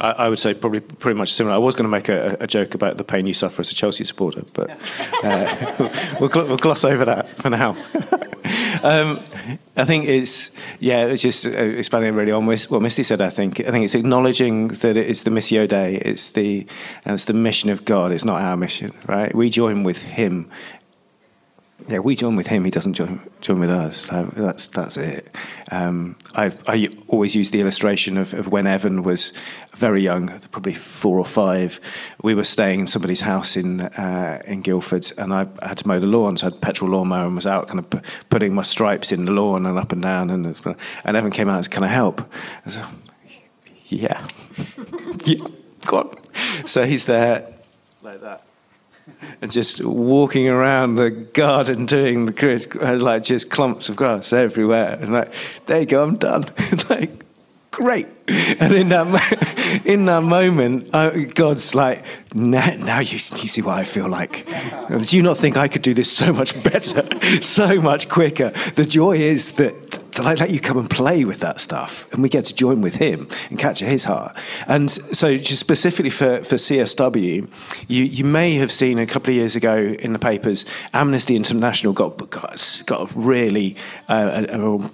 I, 0.00 0.28
would 0.28 0.40
say 0.40 0.54
probably 0.54 0.80
pretty 0.80 1.16
much 1.16 1.32
similar. 1.32 1.54
I 1.54 1.58
was 1.58 1.76
going 1.76 1.84
to 1.84 1.88
make 1.88 2.08
a, 2.08 2.36
a, 2.40 2.46
joke 2.48 2.74
about 2.74 2.96
the 2.96 3.04
pain 3.04 3.26
you 3.26 3.32
suffer 3.32 3.60
as 3.60 3.70
a 3.70 3.74
Chelsea 3.74 4.04
supporter, 4.04 4.42
but 4.52 4.70
uh, 5.22 5.88
we'll, 6.20 6.30
we'll, 6.30 6.56
gloss 6.56 6.84
over 6.84 7.04
that 7.04 7.28
for 7.36 7.48
now. 7.48 7.70
um, 8.82 9.20
I 9.76 9.84
think 9.84 10.08
it's 10.08 10.50
yeah, 10.80 11.06
it's 11.06 11.22
just 11.22 11.46
uh, 11.46 11.50
expanding 11.50 12.14
really 12.14 12.32
on 12.32 12.44
what 12.44 12.82
Misty 12.82 13.04
said. 13.04 13.20
I 13.20 13.30
think 13.30 13.60
I 13.60 13.70
think 13.70 13.84
it's 13.84 13.94
acknowledging 13.94 14.68
that 14.68 14.96
it's 14.96 15.22
the 15.22 15.30
missio 15.30 15.68
dei, 15.68 15.96
it's 15.96 16.32
the 16.32 16.66
it's 17.06 17.26
the 17.26 17.32
mission 17.32 17.70
of 17.70 17.84
God. 17.84 18.10
It's 18.10 18.24
not 18.24 18.42
our 18.42 18.56
mission, 18.56 18.92
right? 19.06 19.32
We 19.32 19.48
join 19.48 19.84
with 19.84 20.02
Him 20.02 20.50
yeah, 21.88 21.98
we 21.98 22.16
join 22.16 22.36
with 22.36 22.46
him. 22.46 22.64
He 22.64 22.70
doesn't 22.70 22.94
join 22.94 23.20
join 23.40 23.58
with 23.58 23.70
us. 23.70 24.06
That's 24.06 24.68
that's 24.68 24.96
it. 24.96 25.34
Um, 25.70 26.16
i 26.34 26.50
I 26.66 26.88
always 27.08 27.34
use 27.34 27.50
the 27.50 27.60
illustration 27.60 28.16
of, 28.16 28.32
of 28.32 28.48
when 28.48 28.66
Evan 28.66 29.02
was 29.02 29.32
very 29.72 30.00
young, 30.00 30.28
probably 30.50 30.72
four 30.72 31.18
or 31.18 31.24
five. 31.24 31.80
We 32.22 32.34
were 32.34 32.44
staying 32.44 32.80
in 32.80 32.86
somebody's 32.86 33.22
house 33.22 33.56
in 33.56 33.82
uh, 33.82 34.40
in 34.46 34.62
Guildford, 34.62 35.12
and 35.18 35.34
I 35.34 35.48
had 35.66 35.78
to 35.78 35.88
mow 35.88 35.98
the 35.98 36.06
lawn. 36.06 36.36
So 36.36 36.46
I 36.46 36.50
had 36.50 36.60
petrol 36.60 36.90
lawnmower 36.90 37.26
and 37.26 37.34
was 37.34 37.46
out 37.46 37.68
kind 37.68 37.80
of 37.80 37.90
p- 37.90 38.00
putting 38.30 38.54
my 38.54 38.62
stripes 38.62 39.10
in 39.10 39.24
the 39.24 39.32
lawn 39.32 39.66
and 39.66 39.76
up 39.76 39.92
and 39.92 40.00
down. 40.00 40.30
And 40.30 40.46
and 41.04 41.16
Evan 41.16 41.32
came 41.32 41.48
out 41.48 41.56
and 41.56 41.64
said, 41.64 41.72
"Can 41.72 41.82
I 41.82 41.88
help?" 41.88 42.22
I 42.64 42.70
said, 42.70 42.86
"Yeah, 43.86 44.26
yeah, 45.24 45.44
go 45.86 45.98
on." 45.98 46.66
So 46.66 46.86
he's 46.86 47.04
there 47.04 47.52
like 48.02 48.20
that 48.20 48.46
and 49.40 49.50
just 49.50 49.84
walking 49.84 50.48
around 50.48 50.96
the 50.96 51.10
garden 51.10 51.86
doing 51.86 52.26
the 52.26 52.98
like 53.00 53.22
just 53.22 53.50
clumps 53.50 53.88
of 53.88 53.96
grass 53.96 54.32
everywhere. 54.32 54.98
And 55.00 55.12
like 55.12 55.32
there 55.66 55.80
you 55.80 55.86
go 55.86 56.02
i'm 56.02 56.16
done. 56.16 56.46
Like 56.90 57.24
great. 57.70 58.06
And 58.60 58.72
in 58.72 58.88
that 58.90 59.82
in 59.84 60.04
that 60.06 60.22
moment 60.22 60.94
I, 60.94 61.24
god's 61.24 61.74
like 61.74 62.04
now, 62.34 62.74
now 62.76 63.00
you, 63.00 63.14
you 63.14 63.18
see 63.18 63.62
what 63.62 63.78
i 63.78 63.84
feel 63.84 64.08
like. 64.08 64.46
Do 64.88 65.16
you 65.16 65.22
not 65.22 65.36
think 65.36 65.56
i 65.56 65.68
could 65.68 65.82
do 65.82 65.94
this 65.94 66.10
so 66.10 66.32
much 66.32 66.62
better 66.62 67.06
so 67.42 67.80
much 67.80 68.08
quicker? 68.08 68.50
The 68.74 68.84
joy 68.84 69.16
is 69.16 69.52
that 69.52 69.74
like 70.22 70.40
let 70.40 70.50
you 70.50 70.60
come 70.60 70.78
and 70.78 70.88
play 70.88 71.24
with 71.24 71.40
that 71.40 71.60
stuff, 71.60 72.12
and 72.12 72.22
we 72.22 72.28
get 72.28 72.44
to 72.46 72.54
join 72.54 72.80
with 72.80 72.96
him 72.96 73.28
and 73.50 73.58
capture 73.58 73.86
his 73.86 74.04
heart. 74.04 74.36
And 74.66 74.90
so, 74.90 75.36
just 75.36 75.60
specifically 75.60 76.10
for, 76.10 76.42
for 76.44 76.56
CSW, 76.56 77.48
you, 77.88 78.04
you 78.04 78.24
may 78.24 78.54
have 78.54 78.70
seen 78.70 78.98
a 78.98 79.06
couple 79.06 79.30
of 79.30 79.36
years 79.36 79.56
ago 79.56 79.76
in 79.76 80.12
the 80.12 80.18
papers, 80.18 80.64
Amnesty 80.92 81.36
International 81.36 81.92
got 81.92 82.30
got, 82.30 82.82
got 82.86 83.12
really 83.14 83.76
uh, 84.08 84.44
a, 84.48 84.60
a, 84.60 84.90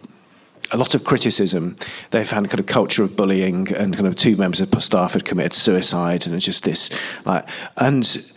a 0.73 0.77
lot 0.77 0.95
of 0.95 1.05
criticism. 1.05 1.77
They've 2.11 2.29
had 2.29 2.49
kind 2.49 2.61
of 2.61 2.67
culture 2.67 3.03
of 3.03 3.17
bullying, 3.17 3.73
and 3.75 3.95
kind 3.95 4.07
of 4.07 4.17
two 4.17 4.37
members 4.37 4.61
of 4.61 4.83
staff 4.83 5.13
had 5.13 5.25
committed 5.25 5.53
suicide, 5.53 6.27
and 6.27 6.35
it's 6.35 6.45
just 6.45 6.65
this 6.65 6.91
like 7.25 7.49
and 7.77 8.33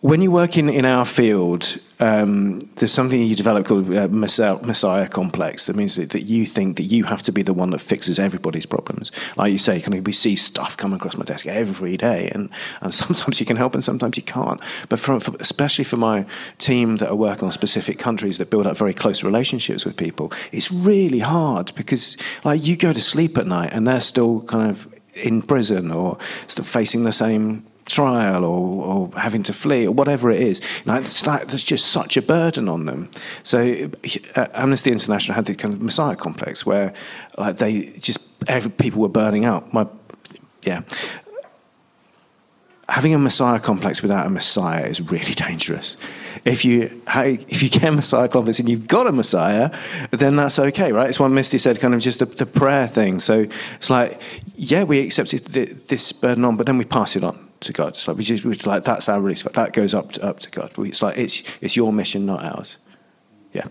when 0.00 0.22
you 0.22 0.30
work 0.30 0.56
in, 0.56 0.68
in 0.68 0.84
our 0.84 1.04
field, 1.04 1.76
um, 1.98 2.60
there's 2.76 2.92
something 2.92 3.20
you 3.20 3.34
develop 3.34 3.66
called 3.66 3.92
uh, 3.92 4.06
messiah, 4.06 5.08
complex. 5.08 5.66
That 5.66 5.74
means 5.74 5.96
that, 5.96 6.10
that, 6.10 6.22
you 6.22 6.46
think 6.46 6.76
that 6.76 6.84
you 6.84 7.02
have 7.02 7.20
to 7.24 7.32
be 7.32 7.42
the 7.42 7.52
one 7.52 7.70
that 7.70 7.80
fixes 7.80 8.20
everybody's 8.20 8.64
problems. 8.64 9.10
Like 9.36 9.50
you 9.50 9.58
say, 9.58 9.80
kind 9.80 10.06
we 10.06 10.12
see 10.12 10.36
stuff 10.36 10.76
come 10.76 10.92
across 10.92 11.16
my 11.16 11.24
desk 11.24 11.48
every 11.48 11.96
day, 11.96 12.30
and, 12.32 12.48
and 12.80 12.94
sometimes 13.02 13.40
you 13.40 13.46
can 13.46 13.56
help 13.56 13.74
and 13.74 13.82
sometimes 13.82 14.16
you 14.16 14.22
can't. 14.22 14.60
But 14.88 15.00
for, 15.00 15.18
for, 15.18 15.34
especially 15.40 15.84
for 15.84 15.96
my 15.96 16.26
team 16.58 16.98
that 16.98 17.08
are 17.08 17.16
working 17.16 17.46
on 17.46 17.52
specific 17.52 17.98
countries 17.98 18.38
that 18.38 18.50
build 18.50 18.68
up 18.68 18.76
very 18.76 18.94
close 18.94 19.24
relationships 19.24 19.84
with 19.84 19.96
people, 19.96 20.32
it's 20.52 20.70
really 20.70 21.18
hard 21.18 21.72
because 21.74 22.16
like 22.44 22.64
you 22.64 22.76
go 22.76 22.92
to 22.92 23.02
sleep 23.02 23.36
at 23.36 23.48
night 23.48 23.70
and 23.72 23.84
they're 23.88 24.00
still 24.00 24.42
kind 24.42 24.70
of 24.70 24.94
in 25.14 25.42
prison 25.42 25.90
or 25.90 26.16
still 26.46 26.64
facing 26.64 27.02
the 27.02 27.10
same 27.10 27.66
trial 27.88 28.44
or, 28.44 28.84
or 28.84 29.10
having 29.18 29.42
to 29.44 29.52
flee 29.52 29.86
or 29.86 29.92
whatever 29.92 30.30
it 30.30 30.40
is. 30.40 30.60
It's 30.86 31.26
like, 31.26 31.48
there's 31.48 31.64
just 31.64 31.86
such 31.86 32.16
a 32.16 32.22
burden 32.22 32.68
on 32.68 32.86
them. 32.86 33.10
So 33.42 33.90
uh, 34.36 34.46
Amnesty 34.54 34.92
International 34.92 35.34
had 35.34 35.46
the 35.46 35.54
kind 35.54 35.74
of 35.74 35.82
messiah 35.82 36.16
complex 36.16 36.64
where 36.64 36.92
like 37.36 37.56
they 37.56 37.86
just 37.98 38.20
every, 38.46 38.70
people 38.70 39.00
were 39.00 39.08
burning 39.08 39.44
out. 39.44 39.72
My 39.72 39.86
yeah. 40.62 40.82
Having 42.88 43.14
a 43.14 43.18
messiah 43.18 43.58
complex 43.58 44.00
without 44.00 44.26
a 44.26 44.30
messiah 44.30 44.86
is 44.86 45.00
really 45.00 45.34
dangerous. 45.48 45.96
If 46.44 46.64
you 46.64 47.02
if 47.06 47.62
you 47.62 47.68
get 47.68 47.84
a 47.84 47.92
messiah 47.92 48.28
complex 48.28 48.60
and 48.60 48.68
you've 48.68 48.86
got 48.86 49.06
a 49.06 49.12
messiah, 49.12 49.70
then 50.10 50.36
that's 50.36 50.58
okay, 50.58 50.92
right? 50.92 51.08
It's 51.08 51.18
what 51.18 51.28
Misty 51.28 51.58
said, 51.58 51.80
kind 51.80 51.94
of 51.94 52.00
just 52.00 52.20
the, 52.20 52.26
the 52.26 52.46
prayer 52.46 52.86
thing. 52.86 53.20
So 53.20 53.46
it's 53.76 53.90
like, 53.90 54.22
yeah, 54.54 54.84
we 54.84 55.00
accept 55.00 55.30
this 55.52 56.12
burden 56.12 56.44
on, 56.44 56.56
but 56.56 56.66
then 56.66 56.78
we 56.78 56.84
pass 56.84 57.16
it 57.16 57.24
on 57.24 57.47
to 57.60 57.72
God. 57.72 57.98
Like 58.06 58.16
we 58.16 58.24
just 58.24 58.66
like 58.66 58.84
that's 58.84 59.08
our 59.08 59.20
release. 59.20 59.42
That 59.42 59.72
goes 59.72 59.94
up 59.94 60.12
to, 60.12 60.26
up 60.26 60.40
to 60.40 60.50
God. 60.50 60.72
It's 60.78 61.02
like 61.02 61.18
it's 61.18 61.42
it's 61.60 61.76
your 61.76 61.92
mission, 61.92 62.26
not 62.26 62.44
ours. 62.44 62.76
Yeah. 63.52 63.66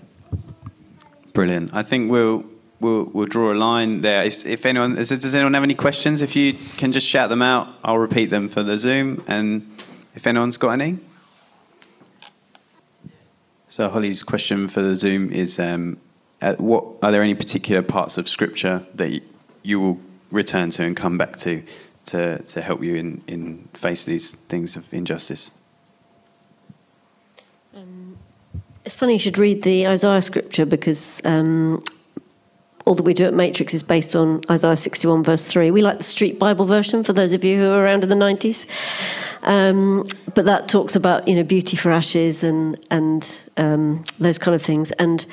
Brilliant. 1.33 1.73
I 1.73 1.83
think 1.83 2.11
we'll 2.11 2.45
we'll 2.79 3.05
we'll 3.05 3.25
draw 3.27 3.53
a 3.53 3.55
line 3.55 4.01
there. 4.01 4.23
If 4.23 4.65
anyone 4.65 4.95
does 4.95 5.35
anyone 5.35 5.53
have 5.53 5.63
any 5.63 5.75
questions, 5.75 6.21
if 6.21 6.35
you 6.35 6.53
can 6.77 6.91
just 6.91 7.07
shout 7.07 7.29
them 7.29 7.41
out, 7.41 7.67
I'll 7.83 7.99
repeat 7.99 8.29
them 8.29 8.49
for 8.49 8.63
the 8.63 8.77
Zoom. 8.77 9.23
And 9.27 9.77
if 10.15 10.27
anyone's 10.27 10.57
got 10.57 10.71
any. 10.71 10.99
So 13.69 13.89
Holly's 13.89 14.23
question 14.23 14.67
for 14.67 14.81
the 14.81 14.95
Zoom 14.95 15.31
is: 15.31 15.59
um, 15.59 15.97
What 16.57 16.85
are 17.03 17.11
there 17.11 17.21
any 17.21 17.35
particular 17.35 17.81
parts 17.81 18.17
of 18.17 18.27
Scripture 18.27 18.85
that 18.95 19.21
you 19.63 19.79
will 19.79 19.99
return 20.31 20.69
to 20.71 20.83
and 20.83 20.95
come 20.95 21.17
back 21.17 21.37
to 21.37 21.63
to, 22.07 22.41
to 22.43 22.61
help 22.61 22.83
you 22.83 22.95
in, 22.95 23.23
in 23.27 23.67
face 23.73 24.05
these 24.05 24.31
things 24.31 24.75
of 24.75 24.91
injustice? 24.93 25.51
Um, 27.75 28.17
it's 28.85 28.95
funny 28.95 29.13
you 29.13 29.19
should 29.19 29.37
read 29.37 29.63
the 29.63 29.87
Isaiah 29.87 30.21
scripture 30.21 30.65
because 30.65 31.21
um, 31.25 31.81
all 32.85 32.95
that 32.95 33.03
we 33.03 33.13
do 33.13 33.25
at 33.25 33.33
Matrix 33.33 33.73
is 33.73 33.83
based 33.83 34.15
on 34.15 34.41
Isaiah 34.49 34.77
61, 34.77 35.23
verse 35.23 35.45
3. 35.45 35.71
We 35.71 35.81
like 35.81 35.97
the 35.97 36.05
Street 36.05 36.39
Bible 36.39 36.65
version 36.65 37.03
for 37.03 37.11
those 37.11 37.33
of 37.33 37.43
you 37.43 37.57
who 37.57 37.67
were 37.67 37.83
around 37.83 38.03
in 38.03 38.09
the 38.09 38.15
90s. 38.15 38.65
Um, 39.43 40.05
but 40.33 40.45
that 40.45 40.69
talks 40.69 40.95
about, 40.95 41.27
you 41.27 41.35
know, 41.35 41.43
beauty 41.43 41.75
for 41.75 41.91
ashes 41.91 42.43
and, 42.43 42.79
and 42.89 43.43
um, 43.57 44.05
those 44.19 44.37
kind 44.37 44.55
of 44.55 44.61
things. 44.61 44.93
And 44.93 45.25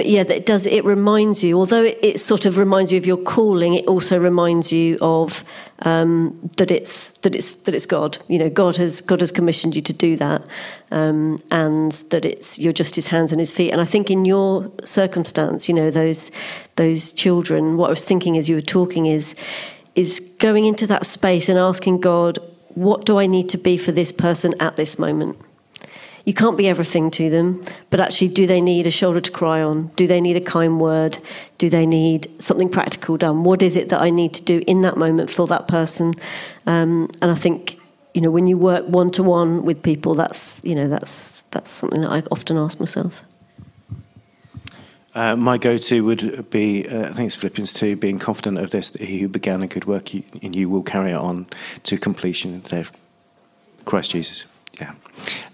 but 0.00 0.08
yeah, 0.08 0.22
it 0.22 0.46
does. 0.46 0.66
It 0.66 0.82
reminds 0.86 1.44
you, 1.44 1.58
although 1.58 1.82
it, 1.82 1.98
it, 2.00 2.20
sort 2.20 2.46
of 2.46 2.56
reminds 2.56 2.90
you 2.90 2.96
of 2.96 3.04
your 3.04 3.18
calling, 3.18 3.74
it 3.74 3.86
also 3.86 4.18
reminds 4.18 4.72
you 4.72 4.96
of 5.02 5.44
um, 5.80 6.50
that 6.56 6.70
it's 6.70 7.10
that 7.18 7.34
it's 7.34 7.52
that 7.52 7.74
it's 7.74 7.84
God. 7.84 8.16
You 8.26 8.38
know, 8.38 8.48
God 8.48 8.78
has 8.78 9.02
God 9.02 9.20
has 9.20 9.30
commissioned 9.30 9.76
you 9.76 9.82
to 9.82 9.92
do 9.92 10.16
that, 10.16 10.46
um, 10.90 11.36
and 11.50 11.92
that 12.12 12.24
it's 12.24 12.58
you're 12.58 12.72
just 12.72 12.94
His 12.94 13.08
hands 13.08 13.30
and 13.30 13.40
His 13.40 13.52
feet. 13.52 13.72
And 13.72 13.80
I 13.82 13.84
think 13.84 14.10
in 14.10 14.24
your 14.24 14.72
circumstance, 14.84 15.68
you 15.68 15.74
know, 15.74 15.90
those 15.90 16.30
those 16.76 17.12
children. 17.12 17.76
What 17.76 17.88
I 17.88 17.90
was 17.90 18.06
thinking 18.06 18.38
as 18.38 18.48
you 18.48 18.54
were 18.54 18.62
talking 18.62 19.04
is 19.04 19.34
is 19.96 20.18
going 20.38 20.64
into 20.64 20.86
that 20.86 21.04
space 21.04 21.50
and 21.50 21.58
asking 21.58 22.00
God, 22.00 22.38
what 22.68 23.04
do 23.04 23.18
I 23.18 23.26
need 23.26 23.50
to 23.50 23.58
be 23.58 23.76
for 23.76 23.92
this 23.92 24.12
person 24.12 24.54
at 24.60 24.76
this 24.76 24.98
moment? 24.98 25.36
You 26.24 26.34
can't 26.34 26.56
be 26.56 26.68
everything 26.68 27.10
to 27.12 27.30
them, 27.30 27.62
but 27.90 28.00
actually, 28.00 28.28
do 28.28 28.46
they 28.46 28.60
need 28.60 28.86
a 28.86 28.90
shoulder 28.90 29.20
to 29.20 29.30
cry 29.30 29.62
on? 29.62 29.88
Do 29.96 30.06
they 30.06 30.20
need 30.20 30.36
a 30.36 30.40
kind 30.40 30.80
word? 30.80 31.18
Do 31.58 31.70
they 31.70 31.86
need 31.86 32.30
something 32.40 32.68
practical 32.68 33.16
done? 33.16 33.44
What 33.44 33.62
is 33.62 33.76
it 33.76 33.88
that 33.88 34.02
I 34.02 34.10
need 34.10 34.34
to 34.34 34.42
do 34.42 34.62
in 34.66 34.82
that 34.82 34.96
moment 34.96 35.30
for 35.30 35.46
that 35.46 35.68
person? 35.68 36.14
Um, 36.66 37.08
and 37.22 37.30
I 37.30 37.34
think, 37.34 37.78
you 38.14 38.20
know, 38.20 38.30
when 38.30 38.46
you 38.46 38.58
work 38.58 38.86
one 38.86 39.10
to 39.12 39.22
one 39.22 39.64
with 39.64 39.82
people, 39.82 40.14
that's, 40.14 40.60
you 40.64 40.74
know, 40.74 40.88
that's, 40.88 41.42
that's 41.50 41.70
something 41.70 42.02
that 42.02 42.10
I 42.10 42.22
often 42.30 42.56
ask 42.58 42.78
myself. 42.78 43.22
Uh, 45.12 45.34
my 45.34 45.58
go-to 45.58 46.04
would 46.04 46.50
be, 46.50 46.86
uh, 46.86 47.08
I 47.08 47.12
think 47.12 47.26
it's 47.26 47.34
Philippians 47.34 47.72
2, 47.72 47.96
being 47.96 48.20
confident 48.20 48.58
of 48.58 48.70
this, 48.70 48.92
that 48.92 49.02
he 49.02 49.18
who 49.18 49.28
began 49.28 49.60
a 49.60 49.66
good 49.66 49.84
work 49.84 50.14
in 50.14 50.52
you 50.52 50.68
will 50.68 50.82
carry 50.82 51.10
it 51.10 51.18
on 51.18 51.46
to 51.84 51.98
completion. 51.98 52.60
There, 52.62 52.84
Christ 53.84 54.12
Jesus. 54.12 54.46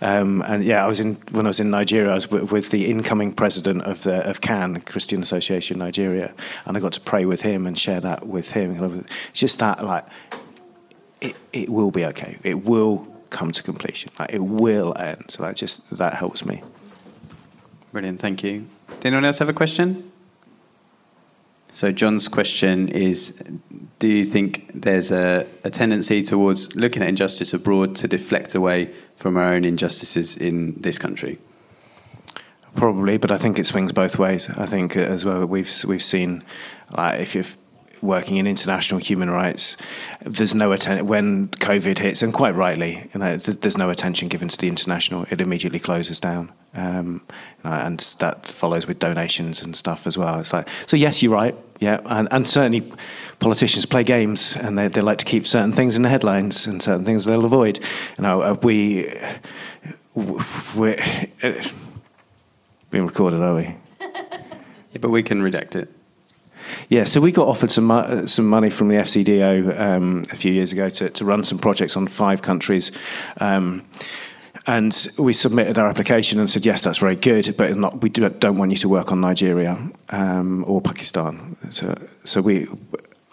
Um, 0.00 0.42
and 0.42 0.64
yeah, 0.64 0.84
I 0.84 0.86
was 0.86 1.00
in 1.00 1.14
when 1.30 1.46
I 1.46 1.48
was 1.48 1.60
in 1.60 1.70
Nigeria. 1.70 2.10
I 2.10 2.14
was 2.14 2.30
with 2.30 2.70
the 2.70 2.90
incoming 2.90 3.32
president 3.32 3.82
of 3.82 4.02
the 4.02 4.28
of 4.28 4.40
CAN, 4.40 4.74
the 4.74 4.80
Christian 4.80 5.22
Association 5.22 5.78
Nigeria, 5.78 6.34
and 6.64 6.76
I 6.76 6.80
got 6.80 6.92
to 6.92 7.00
pray 7.00 7.24
with 7.24 7.42
him 7.42 7.66
and 7.66 7.78
share 7.78 8.00
that 8.00 8.26
with 8.26 8.52
him. 8.52 9.04
It's 9.30 9.40
just 9.40 9.58
that 9.60 9.84
like 9.84 10.06
it, 11.20 11.36
it 11.52 11.68
will 11.68 11.90
be 11.90 12.04
okay. 12.06 12.38
It 12.42 12.64
will 12.64 13.06
come 13.30 13.52
to 13.52 13.62
completion. 13.62 14.12
Like 14.18 14.32
it 14.32 14.44
will 14.44 14.96
end. 14.98 15.24
So 15.28 15.42
that 15.42 15.56
just 15.56 15.88
that 15.98 16.14
helps 16.14 16.44
me. 16.44 16.62
Brilliant. 17.92 18.20
Thank 18.20 18.42
you. 18.42 18.66
Did 19.00 19.06
anyone 19.06 19.24
else 19.24 19.38
have 19.38 19.48
a 19.48 19.54
question? 19.54 20.12
So 21.76 21.92
John's 21.92 22.26
question 22.26 22.88
is: 22.88 23.38
Do 23.98 24.08
you 24.08 24.24
think 24.24 24.70
there's 24.72 25.10
a, 25.10 25.46
a 25.62 25.68
tendency 25.68 26.22
towards 26.22 26.74
looking 26.74 27.02
at 27.02 27.08
injustice 27.10 27.52
abroad 27.52 27.94
to 27.96 28.08
deflect 28.08 28.54
away 28.54 28.94
from 29.16 29.36
our 29.36 29.52
own 29.52 29.66
injustices 29.66 30.38
in 30.38 30.80
this 30.80 30.96
country? 30.96 31.38
Probably, 32.76 33.18
but 33.18 33.30
I 33.30 33.36
think 33.36 33.58
it 33.58 33.66
swings 33.66 33.92
both 33.92 34.18
ways. 34.18 34.48
I 34.56 34.64
think 34.64 34.96
uh, 34.96 35.00
as 35.00 35.26
well 35.26 35.44
we've 35.44 35.70
we've 35.86 36.02
seen 36.02 36.42
like 36.96 37.20
if 37.20 37.34
you're 37.34 37.44
working 38.00 38.38
in 38.38 38.46
international 38.46 38.98
human 38.98 39.28
rights, 39.28 39.76
there's 40.22 40.54
no 40.54 40.72
attention 40.72 41.06
when 41.06 41.48
COVID 41.48 41.98
hits, 41.98 42.22
and 42.22 42.32
quite 42.32 42.54
rightly, 42.54 43.10
you 43.12 43.20
know, 43.20 43.36
there's 43.36 43.76
no 43.76 43.90
attention 43.90 44.28
given 44.28 44.48
to 44.48 44.56
the 44.56 44.68
international. 44.68 45.26
It 45.30 45.42
immediately 45.42 45.78
closes 45.78 46.20
down, 46.20 46.52
um, 46.76 47.22
and 47.64 47.98
that 48.20 48.46
follows 48.46 48.86
with 48.86 48.98
donations 48.98 49.62
and 49.62 49.74
stuff 49.74 50.06
as 50.06 50.16
well. 50.16 50.38
It's 50.38 50.52
like 50.52 50.68
so. 50.86 50.96
Yes, 50.96 51.22
you're 51.22 51.32
right. 51.32 51.56
Yeah, 51.80 52.00
and, 52.06 52.28
and 52.30 52.48
certainly 52.48 52.90
politicians 53.38 53.84
play 53.84 54.04
games, 54.04 54.56
and 54.56 54.78
they, 54.78 54.88
they 54.88 55.00
like 55.00 55.18
to 55.18 55.24
keep 55.24 55.46
certain 55.46 55.72
things 55.72 55.96
in 55.96 56.02
the 56.02 56.08
headlines 56.08 56.66
and 56.66 56.82
certain 56.82 57.04
things 57.04 57.24
they'll 57.24 57.44
avoid. 57.44 57.78
You 58.18 58.22
know, 58.22 58.42
uh, 58.42 58.56
we 58.62 59.12
we're 60.14 60.98
uh, 61.42 61.52
being 62.90 63.06
recorded, 63.06 63.40
are 63.40 63.54
we? 63.54 63.76
Yeah, 64.92 65.00
but 65.00 65.10
we 65.10 65.22
can 65.22 65.42
redact 65.42 65.76
it. 65.76 65.90
Yeah, 66.88 67.04
so 67.04 67.20
we 67.20 67.32
got 67.32 67.48
offered 67.48 67.70
some 67.70 67.84
mo- 67.84 68.24
some 68.26 68.46
money 68.46 68.70
from 68.70 68.88
the 68.88 68.94
FCDO 68.94 69.78
um, 69.78 70.22
a 70.30 70.36
few 70.36 70.52
years 70.52 70.72
ago 70.72 70.88
to, 70.88 71.10
to 71.10 71.24
run 71.24 71.44
some 71.44 71.58
projects 71.58 71.96
on 71.96 72.06
five 72.06 72.40
countries. 72.40 72.92
Um, 73.38 73.82
and 74.66 75.08
we 75.18 75.32
submitted 75.32 75.78
our 75.78 75.88
application 75.88 76.40
and 76.40 76.50
said, 76.50 76.66
yes, 76.66 76.80
that's 76.80 76.98
very 76.98 77.16
good, 77.16 77.54
but 77.56 77.76
not, 77.76 78.02
we 78.02 78.08
do, 78.08 78.28
don't 78.28 78.58
want 78.58 78.72
you 78.72 78.76
to 78.78 78.88
work 78.88 79.12
on 79.12 79.20
Nigeria 79.20 79.78
um, 80.10 80.64
or 80.66 80.80
Pakistan. 80.80 81.56
So, 81.70 81.94
so 82.24 82.40
we, 82.40 82.66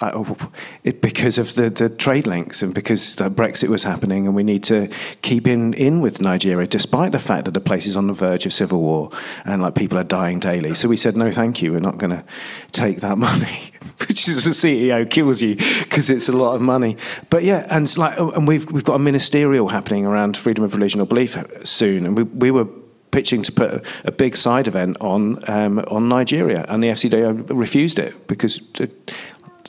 uh, 0.03 0.35
it, 0.83 1.01
because 1.01 1.37
of 1.37 1.53
the, 1.55 1.69
the 1.69 1.89
trade 1.89 2.27
links 2.27 2.61
and 2.61 2.73
because 2.73 3.15
Brexit 3.17 3.69
was 3.69 3.83
happening, 3.83 4.25
and 4.25 4.35
we 4.35 4.43
need 4.43 4.63
to 4.65 4.89
keep 5.21 5.47
in, 5.47 5.73
in 5.73 6.01
with 6.01 6.21
Nigeria, 6.21 6.67
despite 6.67 7.11
the 7.11 7.19
fact 7.19 7.45
that 7.45 7.53
the 7.53 7.61
place 7.61 7.85
is 7.85 7.95
on 7.95 8.07
the 8.07 8.13
verge 8.13 8.45
of 8.45 8.53
civil 8.53 8.81
war 8.81 9.09
and 9.45 9.61
like 9.61 9.75
people 9.75 9.97
are 9.97 10.03
dying 10.03 10.39
daily. 10.39 10.73
So 10.75 10.87
we 10.87 10.97
said, 10.97 11.15
no, 11.15 11.31
thank 11.31 11.61
you, 11.61 11.73
we're 11.73 11.79
not 11.79 11.97
going 11.97 12.11
to 12.11 12.23
take 12.71 12.99
that 12.99 13.17
money, 13.29 13.71
which 14.07 14.27
is 14.27 14.43
the 14.45 14.51
CEO 14.51 15.09
kills 15.09 15.41
you 15.41 15.55
because 15.55 16.09
it's 16.09 16.29
a 16.29 16.33
lot 16.33 16.55
of 16.55 16.61
money. 16.61 16.97
But 17.29 17.43
yeah, 17.43 17.65
and 17.69 17.97
like, 17.97 18.17
and 18.17 18.47
we've 18.47 18.69
we've 18.71 18.83
got 18.83 18.95
a 18.95 18.99
ministerial 18.99 19.69
happening 19.69 20.05
around 20.05 20.37
freedom 20.37 20.63
of 20.63 20.73
religion 20.73 21.01
or 21.01 21.05
belief 21.05 21.37
soon, 21.63 22.05
and 22.05 22.17
we 22.17 22.23
we 22.23 22.51
were 22.51 22.67
pitching 23.13 23.43
to 23.43 23.51
put 23.51 23.85
a, 24.03 24.11
big 24.11 24.35
side 24.35 24.67
event 24.67 24.97
on 24.99 25.37
um, 25.49 25.79
on 25.87 26.09
Nigeria, 26.09 26.65
and 26.67 26.83
the 26.83 26.87
FCDO 26.89 27.49
refused 27.49 27.99
it 27.99 28.27
because 28.27 28.59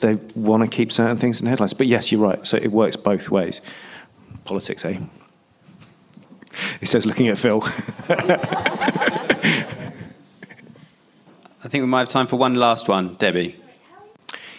they 0.01 0.15
want 0.35 0.63
to 0.63 0.69
keep 0.69 0.91
certain 0.91 1.17
things 1.17 1.39
in 1.39 1.45
the 1.45 1.49
headlines. 1.49 1.73
But 1.73 1.87
yes, 1.87 2.11
you're 2.11 2.21
right. 2.21 2.45
So 2.45 2.57
it 2.57 2.71
works 2.71 2.95
both 2.95 3.29
ways. 3.29 3.61
Politics, 4.43 4.85
eh? 4.85 4.99
He 6.79 6.85
says, 6.85 7.05
looking 7.05 7.27
at 7.27 7.37
Phil. 7.37 7.61
I 11.63 11.67
think 11.67 11.81
we 11.81 11.87
might 11.87 12.01
have 12.01 12.09
time 12.09 12.27
for 12.27 12.37
one 12.37 12.55
last 12.55 12.87
one, 12.87 13.15
Debbie. 13.15 13.59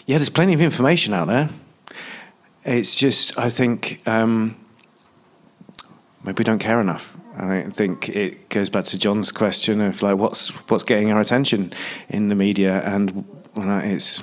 Yeah, 0.06 0.18
there's 0.18 0.30
plenty 0.30 0.54
of 0.54 0.60
information 0.60 1.14
out 1.14 1.28
there. 1.28 1.48
It's 2.64 2.98
just, 2.98 3.38
I 3.38 3.48
think, 3.48 4.02
um, 4.06 4.56
maybe 6.24 6.40
we 6.40 6.44
don't 6.44 6.58
care 6.58 6.80
enough. 6.80 7.16
I 7.38 7.62
think 7.70 8.08
it 8.08 8.48
goes 8.48 8.70
back 8.70 8.86
to 8.86 8.98
John's 8.98 9.30
question 9.30 9.80
of 9.80 10.02
like, 10.02 10.16
what's 10.16 10.48
what's 10.70 10.84
getting 10.84 11.12
our 11.12 11.20
attention 11.20 11.72
in 12.08 12.28
the 12.28 12.34
media, 12.34 12.80
and 12.80 13.26
well, 13.54 13.80
it's 13.84 14.22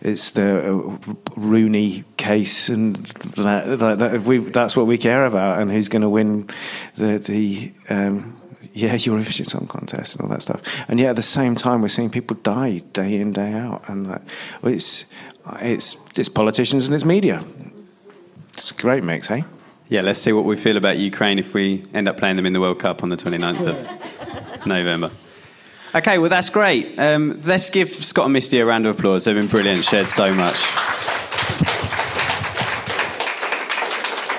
it's 0.00 0.32
the 0.32 0.72
uh, 0.72 1.14
Rooney 1.36 2.04
case, 2.16 2.68
and 2.68 2.96
that, 3.36 3.78
that, 3.78 3.98
that 3.98 4.50
that's 4.52 4.76
what 4.76 4.86
we 4.86 4.98
care 4.98 5.26
about, 5.26 5.60
and 5.60 5.70
who's 5.70 5.88
going 5.88 6.02
to 6.02 6.08
win 6.08 6.48
the 6.96 7.18
the 7.18 7.72
um, 7.88 8.34
yeah 8.72 8.94
Eurovision 8.94 9.46
Song 9.46 9.66
Contest 9.66 10.16
and 10.16 10.22
all 10.24 10.30
that 10.30 10.42
stuff. 10.42 10.62
And 10.88 11.00
yet 11.00 11.10
at 11.10 11.16
the 11.16 11.22
same 11.22 11.54
time, 11.54 11.82
we're 11.82 11.88
seeing 11.88 12.10
people 12.10 12.36
die 12.42 12.78
day 12.92 13.16
in 13.16 13.32
day 13.32 13.52
out, 13.52 13.88
and 13.88 14.08
well, 14.08 14.20
it's 14.64 15.06
it's 15.60 15.96
it's 16.16 16.28
politicians 16.28 16.86
and 16.86 16.94
it's 16.94 17.04
media. 17.04 17.44
It's 18.54 18.70
a 18.70 18.74
great 18.74 19.04
mix, 19.04 19.30
eh? 19.30 19.42
Yeah, 19.88 20.02
let's 20.02 20.18
see 20.18 20.32
what 20.32 20.44
we 20.44 20.56
feel 20.56 20.76
about 20.76 20.98
Ukraine 20.98 21.38
if 21.38 21.54
we 21.54 21.84
end 21.94 22.08
up 22.08 22.18
playing 22.18 22.36
them 22.36 22.44
in 22.44 22.52
the 22.52 22.60
World 22.60 22.78
Cup 22.78 23.02
on 23.02 23.08
the 23.08 23.16
29th 23.16 23.66
of 23.66 24.66
November. 24.66 25.10
Okay, 25.94 26.18
well, 26.18 26.28
that's 26.28 26.50
great. 26.50 27.00
Um, 27.00 27.40
let's 27.46 27.70
give 27.70 27.88
Scott 27.88 28.26
and 28.26 28.34
Misty 28.34 28.58
a 28.60 28.66
round 28.66 28.84
of 28.84 28.98
applause. 28.98 29.24
They've 29.24 29.34
been 29.34 29.46
brilliant, 29.46 29.84
shared 29.84 30.06
so 30.06 30.34
much. 30.34 30.56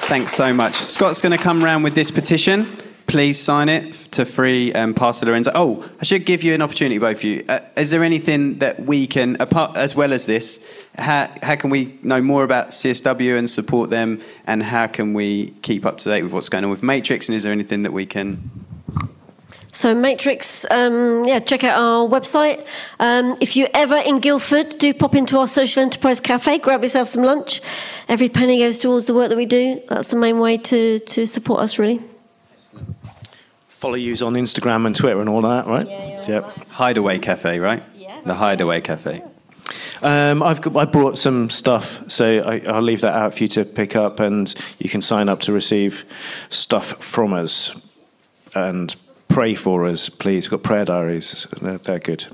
Thanks 0.07 0.31
so 0.33 0.53
much. 0.53 0.75
Scott's 0.75 1.21
going 1.21 1.35
to 1.35 1.43
come 1.43 1.63
round 1.63 1.83
with 1.83 1.95
this 1.95 2.11
petition. 2.11 2.67
Please 3.07 3.39
sign 3.39 3.67
it 3.67 3.93
to 4.11 4.25
free 4.25 4.71
um, 4.73 4.93
Pastor 4.93 5.25
Lorenzo. 5.25 5.51
Oh, 5.55 5.89
I 5.99 6.03
should 6.03 6.27
give 6.27 6.43
you 6.43 6.53
an 6.53 6.61
opportunity, 6.61 6.99
both 6.99 7.17
of 7.17 7.23
you. 7.23 7.43
Uh, 7.49 7.61
is 7.75 7.89
there 7.89 8.03
anything 8.03 8.59
that 8.59 8.79
we 8.81 9.07
can, 9.07 9.35
apart 9.39 9.75
as 9.75 9.95
well 9.95 10.13
as 10.13 10.27
this, 10.27 10.63
how, 10.99 11.33
how 11.41 11.55
can 11.55 11.71
we 11.71 11.97
know 12.03 12.21
more 12.21 12.43
about 12.43 12.69
CSW 12.69 13.39
and 13.39 13.49
support 13.49 13.89
them, 13.89 14.21
and 14.45 14.61
how 14.61 14.85
can 14.85 15.15
we 15.15 15.47
keep 15.63 15.83
up 15.83 15.97
to 15.99 16.09
date 16.09 16.21
with 16.21 16.31
what's 16.31 16.49
going 16.49 16.63
on 16.63 16.69
with 16.69 16.83
Matrix? 16.83 17.27
And 17.27 17.35
is 17.35 17.41
there 17.41 17.51
anything 17.51 17.81
that 17.81 17.93
we 17.93 18.05
can 18.05 18.51
so 19.71 19.93
Matrix, 19.93 20.65
um, 20.71 21.25
yeah, 21.25 21.39
check 21.39 21.63
out 21.63 21.79
our 21.79 22.07
website. 22.07 22.65
Um, 22.99 23.37
if 23.39 23.55
you're 23.55 23.69
ever 23.73 23.97
in 23.97 24.19
Guildford, 24.19 24.69
do 24.79 24.93
pop 24.93 25.13
into 25.13 25.37
our 25.37 25.47
social 25.47 25.83
enterprise 25.83 26.19
cafe, 26.19 26.57
grab 26.57 26.81
yourself 26.81 27.07
some 27.07 27.23
lunch. 27.23 27.61
Every 28.07 28.29
penny 28.29 28.59
goes 28.59 28.79
towards 28.79 29.05
the 29.05 29.13
work 29.13 29.29
that 29.29 29.37
we 29.37 29.45
do. 29.45 29.79
That's 29.87 30.07
the 30.07 30.17
main 30.17 30.39
way 30.39 30.57
to, 30.57 30.99
to 30.99 31.27
support 31.27 31.61
us, 31.61 31.77
really. 31.77 32.01
Follow 33.67 33.95
yous 33.95 34.21
on 34.21 34.33
Instagram 34.33 34.87
and 34.87 34.95
Twitter 34.95 35.21
and 35.21 35.29
all 35.29 35.41
that, 35.41 35.67
right? 35.67 35.87
Yeah, 35.87 36.27
yep. 36.27 36.43
Right. 36.43 36.67
Hideaway 36.69 37.19
Cafe, 37.19 37.59
right? 37.59 37.83
Yeah. 37.95 38.19
The 38.25 38.33
Hideaway 38.33 38.81
Cafe. 38.81 39.23
Um, 40.01 40.41
I've 40.41 40.61
got, 40.61 40.75
I 40.77 40.85
brought 40.85 41.19
some 41.19 41.49
stuff, 41.49 42.09
so 42.09 42.39
I, 42.39 42.57
will 42.71 42.81
leave 42.81 43.01
that 43.01 43.13
out 43.13 43.35
for 43.35 43.43
you 43.43 43.47
to 43.49 43.65
pick 43.65 43.95
up, 43.95 44.19
and 44.19 44.53
you 44.79 44.89
can 44.89 45.01
sign 45.01 45.29
up 45.29 45.41
to 45.41 45.53
receive 45.53 46.05
stuff 46.49 47.03
from 47.03 47.33
us. 47.33 47.85
And 48.55 48.95
pray 49.29 49.55
for 49.55 49.85
us, 49.85 50.09
please. 50.09 50.45
We've 50.45 50.59
got 50.59 50.63
prayer 50.63 50.85
diaries, 50.85 51.47
they're, 51.61 51.99
good. 51.99 52.25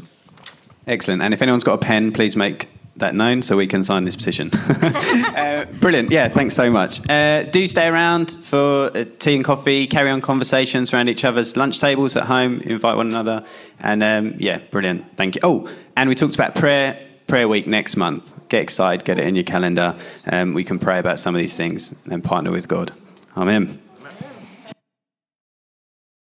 Excellent. 0.87 1.21
And 1.21 1.33
if 1.33 1.41
anyone's 1.41 1.63
got 1.63 1.75
a 1.75 1.85
pen, 1.85 2.11
please 2.11 2.35
make 2.35 2.67
that 2.97 3.13
known 3.13 3.41
so 3.41 3.57
we 3.57 3.67
can 3.67 3.83
sign 3.83 4.05
this 4.05 4.15
petition. 4.15 4.49
uh, 4.53 5.65
brilliant. 5.79 6.11
Yeah, 6.11 6.29
thanks 6.29 6.55
so 6.55 6.71
much. 6.71 7.07
Uh, 7.09 7.43
do 7.43 7.67
stay 7.67 7.87
around 7.87 8.31
for 8.31 8.95
uh, 8.95 9.05
tea 9.19 9.35
and 9.35 9.43
coffee, 9.43 9.85
carry 9.85 10.09
on 10.09 10.21
conversations 10.21 10.93
around 10.93 11.09
each 11.09 11.25
other's 11.25 11.57
lunch 11.57 11.79
tables 11.79 12.15
at 12.15 12.23
home, 12.23 12.61
invite 12.61 12.95
one 12.95 13.07
another. 13.07 13.45
And 13.81 14.01
um, 14.01 14.35
yeah, 14.37 14.59
brilliant. 14.71 15.17
Thank 15.17 15.35
you. 15.35 15.41
Oh, 15.43 15.69
and 15.97 16.07
we 16.09 16.15
talked 16.15 16.35
about 16.35 16.55
prayer. 16.55 17.01
Prayer 17.27 17.47
week 17.47 17.65
next 17.65 17.97
month. 17.97 18.35
Get 18.49 18.61
excited, 18.61 19.03
get 19.03 19.17
it 19.17 19.25
in 19.25 19.33
your 19.33 19.43
calendar. 19.43 19.97
Um, 20.27 20.53
we 20.53 20.63
can 20.63 20.77
pray 20.77 20.99
about 20.99 21.17
some 21.17 21.33
of 21.33 21.39
these 21.39 21.57
things 21.57 21.95
and 22.05 22.23
partner 22.23 22.51
with 22.51 22.67
God. 22.67 22.91
Amen. 23.35 23.81